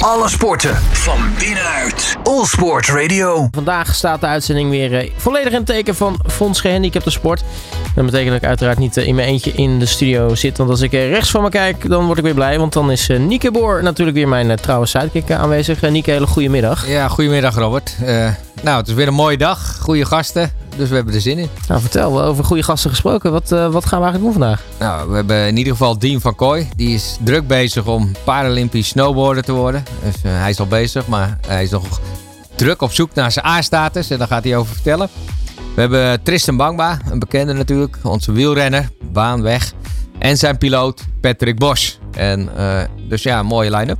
Alle 0.00 0.28
sporten 0.28 0.76
van 0.76 1.18
binnenuit. 1.38 2.16
All 2.22 2.44
Sport 2.44 2.88
Radio. 2.88 3.48
Vandaag 3.50 3.94
staat 3.94 4.20
de 4.20 4.26
uitzending 4.26 4.70
weer 4.70 4.94
eh, 4.98 5.10
volledig 5.16 5.48
in 5.52 5.56
het 5.56 5.66
teken 5.66 5.94
van 5.94 6.20
Fonds 6.26 6.60
Gehandicapte 6.60 7.10
Sport. 7.10 7.44
Dat 7.94 8.04
betekent 8.04 8.30
dat 8.30 8.42
ik 8.42 8.48
uiteraard 8.48 8.78
niet 8.78 8.96
eh, 8.96 9.06
in 9.06 9.14
mijn 9.14 9.28
eentje 9.28 9.52
in 9.52 9.78
de 9.78 9.86
studio 9.86 10.34
zit. 10.34 10.58
Want 10.58 10.70
als 10.70 10.80
ik 10.80 10.92
eh, 10.92 11.10
rechts 11.10 11.30
van 11.30 11.42
me 11.42 11.48
kijk, 11.48 11.88
dan 11.88 12.06
word 12.06 12.18
ik 12.18 12.24
weer 12.24 12.34
blij. 12.34 12.58
Want 12.58 12.72
dan 12.72 12.90
is 12.90 13.08
eh, 13.08 13.18
Nieke 13.18 13.50
Boor 13.50 13.82
natuurlijk 13.82 14.16
weer 14.16 14.28
mijn 14.28 14.56
trouwe 14.56 14.86
sidekick 14.86 15.30
aanwezig. 15.30 15.80
Nieke, 15.80 16.10
hele 16.10 16.26
goede 16.26 16.48
middag. 16.48 16.88
Ja, 16.88 17.08
goedemiddag 17.08 17.54
Robert. 17.54 17.96
Eh, 18.04 18.28
nou, 18.62 18.78
het 18.78 18.88
is 18.88 18.94
weer 18.94 19.08
een 19.08 19.14
mooie 19.14 19.38
dag. 19.38 19.78
Goede 19.80 20.04
gasten. 20.04 20.59
Dus 20.80 20.88
we 20.88 20.94
hebben 20.94 21.14
er 21.14 21.20
zin 21.20 21.38
in. 21.38 21.48
Nou, 21.68 21.80
vertel, 21.80 22.22
over 22.22 22.44
goede 22.44 22.62
gasten 22.62 22.90
gesproken. 22.90 23.32
Wat, 23.32 23.52
eh, 23.52 23.72
wat 23.72 23.86
gaan 23.86 23.98
we 23.98 24.04
eigenlijk 24.04 24.22
doen 24.22 24.32
vandaag? 24.32 24.62
Nou, 24.78 25.08
we 25.08 25.14
hebben 25.14 25.46
in 25.46 25.56
ieder 25.56 25.72
geval 25.72 25.98
Dean 25.98 26.20
van 26.20 26.34
Kooi. 26.34 26.68
Die 26.76 26.94
is 26.94 27.16
druk 27.24 27.46
bezig 27.46 27.86
om 27.86 28.12
Paralympisch 28.24 28.88
snowboarder 28.88 29.42
te 29.42 29.52
worden. 29.52 29.84
Dus 30.02 30.14
eh, 30.22 30.30
hij 30.40 30.50
is 30.50 30.60
al 30.60 30.66
bezig, 30.66 31.06
maar 31.06 31.38
hij 31.46 31.62
is 31.62 31.70
nog 31.70 32.00
druk 32.54 32.82
op 32.82 32.92
zoek 32.92 33.14
naar 33.14 33.32
zijn 33.32 33.46
A-status. 33.46 34.10
En 34.10 34.18
daar 34.18 34.26
gaat 34.26 34.44
hij 34.44 34.56
over 34.56 34.74
vertellen. 34.74 35.08
We 35.74 35.80
hebben 35.80 36.22
Tristan 36.22 36.56
Bangba, 36.56 36.98
een 37.10 37.18
bekende 37.18 37.52
natuurlijk. 37.52 37.96
Onze 38.02 38.32
wielrenner, 38.32 38.88
baan 39.12 39.42
weg. 39.42 39.72
En 40.18 40.36
zijn 40.36 40.58
piloot 40.58 41.04
Patrick 41.20 41.58
Bosch. 41.58 41.94
En 42.12 42.56
eh, 42.56 42.84
dus 43.08 43.22
ja, 43.22 43.38
een 43.38 43.46
mooie 43.46 43.76
line-up. 43.76 43.98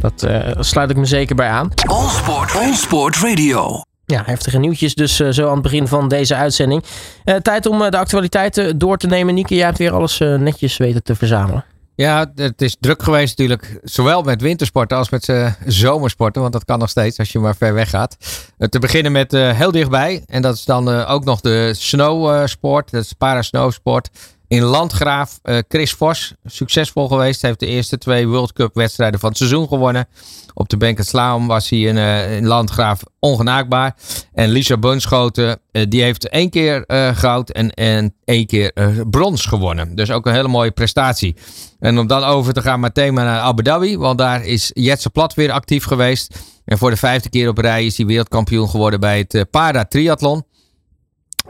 Dat 0.00 0.22
eh, 0.22 0.50
sluit 0.60 0.90
ik 0.90 0.96
me 0.96 1.04
zeker 1.04 1.36
bij 1.36 1.48
aan. 1.48 1.70
All 1.86 2.08
Sport, 2.08 2.56
All 2.56 2.74
Sport 2.74 3.16
Radio. 3.16 3.82
Ja, 4.10 4.22
heftige 4.24 4.58
nieuwtjes 4.58 4.94
dus 4.94 5.20
eh, 5.20 5.28
zo 5.30 5.46
aan 5.46 5.52
het 5.52 5.62
begin 5.62 5.88
van 5.88 6.08
deze 6.08 6.34
uitzending. 6.34 6.84
Eh, 7.24 7.34
tijd 7.34 7.66
om 7.66 7.82
eh, 7.82 7.90
de 7.90 7.98
actualiteiten 7.98 8.78
door 8.78 8.96
te 8.96 9.06
nemen. 9.06 9.34
Nieke, 9.34 9.54
jij 9.54 9.64
hebt 9.64 9.78
weer 9.78 9.92
alles 9.92 10.18
netjes 10.18 10.76
weten 10.76 11.02
te 11.02 11.14
verzamelen. 11.14 11.64
Ja, 11.94 12.32
het 12.34 12.62
is 12.62 12.76
druk 12.80 13.02
geweest 13.02 13.38
natuurlijk. 13.38 13.80
Zowel 13.82 14.22
met 14.22 14.42
wintersporten 14.42 14.96
als 14.96 15.10
met 15.10 15.54
zomersporten. 15.66 16.40
Want 16.40 16.52
dat 16.52 16.64
kan 16.64 16.78
nog 16.78 16.88
steeds 16.88 17.18
als 17.18 17.32
je 17.32 17.38
maar 17.38 17.56
ver 17.56 17.74
weg 17.74 17.90
gaat. 17.90 18.16
Te 18.58 18.78
beginnen 18.78 19.12
met 19.12 19.32
heel 19.32 19.70
dichtbij. 19.70 20.22
En 20.26 20.42
dat 20.42 20.54
is 20.54 20.64
dan 20.64 20.88
ook 20.88 21.24
nog 21.24 21.40
de 21.40 21.74
snowsport. 21.74 22.90
Dat 22.90 23.04
is 23.04 23.12
para-snowsport. 23.12 24.10
In 24.50 24.62
Landgraaf, 24.62 25.40
Chris 25.68 25.92
Vos, 25.92 26.34
succesvol 26.44 27.08
geweest. 27.08 27.42
Heeft 27.42 27.60
de 27.60 27.66
eerste 27.66 27.98
twee 27.98 28.28
World 28.28 28.52
Cup 28.52 28.74
wedstrijden 28.74 29.20
van 29.20 29.28
het 29.28 29.38
seizoen 29.38 29.68
gewonnen. 29.68 30.08
Op 30.54 30.68
de 30.68 30.76
Bank 30.76 31.02
Slalom 31.02 31.46
was 31.46 31.68
hij 31.68 31.78
in, 31.78 31.96
in 32.36 32.46
Landgraaf 32.46 33.02
ongenaakbaar. 33.18 33.96
En 34.32 34.48
Lisa 34.48 34.76
Bunschoten, 34.76 35.60
die 35.88 36.02
heeft 36.02 36.28
één 36.28 36.50
keer 36.50 36.84
goud 37.14 37.50
en, 37.50 37.70
en 37.70 38.14
één 38.24 38.46
keer 38.46 38.72
brons 39.10 39.46
gewonnen. 39.46 39.94
Dus 39.94 40.10
ook 40.10 40.26
een 40.26 40.34
hele 40.34 40.48
mooie 40.48 40.70
prestatie. 40.70 41.36
En 41.78 41.98
om 41.98 42.06
dan 42.06 42.24
over 42.24 42.52
te 42.52 42.62
gaan 42.62 42.80
meteen 42.80 43.14
maar 43.14 43.24
naar 43.24 43.40
Abu 43.40 43.62
Dhabi. 43.62 43.96
Want 43.96 44.18
daar 44.18 44.44
is 44.44 44.70
Jetse 44.74 45.10
Plat 45.10 45.34
weer 45.34 45.50
actief 45.50 45.84
geweest. 45.84 46.38
En 46.64 46.78
voor 46.78 46.90
de 46.90 46.96
vijfde 46.96 47.28
keer 47.28 47.48
op 47.48 47.58
rij 47.58 47.86
is 47.86 47.96
hij 47.96 48.06
wereldkampioen 48.06 48.68
geworden 48.68 49.00
bij 49.00 49.18
het 49.18 49.34
uh, 49.34 49.42
para-triathlon. 49.50 50.44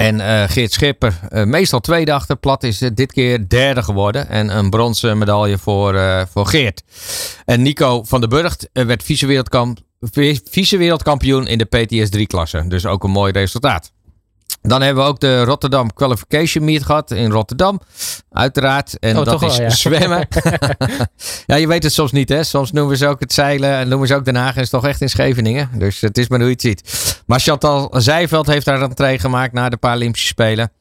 En 0.01 0.19
uh, 0.19 0.43
Geert 0.47 0.73
Schipper, 0.73 1.21
uh, 1.31 1.45
meestal 1.45 1.81
tweede 1.81 2.13
achter. 2.13 2.37
Plat 2.37 2.63
is 2.63 2.79
dit 2.79 3.13
keer 3.13 3.49
derde 3.49 3.83
geworden. 3.83 4.29
En 4.29 4.57
een 4.57 4.71
bronzen 4.71 5.19
medaille 5.19 5.59
voor, 5.59 6.27
voor 6.31 6.47
Geert. 6.47 6.83
En 7.45 7.63
Nico 7.63 8.05
van 8.05 8.21
der 8.21 8.29
Burgt 8.29 8.69
werd 8.73 9.03
vice-wereldkampioen 10.51 11.47
in 11.47 11.59
de 11.59 11.65
PTS 11.65 12.09
3-klasse. 12.19 12.65
Dus 12.69 12.87
ook 12.87 13.05
een 13.05 13.11
mooi 13.11 13.33
resultaat. 13.33 13.93
Dan 14.63 14.83
hebben 14.83 15.05
we 15.05 15.11
ook 15.11 15.21
de 15.21 15.45
Rotterdam 15.45 15.93
Qualification 15.93 16.65
Meet 16.65 16.85
gehad 16.85 17.11
in 17.11 17.31
Rotterdam. 17.31 17.81
Uiteraard. 18.31 18.99
En 18.99 19.19
oh, 19.19 19.25
dat 19.25 19.43
is 19.43 19.57
wel, 19.57 19.67
ja. 19.67 19.75
zwemmen. 19.87 20.29
ja, 21.47 21.57
je 21.57 21.67
weet 21.67 21.83
het 21.83 21.93
soms 21.93 22.13
niet, 22.13 22.29
hè. 22.29 22.43
Soms 22.43 22.73
noemen 22.73 22.93
we 22.93 22.99
ze 22.99 23.07
ook 23.07 23.21
het 23.21 23.33
zeilen 23.33 23.71
en 23.71 23.89
noemen 23.89 24.09
ze 24.09 24.15
ook 24.15 24.25
Den 24.25 24.37
Haag. 24.37 24.57
En 24.57 24.63
is 24.63 24.71
toch 24.71 24.87
echt 24.87 25.01
in 25.01 25.09
Scheveningen. 25.09 25.71
Dus 25.75 26.01
het 26.01 26.19
is 26.19 26.29
maar 26.29 26.39
hoe 26.39 26.49
je 26.49 26.53
het 26.53 26.63
ziet. 26.63 27.23
Maar 27.27 27.41
Chantal 27.41 27.91
Zijveld 27.97 28.47
heeft 28.47 28.67
daar 28.67 28.83
een 28.83 28.95
trein 28.95 29.19
gemaakt 29.19 29.53
na 29.53 29.69
de 29.69 29.77
Paralympische 29.77 30.27
Spelen. 30.27 30.73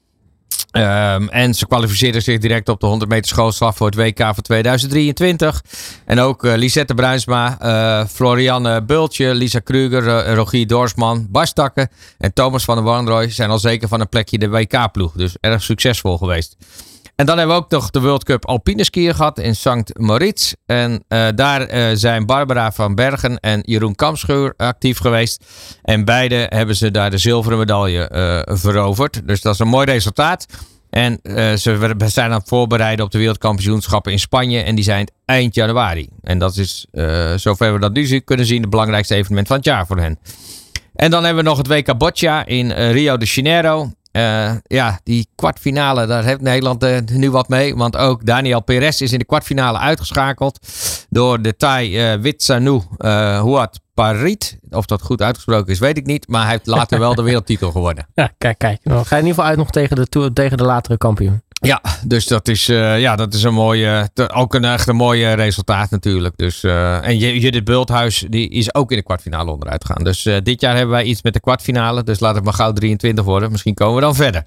Um, 0.72 1.30
en 1.30 1.54
ze 1.54 1.68
kwalificeerden 1.68 2.22
zich 2.22 2.40
direct 2.40 2.70
op 2.70 2.80
de 2.80 2.86
100 2.86 3.12
meter 3.12 3.28
schoolslag 3.28 3.76
voor 3.76 3.86
het 3.88 3.96
WK 3.96 4.20
van 4.20 4.42
2023. 4.42 5.64
En 6.06 6.20
ook 6.20 6.44
uh, 6.44 6.56
Lisette 6.56 6.94
Bruinsma, 6.94 7.58
uh, 7.62 8.08
Florianne 8.08 8.84
Bultje, 8.84 9.34
Lisa 9.34 9.60
Kruger, 9.60 10.28
uh, 10.28 10.34
Rogier 10.34 10.68
Dorsman, 10.68 11.28
Bas 11.30 11.54
Takke 11.54 11.90
en 12.18 12.34
Thomas 12.34 12.64
van 12.64 12.76
der 12.76 12.84
Warnrooy 12.84 13.30
zijn 13.30 13.50
al 13.50 13.60
zeker 13.60 13.88
van 13.88 14.00
een 14.00 14.10
plekje 14.10 14.38
de 14.38 14.50
WK-ploeg. 14.50 15.12
Dus 15.14 15.36
erg 15.40 15.64
succesvol 15.64 16.18
geweest. 16.18 16.56
En 17.20 17.26
dan 17.26 17.38
hebben 17.38 17.56
we 17.56 17.62
ook 17.62 17.72
nog 17.72 17.90
de 17.90 18.02
World 18.02 18.24
Cup 18.24 18.46
alpine 18.46 18.84
skiën 18.84 19.16
gehad 19.16 19.40
in 19.40 19.56
St. 19.56 19.98
Moritz. 19.98 20.54
En 20.66 20.92
uh, 20.92 21.28
daar 21.36 21.74
uh, 21.74 21.90
zijn 21.94 22.26
Barbara 22.26 22.72
van 22.72 22.96
Bergen 22.96 23.40
en 23.40 23.62
Jeroen 23.66 23.96
Kamscheur 23.96 24.54
actief 24.58 25.00
geweest. 25.00 25.46
En 25.82 26.06
beide 26.06 26.46
hebben 26.50 26.76
ze 26.76 26.92
daar 26.92 27.12
de 27.12 27.18
zilveren 27.18 27.58
medaille 27.58 28.10
uh, 28.14 28.56
veroverd. 28.56 29.28
Dus 29.28 29.42
dat 29.42 29.54
is 29.54 29.60
een 29.60 29.68
mooi 29.68 29.86
resultaat. 29.86 30.46
En 30.90 31.20
ze 31.58 31.96
zijn 32.06 32.32
aan 32.32 32.40
het 32.40 32.48
voorbereiden 32.48 33.06
op 33.06 33.12
de 33.12 33.18
wereldkampioenschappen 33.18 34.12
in 34.12 34.20
Spanje. 34.20 34.62
En 34.62 34.76
die 34.76 34.84
zijn 34.84 35.12
eind 35.26 35.56
januari. 35.56 36.10
En 36.22 36.40
dat 36.40 36.58
is, 36.58 36.88
zover 37.36 37.74
we 37.74 37.80
dat 37.80 37.94
nu 37.94 38.20
kunnen 38.20 38.46
zien, 38.46 38.62
het 38.62 38.70
belangrijkste 38.70 39.16
evenement 39.16 39.48
van 39.48 39.56
het 39.56 39.66
jaar 39.66 39.88
voor 39.88 40.00
hen. 40.00 40.20
En 40.96 41.12
dan 41.12 41.24
hebben 41.24 41.44
we 41.44 41.50
nog 41.50 41.58
het 41.58 41.68
WK 41.68 41.98
Boccia 41.98 42.46
in 42.46 42.72
Rio 42.72 43.18
de 43.18 43.26
Janeiro. 43.26 43.92
Uh, 44.12 44.52
ja, 44.64 45.00
die 45.04 45.28
kwartfinale, 45.36 46.06
daar 46.06 46.24
heeft 46.24 46.42
Nederland 46.42 46.84
uh, 46.84 46.98
nu 47.14 47.32
wat 47.32 47.50
mee. 47.50 47.76
Want 47.76 47.98
ook 47.98 48.26
Daniel 48.26 48.62
Perez 48.62 49.02
is 49.02 49.12
in 49.12 49.20
de 49.20 49.26
kwartfinale 49.26 49.78
uitgeschakeld 49.78 50.60
door 51.10 51.42
de 51.42 51.56
Thai 51.56 52.14
uh, 52.14 52.22
Witsanu 52.22 52.82
Huat 52.98 53.80
Parit. 53.94 54.58
Of 54.70 54.86
dat 54.86 55.02
goed 55.02 55.22
uitgesproken 55.22 55.74
is, 55.74 55.80
weet 55.80 55.98
ik 55.98 56.06
niet. 56.06 56.28
Maar 56.28 56.42
hij 56.42 56.52
heeft 56.52 56.66
later 56.66 57.00
wel 57.00 57.16
de 57.16 57.22
wereldtitel 57.30 57.72
gewonnen. 57.72 58.08
Ja, 58.14 58.32
kijk, 58.38 58.58
kijk. 58.58 58.80
Ga 58.84 58.94
je 58.94 58.98
in 59.00 59.18
ieder 59.18 59.28
geval 59.28 59.46
uit 59.46 59.58
nog 59.58 59.70
tegen 59.70 59.96
de, 59.96 60.34
tegen 60.34 60.58
de 60.58 60.64
latere 60.64 60.98
kampioen. 60.98 61.42
Ja, 61.62 61.82
dus 62.06 62.28
dat 62.28 62.48
is, 62.48 62.70
uh, 62.70 63.00
ja, 63.00 63.16
dat 63.16 63.34
is 63.34 63.44
een 63.44 63.54
mooie, 63.54 64.10
ook 64.34 64.54
een 64.54 64.66
echt 64.66 64.88
een 64.88 64.96
mooie 64.96 65.34
resultaat 65.34 65.90
natuurlijk. 65.90 66.38
Dus, 66.38 66.64
uh, 66.64 67.08
en 67.08 67.18
Judith 67.18 67.64
Bulthuis 67.64 68.26
die 68.30 68.50
is 68.50 68.74
ook 68.74 68.92
in 68.92 68.98
de 68.98 69.04
kwartfinale 69.04 69.52
onderuit 69.52 69.86
gegaan. 69.86 70.04
Dus 70.04 70.26
uh, 70.26 70.38
dit 70.44 70.62
jaar 70.62 70.76
hebben 70.76 70.96
wij 70.96 71.04
iets 71.04 71.22
met 71.22 71.34
de 71.34 71.40
kwartfinale. 71.40 72.04
Dus 72.04 72.20
laat 72.20 72.36
het 72.36 72.44
maar 72.44 72.54
gauw 72.54 72.74
23 72.74 73.26
worden. 73.26 73.52
Misschien 73.52 73.74
komen 73.74 73.96
we 73.96 74.02
dan 74.02 74.16
verder. 74.16 74.44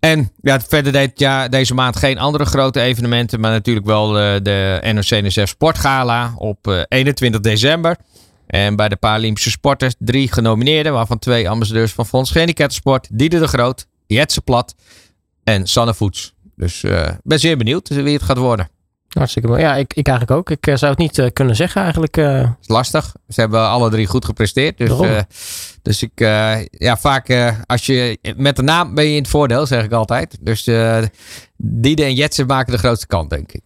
En 0.00 0.30
ja, 0.42 0.60
verder 0.60 0.92
deed 0.92 1.18
ja, 1.18 1.48
deze 1.48 1.74
maand 1.74 1.96
geen 1.96 2.18
andere 2.18 2.44
grote 2.44 2.80
evenementen. 2.80 3.40
Maar 3.40 3.50
natuurlijk 3.50 3.86
wel 3.86 4.12
de 4.42 4.80
NOC-NSF 4.92 5.48
Sportgala 5.48 6.34
op 6.36 6.86
21 6.88 7.40
december. 7.40 7.96
En 8.46 8.76
bij 8.76 8.88
de 8.88 8.96
Paralympische 8.96 9.50
sporters 9.50 9.94
drie 9.98 10.32
genomineerden. 10.32 10.92
Waarvan 10.92 11.18
twee 11.18 11.50
ambassadeurs 11.50 11.92
van 11.92 12.06
Fonds 12.06 12.30
Gehandicapten 12.30 12.76
Sport. 12.76 13.08
Dieder 13.12 13.40
de 13.40 13.48
Groot, 13.48 13.86
Jetse 14.06 14.40
Plat 14.40 14.74
en 15.44 15.66
Sanne 15.66 15.94
Voets. 15.94 16.34
Dus 16.58 16.84
ik 16.84 16.90
uh, 16.90 17.08
ben 17.22 17.40
zeer 17.40 17.56
benieuwd 17.56 17.88
wie 17.88 18.14
het 18.14 18.22
gaat 18.22 18.38
worden. 18.38 18.68
Hartstikke 19.08 19.48
mooi. 19.48 19.60
Ja, 19.60 19.76
ik, 19.76 19.94
ik 19.94 20.08
eigenlijk 20.08 20.38
ook. 20.38 20.50
Ik 20.50 20.66
uh, 20.66 20.76
zou 20.76 20.90
het 20.90 21.00
niet 21.00 21.18
uh, 21.18 21.26
kunnen 21.32 21.56
zeggen 21.56 21.82
eigenlijk. 21.82 22.16
Het 22.16 22.56
is 22.60 22.68
lastig. 22.68 23.14
Ze 23.28 23.40
hebben 23.40 23.68
alle 23.68 23.90
drie 23.90 24.06
goed 24.06 24.24
gepresteerd. 24.24 24.78
Dus, 24.78 24.90
dus 25.82 26.02
ik, 26.02 26.10
ja, 26.70 26.96
vaak 26.96 27.54
als 27.66 27.86
je 27.86 28.18
met 28.36 28.56
de 28.56 28.62
naam 28.62 28.94
ben 28.94 29.04
je 29.04 29.16
in 29.16 29.22
het 29.22 29.30
voordeel, 29.30 29.66
zeg 29.66 29.84
ik 29.84 29.92
altijd. 29.92 30.38
Dus 30.40 30.64
Diede 31.56 32.04
en 32.04 32.14
Jetsen 32.14 32.46
maken 32.46 32.72
de 32.72 32.78
grootste 32.78 33.06
kant, 33.06 33.30
denk 33.30 33.52
ik. 33.52 33.60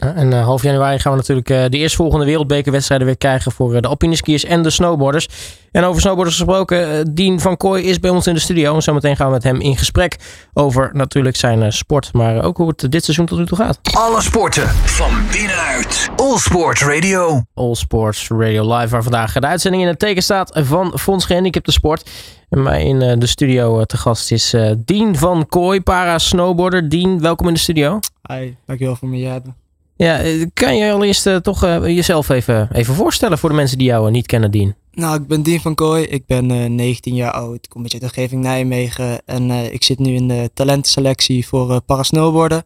Ja, 0.00 0.14
en 0.14 0.32
uh, 0.32 0.44
half 0.44 0.62
januari 0.62 0.98
gaan 0.98 1.12
we 1.12 1.18
natuurlijk 1.18 1.50
uh, 1.50 1.64
de 1.68 1.78
eerstvolgende 1.78 2.24
wereldbekerwedstrijden 2.24 3.06
weer 3.06 3.16
krijgen 3.16 3.52
voor 3.52 3.74
uh, 3.74 3.80
de 3.80 3.88
alpineskiers 3.88 4.44
en 4.44 4.62
de 4.62 4.70
snowboarders. 4.70 5.28
En 5.70 5.84
over 5.84 6.00
snowboarders 6.00 6.36
gesproken, 6.36 7.14
Dien 7.14 7.40
van 7.40 7.56
Kooi 7.56 7.84
is 7.84 8.00
bij 8.00 8.10
ons 8.10 8.26
in 8.26 8.34
de 8.34 8.40
studio. 8.40 8.74
En 8.74 8.82
zometeen 8.82 9.16
gaan 9.16 9.26
we 9.26 9.32
met 9.32 9.42
hem 9.42 9.60
in 9.60 9.76
gesprek 9.76 10.16
over 10.52 10.90
natuurlijk 10.92 11.36
zijn 11.36 11.72
sport, 11.72 12.12
maar 12.12 12.44
ook 12.44 12.56
hoe 12.56 12.68
het 12.68 12.90
dit 12.90 13.04
seizoen 13.04 13.26
tot 13.26 13.38
nu 13.38 13.46
toe 13.46 13.58
gaat. 13.58 13.78
Alle 13.92 14.22
sporten 14.22 14.68
van 14.68 15.10
binnenuit. 15.32 16.10
All 16.16 16.38
Sport 16.38 16.80
Radio. 16.80 17.42
All 17.54 17.74
Sports 17.74 18.28
Radio 18.28 18.76
Live, 18.76 18.88
waar 18.88 19.02
vandaag 19.02 19.32
de 19.32 19.46
uitzending 19.46 19.82
in 19.82 19.88
het 19.88 19.98
teken 19.98 20.22
staat 20.22 20.60
van 20.62 20.98
Fonds 20.98 21.24
Gehandicapte 21.24 21.72
Sport. 21.72 22.10
En 22.48 22.62
mij 22.62 22.84
in 22.84 23.18
de 23.18 23.26
studio 23.26 23.84
te 23.84 23.96
gast 23.96 24.32
is 24.32 24.54
Dien 24.78 25.16
van 25.16 25.46
Kooi, 25.48 25.80
para-snowboarder. 25.80 26.88
Dien, 26.88 27.20
welkom 27.20 27.48
in 27.48 27.54
de 27.54 27.60
studio. 27.60 27.98
Hi, 28.28 28.54
dankjewel 28.66 28.96
voor 28.96 29.08
me 29.08 29.18
te 29.18 29.26
hebben. 29.26 29.63
Ja, 29.96 30.22
kan 30.54 30.76
je 30.76 30.92
allereerst 30.92 31.26
uh, 31.26 31.36
toch 31.36 31.64
uh, 31.64 31.86
jezelf 31.86 32.28
even, 32.28 32.68
even 32.72 32.94
voorstellen 32.94 33.38
voor 33.38 33.48
de 33.48 33.54
mensen 33.54 33.78
die 33.78 33.86
jou 33.86 34.10
niet 34.10 34.26
kennen, 34.26 34.50
Dien? 34.50 34.74
Nou, 34.92 35.20
ik 35.20 35.26
ben 35.26 35.42
Dien 35.42 35.60
van 35.60 35.74
Kooi. 35.74 36.04
Ik 36.04 36.26
ben 36.26 36.74
19 36.74 37.14
jaar 37.14 37.32
oud. 37.32 37.54
Ik 37.54 37.68
kom 37.68 37.82
uit 37.82 37.90
de 37.90 38.00
omgeving 38.00 38.42
Nijmegen. 38.42 39.26
En 39.26 39.50
ik 39.50 39.82
zit 39.82 39.98
nu 39.98 40.14
in 40.14 40.28
de 40.28 40.50
talentenselectie 40.54 41.46
voor 41.46 41.80
parasnowboarden. 41.80 42.64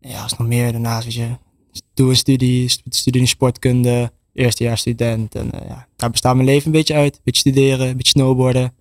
Ja, 0.00 0.22
als 0.22 0.36
nog 0.38 0.48
meer 0.48 0.72
daarnaast, 0.72 1.04
weet 1.04 1.14
je. 1.14 1.28
Doe 1.94 2.10
een 2.10 2.16
studie, 2.16 2.68
studie 2.88 3.20
in 3.20 3.28
sportkunde, 3.28 4.12
eerstejaarsstudent. 4.34 5.34
En 5.34 5.50
ja, 5.68 5.86
daar 5.96 6.10
bestaat 6.10 6.34
mijn 6.34 6.46
leven 6.46 6.66
een 6.66 6.72
beetje 6.72 6.94
uit. 6.94 7.14
Een 7.14 7.20
beetje 7.24 7.40
studeren, 7.40 7.88
een 7.88 7.96
beetje 7.96 8.18
snowboarden. 8.18 8.62
Dat 8.62 8.72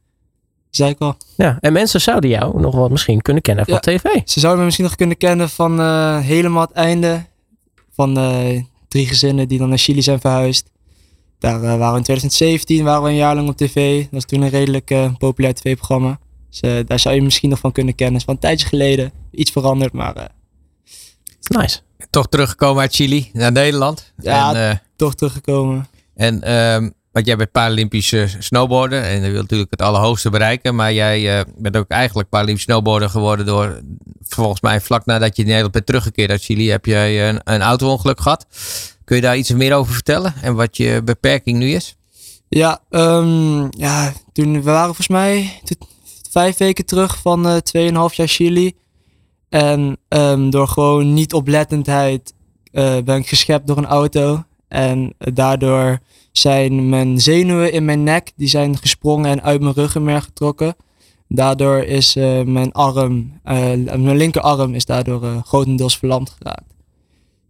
zei 0.69 0.89
ik 0.89 0.99
al. 0.99 1.15
Ja, 1.37 1.57
en 1.59 1.73
mensen 1.73 2.01
zouden 2.01 2.29
jou 2.29 2.61
nog 2.61 2.75
wat 2.75 2.89
misschien 2.89 3.21
kunnen 3.21 3.41
kennen 3.41 3.65
van 3.65 3.73
ja, 3.73 3.79
tv. 3.79 4.03
Ze 4.25 4.39
zouden 4.39 4.59
me 4.59 4.65
misschien 4.65 4.85
nog 4.85 4.95
kunnen 4.95 5.17
kennen 5.17 5.49
van 5.49 5.79
helemaal 6.21 6.61
het 6.61 6.71
einde 6.71 7.27
van 7.99 8.17
uh, 8.17 8.61
drie 8.87 9.07
gezinnen 9.07 9.47
die 9.47 9.57
dan 9.57 9.69
naar 9.69 9.77
Chili 9.77 10.01
zijn 10.01 10.19
verhuisd. 10.19 10.69
Daar 11.39 11.55
eh, 11.55 11.61
waren 11.61 11.91
we 11.91 11.97
in 11.97 12.03
2017 12.03 12.83
waren 12.83 13.03
we 13.03 13.09
een 13.09 13.15
jaar 13.15 13.35
lang 13.35 13.49
op 13.49 13.57
tv. 13.57 14.01
Dat 14.01 14.11
was 14.11 14.25
toen 14.25 14.41
een 14.41 14.49
redelijk 14.49 14.91
eh, 14.91 15.13
populair 15.17 15.53
tv-programma. 15.53 16.19
Dus 16.49 16.59
eh, 16.59 16.85
daar 16.85 16.99
zou 16.99 17.15
je 17.15 17.21
misschien 17.21 17.49
nog 17.49 17.59
van 17.59 17.71
kunnen 17.71 17.95
kennen. 17.95 18.13
Het 18.13 18.21
is 18.21 18.27
van 18.27 18.35
een 18.35 18.49
tijdje 18.49 18.67
geleden. 18.67 19.11
Iets 19.31 19.51
veranderd, 19.51 19.93
maar 19.93 20.15
eh, 20.15 20.25
Nice. 21.57 21.79
Toch 22.09 22.27
teruggekomen 22.27 22.81
uit 22.81 22.95
Chili 22.95 23.29
naar 23.33 23.51
Nederland. 23.51 24.13
Ja. 24.17 24.49
En, 24.49 24.69
eh, 24.69 24.77
toch 24.95 25.15
teruggekomen. 25.15 25.87
en 26.15 26.41
ehm, 26.41 26.89
want 27.11 27.25
jij 27.25 27.35
bent 27.35 27.51
Paralympische 27.51 28.27
snowboarder. 28.39 29.03
En 29.03 29.21
je 29.21 29.29
wilt 29.29 29.41
natuurlijk 29.41 29.71
het 29.71 29.81
allerhoogste 29.81 30.29
bereiken. 30.29 30.75
Maar 30.75 30.93
jij 30.93 31.39
eh, 31.39 31.45
bent 31.57 31.77
ook 31.77 31.87
eigenlijk 31.87 32.29
Paralympisch 32.29 32.63
snowboarder 32.63 33.09
geworden 33.09 33.45
door... 33.45 33.81
Volgens 34.21 34.61
mij 34.61 34.81
vlak 34.81 35.05
nadat 35.05 35.35
je 35.35 35.41
in 35.41 35.47
Nederland 35.47 35.73
bent 35.73 35.85
teruggekeerd 35.85 36.29
uit 36.29 36.43
Chili... 36.43 36.69
heb 36.69 36.85
jij 36.85 37.29
een, 37.29 37.41
een 37.43 37.61
auto-ongeluk 37.61 38.21
gehad. 38.21 38.45
Kun 39.03 39.15
je 39.15 39.21
daar 39.21 39.37
iets 39.37 39.51
meer 39.51 39.75
over 39.75 39.93
vertellen? 39.93 40.33
En 40.41 40.55
wat 40.55 40.77
je 40.77 41.01
beperking 41.03 41.57
nu 41.57 41.69
is? 41.71 41.95
Ja, 42.49 42.79
ehm, 42.89 43.67
ja, 43.69 44.13
toen 44.33 44.53
we 44.53 44.61
waren 44.61 44.85
volgens 44.85 45.07
mij 45.07 45.61
vijf 46.29 46.57
weken 46.57 46.85
terug 46.85 47.17
van 47.17 47.47
eh 47.47 47.55
2,5 47.55 48.15
jaar 48.15 48.27
Chili. 48.27 48.73
En 49.49 49.97
ehm, 50.07 50.49
door 50.49 50.67
gewoon 50.67 51.13
niet 51.13 51.33
oplettendheid 51.33 52.33
eh, 52.71 52.97
ben 52.97 53.17
ik 53.17 53.27
geschept 53.27 53.67
door 53.67 53.77
een 53.77 53.85
auto. 53.85 54.43
En 54.67 55.13
eh, 55.17 55.33
daardoor 55.33 55.99
zijn 56.39 56.89
mijn 56.89 57.19
zenuwen 57.19 57.71
in 57.71 57.85
mijn 57.85 58.03
nek 58.03 58.31
die 58.35 58.47
zijn 58.47 58.77
gesprongen 58.77 59.29
en 59.29 59.43
uit 59.43 59.61
mijn 59.61 59.73
ruggenmerg 59.73 60.23
getrokken. 60.23 60.75
Daardoor 61.27 61.83
is 61.83 62.15
eh, 62.15 62.41
mijn 62.41 62.71
arm, 62.71 63.39
eh, 63.43 63.55
mijn 63.75 64.17
linkerarm 64.17 64.73
is 64.73 64.85
daardoor 64.85 65.23
eh, 65.23 65.43
grotendeels 65.43 65.97
verlamd 65.97 66.35
geraakt. 66.37 66.73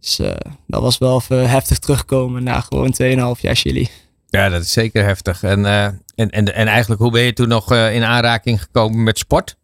Dus 0.00 0.20
dat 0.66 0.82
was 0.82 0.98
wel 0.98 1.16
even 1.16 1.50
heftig 1.50 1.78
terugkomen 1.78 2.42
na 2.42 2.60
gewoon 2.60 2.94
2,5 3.36 3.40
jaar 3.40 3.56
Chili. 3.56 3.88
Ja, 4.28 4.48
dat 4.48 4.62
is 4.62 4.72
zeker 4.72 5.04
heftig. 5.04 5.42
En, 5.42 5.64
en, 5.66 6.30
en, 6.30 6.54
en 6.54 6.66
eigenlijk, 6.66 7.00
hoe 7.00 7.10
ben 7.10 7.22
je 7.22 7.32
toen 7.32 7.48
nog 7.48 7.72
in 7.72 8.04
aanraking 8.04 8.62
gekomen 8.62 9.02
met 9.02 9.18
sport? 9.18 9.56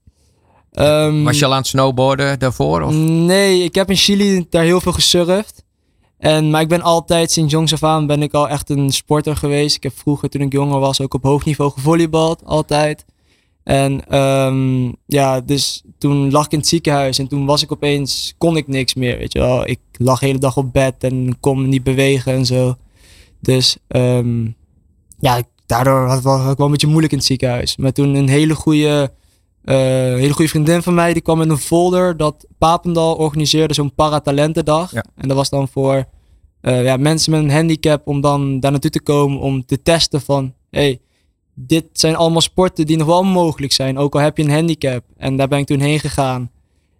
Ehm, 0.72 1.22
Was 1.22 1.38
je 1.38 1.44
al 1.44 1.52
aan 1.52 1.58
het 1.58 1.66
snowboarden 1.66 2.38
daarvoor? 2.38 2.82
Of? 2.82 2.92
Nee, 2.94 3.62
ik 3.62 3.74
heb 3.74 3.90
in 3.90 3.96
Chili 3.96 4.46
daar 4.50 4.64
heel 4.64 4.80
veel 4.80 4.92
gesurfd. 4.92 5.64
En, 6.18 6.50
maar 6.50 6.60
ik 6.60 6.68
ben 6.68 6.82
altijd, 6.82 7.30
sinds 7.30 7.52
jongs 7.52 7.72
af 7.72 7.82
aan, 7.82 8.06
ben 8.06 8.22
ik 8.22 8.34
al 8.34 8.48
echt 8.48 8.70
een 8.70 8.90
sporter 8.90 9.36
geweest. 9.36 9.76
Ik 9.76 9.82
heb 9.82 9.92
vroeger, 9.96 10.28
toen 10.28 10.40
ik 10.40 10.52
jonger 10.52 10.78
was, 10.78 11.00
ook 11.00 11.14
op 11.14 11.22
hoog 11.22 11.44
niveau 11.44 11.70
gevolleybald, 11.70 12.44
altijd. 12.44 13.04
En 13.64 14.08
ehm, 14.08 14.92
ja, 15.06 15.40
dus 15.40 15.82
toen 15.98 16.30
lag 16.30 16.44
ik 16.44 16.52
in 16.52 16.58
het 16.58 16.68
ziekenhuis 16.68 17.18
en 17.18 17.28
toen 17.28 17.46
was 17.46 17.62
ik 17.62 17.72
opeens, 17.72 18.34
kon 18.38 18.56
ik 18.56 18.68
niks 18.68 18.94
meer, 18.94 19.18
weet 19.18 19.32
je 19.32 19.38
wel. 19.38 19.68
Ik 19.68 19.78
lag 19.92 20.18
de 20.18 20.26
hele 20.26 20.38
dag 20.38 20.56
op 20.56 20.72
bed 20.72 20.94
en 20.98 21.36
kon 21.40 21.68
niet 21.68 21.82
bewegen 21.82 22.32
en 22.32 22.46
zo. 22.46 22.76
Dus 23.40 23.76
ehm, 23.88 24.44
ja, 25.18 25.42
daardoor 25.66 26.06
had 26.06 26.18
ik, 26.18 26.24
wel, 26.24 26.44
wel 26.44 26.54
een 26.58 26.70
beetje 26.70 26.86
moeilijk 26.86 27.12
in 27.12 27.18
het 27.18 27.26
ziekenhuis. 27.26 27.76
Maar 27.76 27.92
toen 27.92 28.14
een 28.14 28.28
hele 28.28 28.54
goede, 28.54 29.12
eh, 29.66 29.76
hele 29.76 30.32
goede 30.32 30.50
vriendin 30.50 30.82
van 30.82 30.94
mij, 30.94 31.12
die 31.12 31.22
kwam 31.22 31.38
met 31.38 31.50
een 31.50 31.58
folder 31.58 32.16
dat 32.16 32.46
Papendal 32.58 33.14
organiseerde 33.14 33.74
zo'n 33.74 33.94
paratalentendag. 33.94 34.92
Ja. 34.92 35.04
En 35.16 35.28
dat 35.28 35.36
was 35.36 35.50
dan 35.50 35.68
voor 35.68 36.04
eh, 36.60 36.84
ja, 36.84 36.96
mensen 36.96 37.30
met 37.30 37.40
een 37.40 37.50
handicap 37.50 38.06
om 38.06 38.20
dan 38.20 38.60
daar 38.60 38.70
naartoe 38.70 38.90
te 38.90 39.02
komen 39.02 39.40
om 39.40 39.64
te 39.64 39.82
testen 39.82 40.20
van, 40.20 40.54
hey, 40.70 41.00
dit 41.54 41.84
zijn 41.92 42.16
allemaal 42.16 42.40
sporten 42.40 42.86
die 42.86 42.96
nog 42.96 43.06
wel 43.06 43.24
mogelijk 43.24 43.72
zijn, 43.72 43.98
ook 43.98 44.14
al 44.14 44.20
heb 44.20 44.36
je 44.36 44.42
een 44.42 44.50
handicap. 44.50 45.04
En 45.16 45.36
daar 45.36 45.48
ben 45.48 45.58
ik 45.58 45.66
toen 45.66 45.80
heen 45.80 46.00
gegaan. 46.00 46.50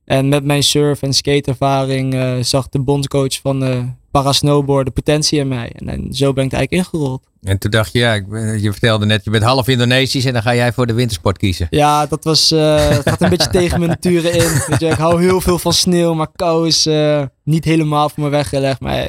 En 0.05 0.29
met 0.29 0.45
mijn 0.45 0.63
surf- 0.63 1.03
en 1.03 1.13
skateervaring 1.13 2.15
eh, 2.15 2.35
zag 2.41 2.69
de 2.69 2.81
bondscoach 2.81 3.41
van 3.41 3.65
eh 3.65 3.85
parasnowboard 4.11 4.87
de 4.87 4.93
potentie 4.93 5.39
in 5.39 5.49
mij. 5.49 5.73
En, 5.73 5.89
en 5.89 6.15
zo 6.15 6.33
ben 6.33 6.45
ik 6.45 6.53
er 6.53 6.59
eigenlijk 6.59 6.89
ingerold. 6.89 7.27
En 7.47 7.59
toen 7.59 7.71
dacht 7.71 7.93
je, 7.93 7.99
ja, 7.99 8.13
je 8.61 8.69
vertelde 8.73 9.07
net, 9.07 9.25
je 9.25 9.31
bent 9.31 9.45
half 9.45 9.69
Indonesisch 9.69 10.25
en 10.25 10.33
dan 10.33 10.43
ga 10.43 10.55
jij 10.55 10.73
voor 10.73 10.87
de 10.87 10.93
wintersport 10.93 11.39
kiezen. 11.39 11.67
Ja, 11.71 12.07
dat 12.07 12.25
was, 12.25 12.51
eh, 12.51 12.89
het 12.89 13.09
gaat 13.09 13.23
een 13.23 13.29
beetje 13.29 13.51
tegen 13.51 13.79
mijn 13.79 13.91
nature 13.91 14.31
in. 14.31 14.63
Weet 14.67 14.81
je, 14.81 14.87
ik 14.87 14.99
hou 14.99 15.23
heel 15.23 15.41
veel 15.41 15.59
van 15.59 15.73
sneeuw, 15.73 16.15
maar 16.15 16.29
kou 16.37 16.67
is 16.67 16.87
eh, 16.87 17.23
niet 17.45 17.65
helemaal 17.65 18.09
voor 18.09 18.25
me 18.25 18.31
weggelegd. 18.31 18.81
Maar 18.81 18.97
eh, 18.97 19.07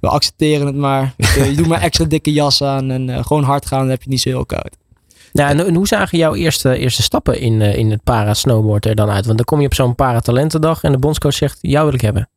we 0.00 0.08
accepteren 0.08 0.66
het 0.66 0.76
maar. 0.76 1.14
Je, 1.16 1.44
je 1.44 1.56
doet 1.56 1.66
maar 1.66 1.80
extra 1.80 2.04
dikke 2.04 2.32
jas 2.32 2.62
aan 2.62 2.90
en 2.90 3.10
eh, 3.10 3.24
gewoon 3.24 3.44
hard 3.44 3.66
gaan, 3.66 3.78
dan 3.78 3.88
heb 3.88 3.98
je 3.98 4.04
het 4.04 4.12
niet 4.12 4.20
zo 4.20 4.28
heel 4.28 4.46
koud. 4.46 4.76
Ja, 5.32 5.48
en, 5.48 5.66
en 5.66 5.74
hoe 5.74 5.86
zagen 5.86 6.18
jouw 6.18 6.34
eerste, 6.34 6.76
eerste 6.76 7.02
stappen 7.02 7.40
in, 7.40 7.62
eh, 7.62 7.76
in 7.76 7.90
het 7.90 8.02
para-snowboard 8.04 8.86
er 8.86 8.94
dan 8.94 9.10
uit? 9.10 9.24
Want 9.24 9.36
dan 9.36 9.46
kom 9.46 9.60
je 9.60 9.66
op 9.66 9.74
zo'n 9.74 9.94
paratalentendag 9.94 10.82
en 10.82 10.92
de 10.92 10.98
bondscoach 10.98 11.34
zegt, 11.34 11.58
jou 11.60 11.84
wil 11.84 11.94
ik 11.94 12.00
hebben. 12.00 12.28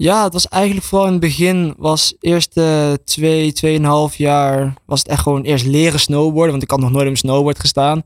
Ja, 0.00 0.24
het 0.24 0.32
was 0.32 0.48
eigenlijk 0.48 0.86
vooral 0.86 1.06
in 1.06 1.12
het 1.12 1.20
begin, 1.20 1.74
was 1.78 2.14
eerste 2.20 2.98
twee, 3.04 3.52
tweeënhalf 3.52 4.16
jaar, 4.16 4.74
was 4.86 4.98
het 4.98 5.08
echt 5.08 5.22
gewoon 5.22 5.42
eerst 5.42 5.66
leren 5.66 6.00
snowboarden. 6.00 6.50
Want 6.50 6.62
ik 6.62 6.70
had 6.70 6.80
nog 6.80 6.90
nooit 6.90 7.04
op 7.04 7.10
een 7.10 7.16
snowboard 7.16 7.58
gestaan. 7.58 8.02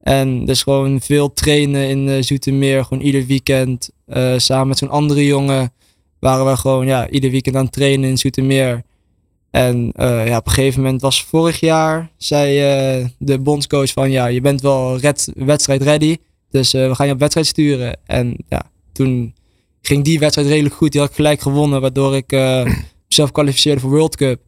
En 0.00 0.44
dus 0.44 0.62
gewoon 0.62 1.00
veel 1.00 1.32
trainen 1.32 1.88
in 1.88 2.08
eh, 2.08 2.22
Zoetermeer, 2.22 2.84
gewoon 2.84 3.02
ieder 3.04 3.26
weekend. 3.26 3.90
eh, 4.06 4.34
samen 4.36 4.68
met 4.68 4.78
zo'n 4.78 4.90
andere 4.90 5.26
jongen 5.26 5.72
waren 6.18 6.46
we 6.46 6.56
gewoon 6.56 6.86
ja, 6.86 7.08
ieder 7.08 7.30
weekend 7.30 7.56
aan 7.56 7.64
het 7.64 7.72
trainen 7.72 8.10
in 8.10 8.18
Zoetermeer. 8.18 8.82
En 9.50 9.92
eh, 9.94 10.26
ja, 10.26 10.36
op 10.36 10.46
een 10.46 10.52
gegeven 10.52 10.82
moment 10.82 11.00
was 11.00 11.24
vorig 11.24 11.60
jaar, 11.60 12.10
zei 12.16 12.58
eh, 12.60 13.06
de 13.18 13.38
bondscoach 13.38 13.92
van 13.92 14.10
ja, 14.10 14.26
je 14.26 14.40
bent 14.40 14.60
wel 14.60 14.98
red, 14.98 15.32
wedstrijd 15.34 15.82
ready. 15.82 16.16
Dus 16.50 16.74
eh, 16.74 16.88
we 16.88 16.94
gaan 16.94 17.06
je 17.06 17.12
op 17.12 17.18
wedstrijd 17.18 17.46
sturen. 17.46 17.96
En 18.06 18.36
ja, 18.48 18.70
toen 18.92 19.34
ging 19.86 20.04
die 20.04 20.18
wedstrijd 20.18 20.48
redelijk 20.48 20.74
goed. 20.74 20.92
Die 20.92 21.00
had 21.00 21.10
ik 21.10 21.16
gelijk 21.16 21.40
gewonnen, 21.40 21.80
waardoor 21.80 22.16
ik 22.16 22.32
eh, 22.32 22.66
mezelf 23.08 23.32
kwalificeerde 23.32 23.80
voor 23.80 23.90
World 23.90 24.16
Cup. 24.16 24.40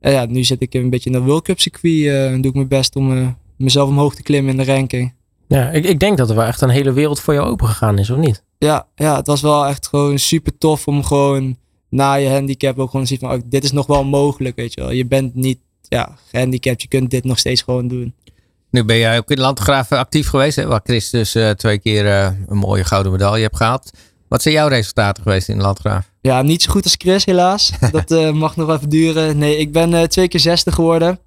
En 0.00 0.12
ja, 0.12 0.24
nu 0.24 0.44
zit 0.44 0.60
ik 0.62 0.74
een 0.74 0.90
beetje 0.90 1.10
in 1.10 1.16
dat 1.16 1.24
World 1.24 1.44
Cup 1.44 1.60
circuit 1.60 2.06
eh, 2.06 2.32
en 2.32 2.40
doe 2.40 2.50
ik 2.50 2.56
mijn 2.56 2.68
best 2.68 2.96
om 2.96 3.16
eh, 3.16 3.28
mezelf 3.56 3.88
omhoog 3.88 4.14
te 4.14 4.22
klimmen 4.22 4.50
in 4.50 4.64
de 4.64 4.72
ranking. 4.72 5.14
Ja, 5.48 5.70
ik, 5.70 5.84
ik 5.84 6.00
denk 6.00 6.18
dat 6.18 6.30
er 6.30 6.36
wel 6.36 6.44
echt 6.44 6.60
een 6.60 6.68
hele 6.68 6.92
wereld 6.92 7.20
voor 7.20 7.34
jou 7.34 7.48
open 7.48 7.66
gegaan 7.66 7.98
is, 7.98 8.10
of 8.10 8.18
niet? 8.18 8.42
Ja, 8.58 8.86
ja, 8.94 9.16
het 9.16 9.26
was 9.26 9.40
wel 9.40 9.66
echt 9.66 9.86
gewoon 9.86 10.18
super 10.18 10.58
tof 10.58 10.86
om 10.86 11.04
gewoon 11.04 11.56
na 11.88 12.14
je 12.14 12.28
handicap 12.28 12.78
ook 12.78 12.90
gewoon 12.90 13.06
te 13.06 13.08
zien 13.08 13.18
van, 13.18 13.32
oh, 13.32 13.40
dit 13.44 13.64
is 13.64 13.72
nog 13.72 13.86
wel 13.86 14.04
mogelijk, 14.04 14.56
weet 14.56 14.74
je 14.74 14.80
wel. 14.80 14.90
Je 14.90 15.06
bent 15.06 15.34
niet 15.34 15.58
ja, 15.88 16.16
gehandicapt, 16.30 16.82
je 16.82 16.88
kunt 16.88 17.10
dit 17.10 17.24
nog 17.24 17.38
steeds 17.38 17.62
gewoon 17.62 17.88
doen. 17.88 18.14
Nu 18.70 18.84
ben 18.84 18.98
jij 18.98 19.18
ook 19.18 19.30
in 19.30 19.36
de 19.36 19.42
Landgraaf 19.42 19.92
actief 19.92 20.28
geweest, 20.28 20.56
hè, 20.56 20.66
waar 20.66 20.80
Chris 20.84 21.10
dus 21.10 21.34
eh, 21.34 21.50
twee 21.50 21.78
keer 21.78 22.06
eh, 22.06 22.30
een 22.46 22.56
mooie 22.56 22.84
gouden 22.84 23.12
medaille 23.12 23.42
hebt 23.42 23.56
gehaald. 23.56 23.90
Wat 24.28 24.42
zijn 24.42 24.54
jouw 24.54 24.68
resultaten 24.68 25.22
geweest 25.22 25.48
in 25.48 25.56
de 25.56 25.62
Landgraaf? 25.62 26.10
Ja, 26.20 26.42
niet 26.42 26.62
zo 26.62 26.70
goed 26.70 26.84
als 26.84 26.94
Chris, 26.98 27.24
helaas. 27.24 27.72
Dat 27.92 28.10
eh, 28.10 28.30
mag 28.32 28.56
nog 28.56 28.70
even 28.70 28.88
duren. 28.88 29.38
Nee, 29.38 29.56
ik 29.56 29.72
ben 29.72 29.94
eh, 29.94 30.02
twee 30.02 30.28
keer 30.28 30.40
zesde 30.40 30.72
geworden. 30.72 31.18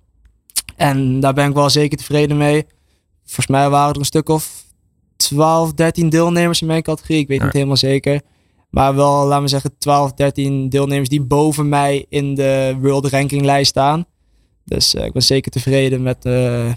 En 0.76 1.20
daar 1.20 1.34
ben 1.34 1.48
ik 1.50 1.54
wel 1.56 1.70
zeker 1.70 1.98
tevreden 1.98 2.38
mee. 2.38 2.66
Volgens 3.26 3.48
mij 3.48 3.70
waren 3.70 3.94
er 3.94 4.00
een 4.00 4.06
stuk 4.06 4.30
of 4.30 4.64
12, 5.16 5.74
13 5.74 6.10
deelnemers 6.10 6.62
in 6.62 6.68
mijn 6.68 6.82
categorie. 6.82 7.20
Ik 7.22 7.28
weet 7.28 7.38
Ja. 7.38 7.44
niet 7.44 7.54
helemaal 7.54 7.78
zeker. 7.78 8.22
Maar 8.70 8.96
wel, 8.96 9.26
laten 9.26 9.44
we 9.44 9.50
zeggen, 9.50 9.78
12, 9.78 10.14
13 10.14 10.70
deelnemers 10.70 11.10
die 11.10 11.22
boven 11.22 11.70
mij 11.70 12.06
in 12.10 12.36
de 12.36 12.78
World 12.82 13.06
Ranking 13.06 13.46
lijst 13.46 13.70
staan. 13.70 14.06
Dus 14.66 14.94
eh, 14.94 15.06
ik 15.06 15.14
ben 15.14 15.24
zeker 15.24 15.52
tevreden 15.52 16.02
met, 16.02 16.24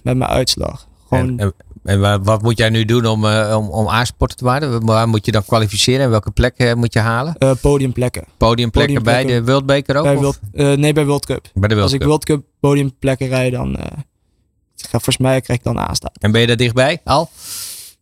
met 0.02 0.16
mijn 0.16 0.24
uitslag. 0.30 0.88
Gewoon, 1.08 1.28
En, 1.28 1.38
en, 1.38 1.54
en 1.84 2.00
wa- 2.00 2.20
wat 2.20 2.42
moet 2.42 2.58
jij 2.58 2.68
nu 2.70 2.84
doen 2.84 3.06
om, 3.06 3.24
eh, 3.26 3.56
om, 3.58 3.68
om 3.68 3.88
A-sporter 3.88 4.36
te 4.36 4.44
worden? 4.44 4.86
Waar 4.86 5.08
moet 5.08 5.26
je 5.26 5.32
dan 5.32 5.44
kwalificeren 5.44 6.04
en 6.04 6.10
welke 6.10 6.30
plek 6.30 6.54
eh, 6.56 6.74
moet 6.74 6.92
je 6.92 6.98
halen? 6.98 7.34
eh, 7.38 7.50
podiumplekken. 7.60 8.24
Podiumplekken 8.36 9.02
bij 9.02 9.24
de 9.24 9.42
ook? 9.56 10.02
Bij? 10.02 10.16
World, 10.16 10.40
eh, 10.52 10.72
nee, 10.72 10.92
bij 10.92 11.06
World 11.06 11.26
Cup. 11.26 11.48
bij 11.54 11.68
de 11.68 11.74
World 11.74 11.82
Als 11.82 11.92
ik 11.92 11.98
Cup. 11.98 12.08
World 12.08 12.24
Cup 12.24 12.42
podiumplekken 12.60 13.28
rijd, 13.28 13.52
dan 13.52 13.78
volgens 14.90 15.16
mij 15.18 15.40
krijg 15.40 15.58
ik 15.58 15.64
dan 15.64 15.78
aanstaan. 15.78 16.10
En 16.20 16.32
ben 16.32 16.40
je 16.40 16.46
daar 16.46 16.56
dichtbij 16.56 17.00
al? 17.04 17.30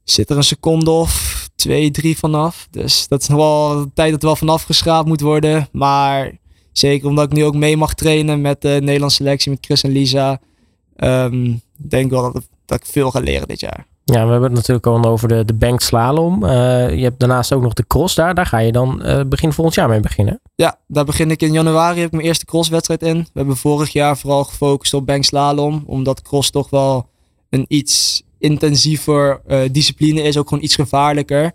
Zit 0.05 0.31
er 0.31 0.37
een 0.37 0.43
seconde 0.45 0.91
of 0.91 1.49
twee, 1.57 1.91
drie 1.91 2.19
vanaf. 2.19 2.67
Dus 2.71 3.09
dat 3.09 3.23
is 3.23 3.29
nog 3.29 3.39
wel 3.39 3.73
een 3.79 3.91
tijd 3.95 4.11
dat 4.11 4.21
er 4.21 4.27
wel 4.27 4.37
vanaf 4.37 4.63
geschraapt 4.63 5.09
moet 5.09 5.21
worden. 5.21 5.69
Maar 5.73 6.33
zeker 6.73 7.09
omdat 7.09 7.25
ik 7.25 7.33
nu 7.33 7.45
ook 7.45 7.55
mee 7.55 7.77
mag 7.77 7.95
trainen 7.95 8.41
met 8.41 8.61
de 8.63 8.79
Nederlandse 8.83 9.17
selectie, 9.17 9.51
met 9.51 9.59
Chris 9.65 9.83
en 9.83 9.91
Lisa. 9.91 10.41
ehm, 10.97 11.53
denk 11.77 12.05
ik 12.05 12.11
wel 12.11 12.33
dat, 12.33 12.49
dat 12.69 12.79
ik 12.79 12.87
veel 12.87 13.11
ga 13.11 13.21
leren 13.21 13.49
dit 13.49 13.61
jaar. 13.61 13.87
Ja, 14.05 14.25
we 14.25 14.31
hebben 14.31 14.43
het 14.43 14.53
natuurlijk 14.53 14.87
al 14.87 15.05
over 15.05 15.29
de, 15.29 15.45
de 15.45 15.55
bank 15.55 15.81
slalom. 15.81 16.45
Eh, 16.45 16.51
je 16.95 17.03
hebt 17.03 17.21
daarnaast 17.21 17.53
ook 17.53 17.63
nog 17.63 17.73
de 17.73 17.87
cross 17.87 18.15
daar. 18.15 18.35
Daar 18.35 18.47
ga 18.47 18.59
je 18.59 18.73
dan 18.73 19.03
eh, 19.03 19.21
begin 19.27 19.53
volgend 19.53 19.77
jaar 19.77 19.89
mee 19.89 20.01
beginnen. 20.01 20.41
Ja, 20.55 20.79
daar 20.87 21.05
begin 21.05 21.31
ik 21.31 21.43
in 21.43 21.53
januari. 21.53 21.97
Heb 21.97 22.07
ik 22.07 22.13
mijn 22.13 22.27
eerste 22.27 22.45
crosswedstrijd 22.45 23.03
in. 23.03 23.19
We 23.19 23.29
hebben 23.33 23.57
vorig 23.57 23.93
jaar 23.93 24.19
vooral 24.19 24.45
gefocust 24.45 24.95
op 24.95 25.07
bank 25.07 25.25
slalom. 25.25 25.83
Omdat 25.87 26.23
cross 26.23 26.51
toch 26.51 26.71
wel 26.71 27.09
een 27.51 27.65
iets 27.69 28.23
intensiever 28.39 29.41
eh, 29.47 29.61
discipline 29.73 30.23
is. 30.23 30.37
Ook 30.37 30.49
gewoon 30.49 30.65
iets 30.65 30.75
gevaarlijker. 30.75 31.53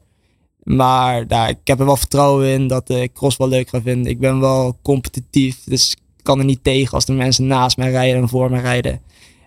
Maar 0.63 1.27
daar, 1.27 1.49
ik 1.49 1.57
heb 1.63 1.79
er 1.79 1.85
wel 1.85 1.97
vertrouwen 1.97 2.47
in 2.47 2.67
dat 2.67 2.89
ik 2.89 3.13
cross 3.13 3.37
wel 3.37 3.47
leuk 3.47 3.69
ga 3.69 3.81
vinden. 3.81 4.11
Ik 4.11 4.19
ben 4.19 4.39
wel 4.39 4.77
competitief. 4.81 5.63
Dus 5.65 5.91
ik 5.91 6.23
kan 6.23 6.39
er 6.39 6.45
niet 6.45 6.63
tegen 6.63 6.93
als 6.93 7.05
de 7.05 7.13
mensen 7.13 7.47
naast 7.47 7.77
mij 7.77 7.91
rijden 7.91 8.21
en 8.21 8.29
voor 8.29 8.49
mij 8.49 8.61
rijden. 8.61 9.01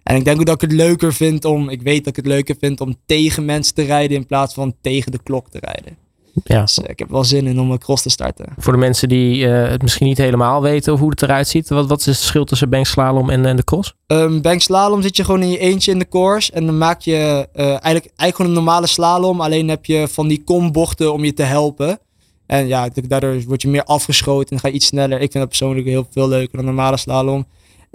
En 0.07 0.17
ik 0.17 0.25
denk 0.25 0.39
ook 0.39 0.47
dat 0.47 0.63
ik 0.63 0.71
het 0.71 0.79
leuker 0.79 1.15
vind 1.15 1.45
om... 1.45 1.69
Ik 1.69 1.83
weet 1.83 1.99
dat 1.99 2.07
ik 2.07 2.17
het 2.17 2.27
leuker 2.27 2.57
vind 2.59 2.81
om 2.81 2.97
tegen 3.07 3.45
mensen 3.45 3.75
te 3.75 3.83
rijden 3.83 4.17
in 4.17 4.27
plaats 4.27 4.55
van 4.55 4.75
tegen 4.81 5.13
de 5.13 5.23
klok 5.23 5.51
te 5.51 5.59
rijden. 5.61 5.97
Ja. 6.45 6.61
Dus 6.61 6.79
eh, 6.79 6.91
ik 6.91 6.99
heb 6.99 7.11
wel 7.11 7.25
zin 7.25 7.47
in 7.47 7.61
om 7.61 7.71
een 7.71 7.79
cross 7.79 8.03
te 8.03 8.11
starten. 8.11 8.47
Voor 8.59 8.73
de 8.73 8.79
mensen 8.79 9.09
die 9.09 9.49
eh, 9.49 9.71
het 9.71 9.83
misschien 9.83 10.07
niet 10.07 10.19
helemaal 10.19 10.63
weten 10.63 10.93
of 10.93 11.01
hoe 11.01 11.11
het 11.11 11.23
eruit 11.23 11.49
ziet. 11.49 11.69
Wat, 11.69 11.87
wat 11.87 12.01
is 12.01 12.07
het 12.07 12.17
verschil 12.17 12.45
tussen 12.45 12.71
bankslalom 12.71 13.31
en, 13.31 13.47
en 13.47 13.57
de 13.57 13.65
cross? 13.65 13.95
Um, 14.07 14.43
bank 14.43 14.61
slalom 14.61 15.03
zit 15.03 15.17
je 15.17 15.25
gewoon 15.25 15.43
in 15.43 15.51
je 15.51 15.59
eentje 15.59 15.91
in 15.91 15.99
de 15.99 16.09
course. 16.09 16.53
En 16.53 16.67
dan 16.67 16.79
maak 16.79 17.01
je 17.01 17.49
eh, 17.53 17.65
eigenlijk, 17.65 17.85
eigenlijk 17.85 18.37
gewoon 18.37 18.51
een 18.51 18.57
normale 18.57 18.87
slalom. 18.87 19.41
Alleen 19.41 19.69
heb 19.69 19.85
je 19.85 20.09
van 20.09 20.29
die 20.29 20.45
kombochten 20.45 21.13
om 21.13 21.25
je 21.25 21.33
te 21.33 21.43
helpen. 21.43 21.99
En 22.47 22.67
ja, 22.67 22.89
daardoor 23.09 23.43
word 23.47 23.63
je 23.63 23.69
meer 23.69 23.85
afgeschoten 23.85 24.57
en 24.57 24.63
ga 24.63 24.69
je 24.69 24.75
iets 24.75 24.87
sneller. 24.87 25.21
Ik 25.21 25.31
vind 25.31 25.33
dat 25.33 25.49
persoonlijk 25.49 25.87
heel 25.87 26.07
veel 26.11 26.29
leuker 26.29 26.57
dan 26.57 26.65
normale 26.65 26.97
slalom. 26.97 27.47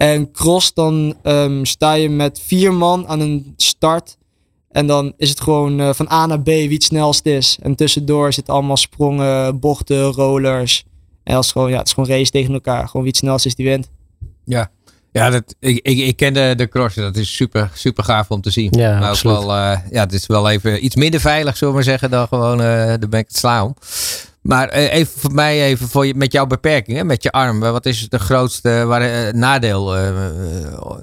En 0.02 0.32
cross, 0.32 0.74
dan 0.74 1.16
um, 1.24 1.66
sta 1.66 1.94
je 1.94 2.10
met 2.10 2.42
vier 2.46 2.74
man 2.74 3.08
aan 3.08 3.20
een 3.20 3.54
start. 3.58 4.18
En 4.70 4.88
dan 4.88 5.14
is 5.18 5.30
het 5.30 5.42
gewoon 5.42 5.80
uh, 5.80 5.94
van 5.94 6.12
A 6.12 6.26
naar 6.26 6.42
B 6.42 6.46
wie 6.46 6.74
het 6.74 6.84
snelst 6.84 7.26
is. 7.26 7.58
En 7.62 7.76
tussendoor 7.76 8.34
zitten 8.34 8.54
allemaal 8.54 8.78
sprongen, 8.78 9.60
bochten, 9.60 10.04
rollers. 10.04 10.86
En 11.24 11.34
dat 11.34 11.44
is 11.44 11.52
gewoon, 11.52 11.70
ja, 11.70 11.78
het 11.78 11.88
is 11.88 11.94
gewoon 11.94 12.10
race 12.10 12.32
tegen 12.32 12.54
elkaar. 12.54 12.86
Gewoon 12.86 13.02
wie 13.02 13.12
het 13.12 13.18
snelst 13.18 13.46
is, 13.46 13.56
die 13.56 13.66
wint. 13.66 13.90
Ja, 14.46 14.72
ja 15.12 15.30
dat, 15.30 15.56
ik, 15.60 15.80
ik, 15.84 15.98
ik 15.98 16.16
ken 16.16 16.34
de, 16.34 16.54
de 16.58 16.68
cross. 16.68 16.96
Dat 16.96 17.16
is 17.16 17.36
super, 17.36 17.72
super 17.74 18.04
gaaf 18.04 18.30
om 18.32 18.42
te 18.42 18.52
zien. 18.52 18.70
Ja, 18.72 19.00
maar 19.00 19.12
ook 19.12 19.22
wel, 19.22 19.44
uh, 19.44 19.78
ja, 19.90 20.04
het 20.04 20.14
is 20.14 20.28
wel 20.28 20.50
even 20.50 20.86
iets 20.86 20.96
minder 20.96 21.20
veilig, 21.20 21.58
zullen 21.58 21.74
we 21.74 21.80
maar 21.80 21.90
zeggen, 21.90 22.10
dan 22.10 22.28
gewoon 22.28 22.62
uh, 22.62 22.94
de 23.00 23.08
bank 23.10 23.26
slaan. 23.28 23.74
Maar 24.42 24.70
even 24.70 25.20
voor 25.20 25.34
mij, 25.34 25.64
even 25.64 25.88
voor 25.88 26.06
je, 26.06 26.16
met 26.16 26.32
jouw 26.32 26.46
beperkingen, 26.46 27.06
met 27.06 27.24
je 27.24 27.32
arm. 27.32 27.60
Wat 27.60 27.86
is 27.86 28.02
het 28.02 28.12
de 28.12 28.20
grootste 28.20 28.84
waar, 28.88 29.36
nadeel 29.36 29.96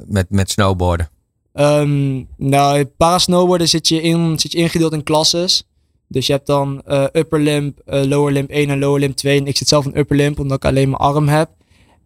met, 0.07 0.27
met 0.31 0.51
snowboarden? 0.51 1.09
Um, 1.55 2.29
nou, 2.37 2.85
parasnowboarden 2.85 3.69
zit 3.69 3.89
je, 3.89 4.03
in, 4.03 4.39
zit 4.39 4.53
je 4.53 4.59
ingedeeld 4.59 4.93
in 4.93 5.03
klasses. 5.03 5.65
Dus 6.09 6.27
je 6.27 6.33
hebt 6.33 6.47
dan 6.47 6.83
uh, 6.89 7.05
upper 7.13 7.41
limb, 7.41 7.79
uh, 7.87 8.03
lower 8.03 8.33
limb 8.33 8.51
1 8.51 8.71
en 8.71 8.79
lower 8.79 9.01
limb 9.01 9.17
2. 9.17 9.39
En 9.39 9.47
ik 9.47 9.57
zit 9.57 9.69
zelf 9.69 9.85
in 9.85 9.99
upper 9.99 10.17
limb 10.17 10.39
omdat 10.39 10.57
ik 10.57 10.65
alleen 10.65 10.91
mijn 10.91 11.03
arm 11.03 11.29
heb. 11.29 11.51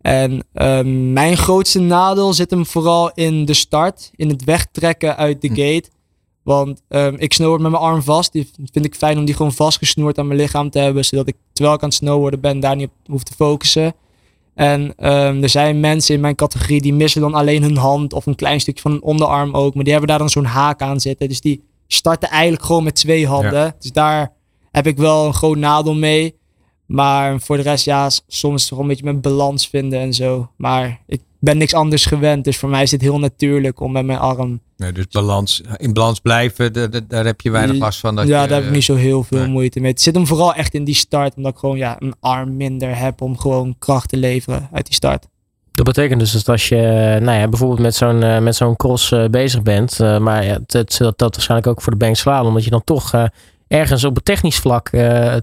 En 0.01 0.45
um, 0.53 1.13
mijn 1.13 1.37
grootste 1.37 1.79
nadeel 1.81 2.33
zit 2.33 2.51
hem 2.51 2.67
vooral 2.67 3.11
in 3.15 3.45
de 3.45 3.55
start. 3.55 4.11
In 4.15 4.29
het 4.29 4.45
wegtrekken 4.45 5.17
uit 5.17 5.41
de 5.41 5.49
gate. 5.49 5.85
Want 6.43 6.83
um, 6.89 7.15
ik 7.19 7.33
snowboard 7.33 7.63
met 7.63 7.71
mijn 7.71 7.83
arm 7.83 8.03
vast. 8.03 8.33
Die 8.33 8.51
vind 8.73 8.85
ik 8.85 8.95
fijn 8.95 9.19
om 9.19 9.25
die 9.25 9.35
gewoon 9.35 9.53
vastgesnoerd 9.53 10.19
aan 10.19 10.27
mijn 10.27 10.41
lichaam 10.41 10.71
te 10.71 10.79
hebben. 10.79 11.05
Zodat 11.05 11.29
ik 11.29 11.37
terwijl 11.53 11.77
ik 11.77 11.83
aan 11.83 11.89
het 11.89 11.99
snowboarden 11.99 12.41
ben 12.41 12.61
daar 12.61 12.77
niet 12.77 12.89
op 12.89 13.11
hoef 13.11 13.23
te 13.23 13.33
focussen. 13.33 13.95
En 14.55 14.81
um, 14.83 15.43
er 15.43 15.49
zijn 15.49 15.81
mensen 15.81 16.15
in 16.15 16.21
mijn 16.21 16.35
categorie 16.35 16.81
die 16.81 16.95
missen 16.95 17.21
dan 17.21 17.35
alleen 17.35 17.63
hun 17.63 17.77
hand 17.77 18.13
of 18.13 18.27
een 18.27 18.35
klein 18.35 18.61
stukje 18.61 18.83
van 18.83 18.93
een 18.93 19.03
onderarm 19.03 19.55
ook. 19.55 19.75
Maar 19.75 19.83
die 19.85 19.93
hebben 19.93 20.11
daar 20.11 20.19
dan 20.19 20.31
zo'n 20.31 20.45
haak 20.45 20.83
aan 20.83 21.01
zitten. 21.01 21.29
Dus 21.29 21.41
die 21.41 21.65
starten 21.87 22.29
eigenlijk 22.29 22.63
gewoon 22.65 22.85
met 22.85 22.95
twee 22.95 23.27
handen. 23.27 23.65
Ja. 23.65 23.77
Dus 23.79 23.93
daar 23.93 24.33
heb 24.71 24.87
ik 24.87 24.97
wel 24.97 25.27
een 25.27 25.35
groot 25.35 25.57
nadeel 25.57 25.95
mee. 25.95 26.41
Maar 26.87 27.41
voor 27.41 27.57
de 27.57 27.63
rest, 27.63 27.85
ja, 27.85 28.11
soms 28.27 28.69
toch 28.69 28.79
een 28.79 28.87
beetje 28.87 29.05
mijn 29.05 29.21
balans 29.21 29.69
vinden 29.69 30.01
en 30.01 30.15
zo. 30.15 30.51
Maar 30.57 31.01
ik 31.07 31.21
ben 31.43 31.59
niks 31.59 31.75
anders 31.75 32.07
gewend. 32.07 32.45
Dus 32.45 32.57
voor 32.57 32.69
mij 32.69 32.83
is 32.83 32.91
het 32.91 33.01
heel 33.01 33.19
natuurlijk 33.19 33.81
om 33.81 33.93
met 33.93 34.05
mijn 34.05 34.19
arm. 34.19 34.61
Nee, 34.77 34.93
dus 34.93 35.07
balans, 35.09 35.63
in 35.77 35.93
balans 35.93 36.21
blijven, 36.21 36.73
daar, 36.73 37.07
daar 37.09 37.25
heb 37.25 37.41
je 37.41 37.51
weinig 37.51 37.77
last 37.77 38.01
van. 38.01 38.17
Dat 38.17 38.27
ja, 38.27 38.43
je, 38.43 38.49
daar 38.49 38.59
heb 38.59 38.69
ik 38.69 38.75
niet 38.75 38.85
zo 38.85 38.95
heel 38.95 39.23
veel 39.23 39.39
nee. 39.39 39.49
moeite 39.49 39.81
mee. 39.81 39.91
Het 39.91 40.01
zit 40.01 40.15
hem 40.15 40.27
vooral 40.27 40.55
echt 40.55 40.75
in 40.75 40.85
die 40.85 40.95
start. 40.95 41.35
Omdat 41.37 41.53
ik 41.53 41.59
gewoon 41.59 41.77
ja, 41.77 41.97
een 41.99 42.15
arm 42.21 42.57
minder 42.57 42.99
heb 42.99 43.21
om 43.21 43.39
gewoon 43.39 43.75
kracht 43.79 44.09
te 44.09 44.17
leveren 44.17 44.69
uit 44.73 44.87
die 44.87 44.95
start. 44.95 45.27
Dat 45.73 45.85
betekent 45.87 46.21
dus 46.21 46.33
dat 46.33 46.49
als 46.49 46.69
je 46.69 46.77
nou 47.23 47.39
ja, 47.39 47.49
bijvoorbeeld 47.49 47.81
met 47.81 47.95
zo'n 47.95 48.43
met 48.43 48.57
zo'n 48.57 48.77
cross 48.77 49.11
uh, 49.11 49.25
bezig 49.29 49.63
bent. 49.63 49.99
Uh, 50.01 50.19
maar 50.19 50.45
ja, 50.45 50.59
dat, 50.67 50.97
dat, 50.99 51.19
dat 51.19 51.35
waarschijnlijk 51.35 51.71
ook 51.71 51.83
voor 51.83 51.93
de 51.93 51.99
bank 51.99 52.17
slaan. 52.17 52.47
Omdat 52.47 52.65
je 52.65 52.71
dan 52.71 52.85
toch 52.85 53.15
uh, 53.15 53.25
ergens 53.69 54.05
op 54.05 54.15
het 54.15 54.25
technisch 54.25 54.59
vlak 54.59 54.89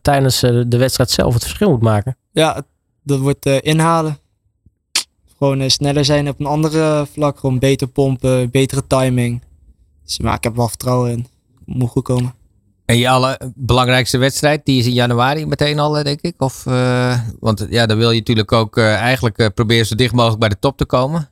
tijdens 0.01 0.39
de 0.39 0.77
wedstrijd 0.77 1.09
zelf 1.09 1.33
het 1.33 1.43
verschil 1.43 1.69
moet 1.69 1.81
maken. 1.81 2.17
Ja, 2.31 2.61
dat 3.03 3.19
wordt 3.19 3.45
inhalen 3.45 4.17
gewoon 5.39 5.69
sneller 5.69 6.05
zijn 6.05 6.29
op 6.29 6.39
een 6.39 6.45
andere 6.45 7.07
vlak. 7.11 7.39
Gewoon 7.39 7.59
beter 7.59 7.87
pompen, 7.87 8.49
betere 8.51 8.87
timing. 8.87 9.41
Dus, 10.03 10.19
maar 10.19 10.35
ik 10.35 10.43
heb 10.43 10.55
wel 10.55 10.67
vertrouwen 10.67 11.11
in. 11.11 11.27
Moet 11.65 11.89
goed 11.89 12.03
komen. 12.03 12.33
En 12.85 12.97
je 12.97 13.09
allerbelangrijkste 13.09 14.17
wedstrijd, 14.17 14.65
die 14.65 14.79
is 14.79 14.85
in 14.85 14.93
januari 14.93 15.45
meteen 15.45 15.79
al, 15.79 16.03
denk 16.03 16.21
ik? 16.21 16.33
Of, 16.37 16.65
uh, 16.67 17.19
want 17.39 17.67
ja, 17.69 17.85
dan 17.85 17.97
wil 17.97 18.11
je 18.11 18.19
natuurlijk 18.19 18.51
ook 18.51 18.77
uh, 18.77 18.95
eigenlijk 18.95 19.39
uh, 19.39 19.47
proberen 19.55 19.85
zo 19.85 19.95
dicht 19.95 20.13
mogelijk 20.13 20.39
bij 20.39 20.49
de 20.49 20.59
top 20.59 20.77
te 20.77 20.85
komen. 20.85 21.29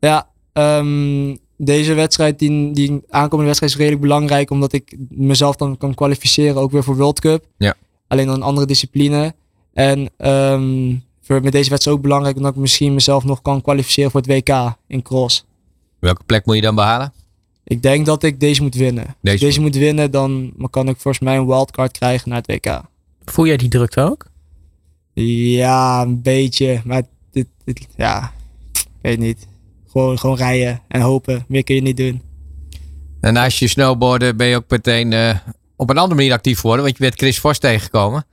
Ja, 0.00 0.28
um, 0.52 1.38
deze 1.56 1.94
wedstrijd, 1.94 2.38
die, 2.38 2.72
die 2.72 3.02
aankomende 3.08 3.44
wedstrijd 3.44 3.72
is 3.72 3.78
redelijk 3.78 4.02
belangrijk. 4.02 4.50
Omdat 4.50 4.72
ik 4.72 4.96
mezelf 5.08 5.56
dan 5.56 5.76
kan 5.76 5.94
kwalificeren 5.94 6.56
ook 6.56 6.70
weer 6.70 6.84
voor 6.84 6.96
World 6.96 7.20
Cup. 7.20 7.44
Ja. 7.58 7.74
Alleen 8.08 8.26
dan 8.26 8.34
een 8.34 8.42
andere 8.42 8.66
discipline. 8.66 9.34
En 9.72 10.10
um, 10.18 11.02
met 11.26 11.52
deze 11.52 11.70
wedstrijd 11.70 11.96
ook 11.96 12.02
belangrijk 12.02 12.36
omdat 12.36 12.52
ik 12.52 12.60
misschien 12.60 12.94
mezelf 12.94 13.24
nog 13.24 13.42
kan 13.42 13.62
kwalificeren 13.62 14.10
voor 14.10 14.20
het 14.20 14.30
WK 14.30 14.76
in 14.86 15.02
cross. 15.02 15.44
Welke 15.98 16.22
plek 16.26 16.46
moet 16.46 16.54
je 16.54 16.62
dan 16.62 16.74
behalen? 16.74 17.12
Ik 17.64 17.82
denk 17.82 18.06
dat 18.06 18.22
ik 18.22 18.40
deze 18.40 18.62
moet 18.62 18.74
winnen. 18.74 19.04
Deze, 19.04 19.16
Als 19.30 19.40
deze 19.40 19.60
moet 19.60 19.76
winnen, 19.76 20.10
dan 20.10 20.52
kan 20.70 20.88
ik 20.88 20.96
volgens 20.96 21.24
mij 21.24 21.36
een 21.36 21.46
wildcard 21.46 21.92
krijgen 21.92 22.28
naar 22.28 22.42
het 22.46 22.46
WK. 22.46 22.82
Voel 23.24 23.46
jij 23.46 23.56
die 23.56 23.68
drukte 23.68 24.00
ook? 24.00 24.26
Ja, 25.12 26.02
een 26.02 26.22
beetje. 26.22 26.80
Maar 26.84 27.02
dit, 27.30 27.46
dit, 27.64 27.86
ja, 27.96 28.32
ik 28.72 28.86
weet 29.00 29.18
niet. 29.18 29.46
Gewoon, 29.90 30.18
gewoon 30.18 30.36
rijden 30.36 30.80
en 30.88 31.00
hopen. 31.00 31.44
Meer 31.48 31.64
kun 31.64 31.74
je 31.74 31.82
niet 31.82 31.96
doen. 31.96 32.22
En 33.20 33.32
naast 33.32 33.58
je 33.58 33.68
snowboarden 33.68 34.36
ben 34.36 34.46
je 34.46 34.56
ook 34.56 34.70
meteen 34.70 35.12
uh, 35.12 35.34
op 35.76 35.90
een 35.90 35.98
andere 35.98 36.14
manier 36.14 36.32
actief 36.32 36.60
geworden. 36.60 36.84
Want 36.84 36.96
je 36.96 37.02
bent 37.02 37.18
Chris 37.18 37.38
Vos 37.38 37.58
tegengekomen. 37.58 38.26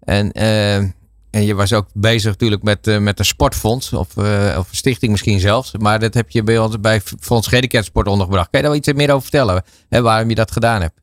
En 0.00 0.30
uh, 0.32 0.90
en 1.30 1.44
je 1.44 1.54
was 1.54 1.72
ook 1.72 1.86
bezig 1.94 2.30
natuurlijk 2.30 2.62
met, 2.62 2.86
uh, 2.86 2.98
met 2.98 3.18
een 3.18 3.24
sportfonds. 3.24 3.92
Of, 3.92 4.16
uh, 4.16 4.56
of 4.58 4.68
stichting 4.70 5.10
misschien 5.10 5.40
zelfs. 5.40 5.72
Maar 5.78 6.00
dat 6.00 6.14
heb 6.14 6.30
je 6.30 6.42
bij 6.42 6.58
ons 6.58 6.80
bij 6.80 7.00
Fonds 7.20 7.46
Gehandicapt 7.46 7.84
Sport 7.84 8.06
ondergebracht. 8.06 8.50
Kan 8.50 8.60
je 8.60 8.66
daar 8.66 8.76
iets 8.76 8.92
meer 8.92 9.10
over 9.10 9.22
vertellen? 9.22 9.64
Hè, 9.88 10.02
waarom 10.02 10.28
je 10.28 10.34
dat 10.34 10.50
gedaan 10.50 10.80
hebt? 10.80 11.00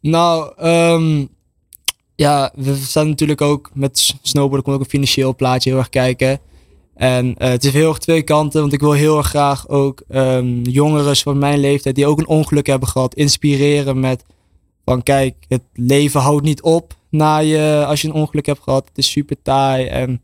Nou, 0.00 0.52
um, 0.68 1.28
ja, 2.14 2.52
we 2.54 2.74
staan 2.74 3.08
natuurlijk 3.08 3.40
ook 3.40 3.70
met 3.74 4.14
snowboarden. 4.22 4.62
Komt 4.62 4.76
ook 4.76 4.82
een 4.82 4.90
financieel 4.90 5.34
plaatje 5.34 5.70
heel 5.70 5.78
erg 5.78 5.88
kijken. 5.88 6.40
En 6.94 7.26
uh, 7.26 7.34
het 7.48 7.64
is 7.64 7.72
heel 7.72 7.88
erg 7.88 7.98
twee 7.98 8.22
kanten. 8.22 8.60
Want 8.60 8.72
ik 8.72 8.80
wil 8.80 8.92
heel 8.92 9.18
erg 9.18 9.26
graag 9.26 9.68
ook 9.68 10.02
um, 10.08 10.62
jongeren 10.62 11.16
van 11.16 11.38
mijn 11.38 11.58
leeftijd. 11.58 11.94
Die 11.94 12.06
ook 12.06 12.18
een 12.18 12.26
ongeluk 12.26 12.66
hebben 12.66 12.88
gehad. 12.88 13.14
Inspireren 13.14 14.00
met 14.00 14.24
van 14.84 15.02
kijk, 15.02 15.34
het 15.48 15.62
leven 15.72 16.20
houdt 16.20 16.44
niet 16.44 16.62
op 16.62 16.95
na 17.10 17.38
je, 17.38 17.84
als 17.86 18.00
je 18.02 18.08
een 18.08 18.14
ongeluk 18.14 18.46
hebt 18.46 18.62
gehad. 18.62 18.88
Het 18.88 18.98
is 18.98 19.10
super 19.10 19.42
taai 19.42 19.86
en 19.86 20.20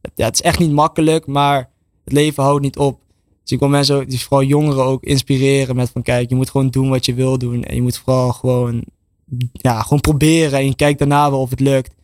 het, 0.00 0.12
ja, 0.14 0.24
het 0.24 0.34
is 0.34 0.42
echt 0.42 0.58
niet 0.58 0.72
makkelijk, 0.72 1.26
maar 1.26 1.70
het 2.04 2.12
leven 2.12 2.42
houdt 2.42 2.62
niet 2.62 2.78
op. 2.78 3.00
Dus 3.42 3.52
ik 3.52 3.58
wil 3.58 3.68
mensen, 3.68 4.18
vooral 4.18 4.46
jongeren 4.46 4.84
ook 4.84 5.02
inspireren 5.02 5.76
met 5.76 5.90
van 5.90 6.02
kijk, 6.02 6.28
je 6.28 6.34
moet 6.34 6.50
gewoon 6.50 6.70
doen 6.70 6.88
wat 6.88 7.06
je 7.06 7.14
wil 7.14 7.38
doen. 7.38 7.64
En 7.64 7.74
je 7.74 7.82
moet 7.82 7.98
vooral 7.98 8.32
gewoon, 8.32 8.84
ja, 9.52 9.82
gewoon 9.82 10.00
proberen 10.00 10.58
en 10.58 10.66
je 10.66 10.74
kijkt 10.74 10.98
daarna 10.98 11.30
wel 11.30 11.40
of 11.40 11.50
het 11.50 11.60
lukt. 11.60 11.94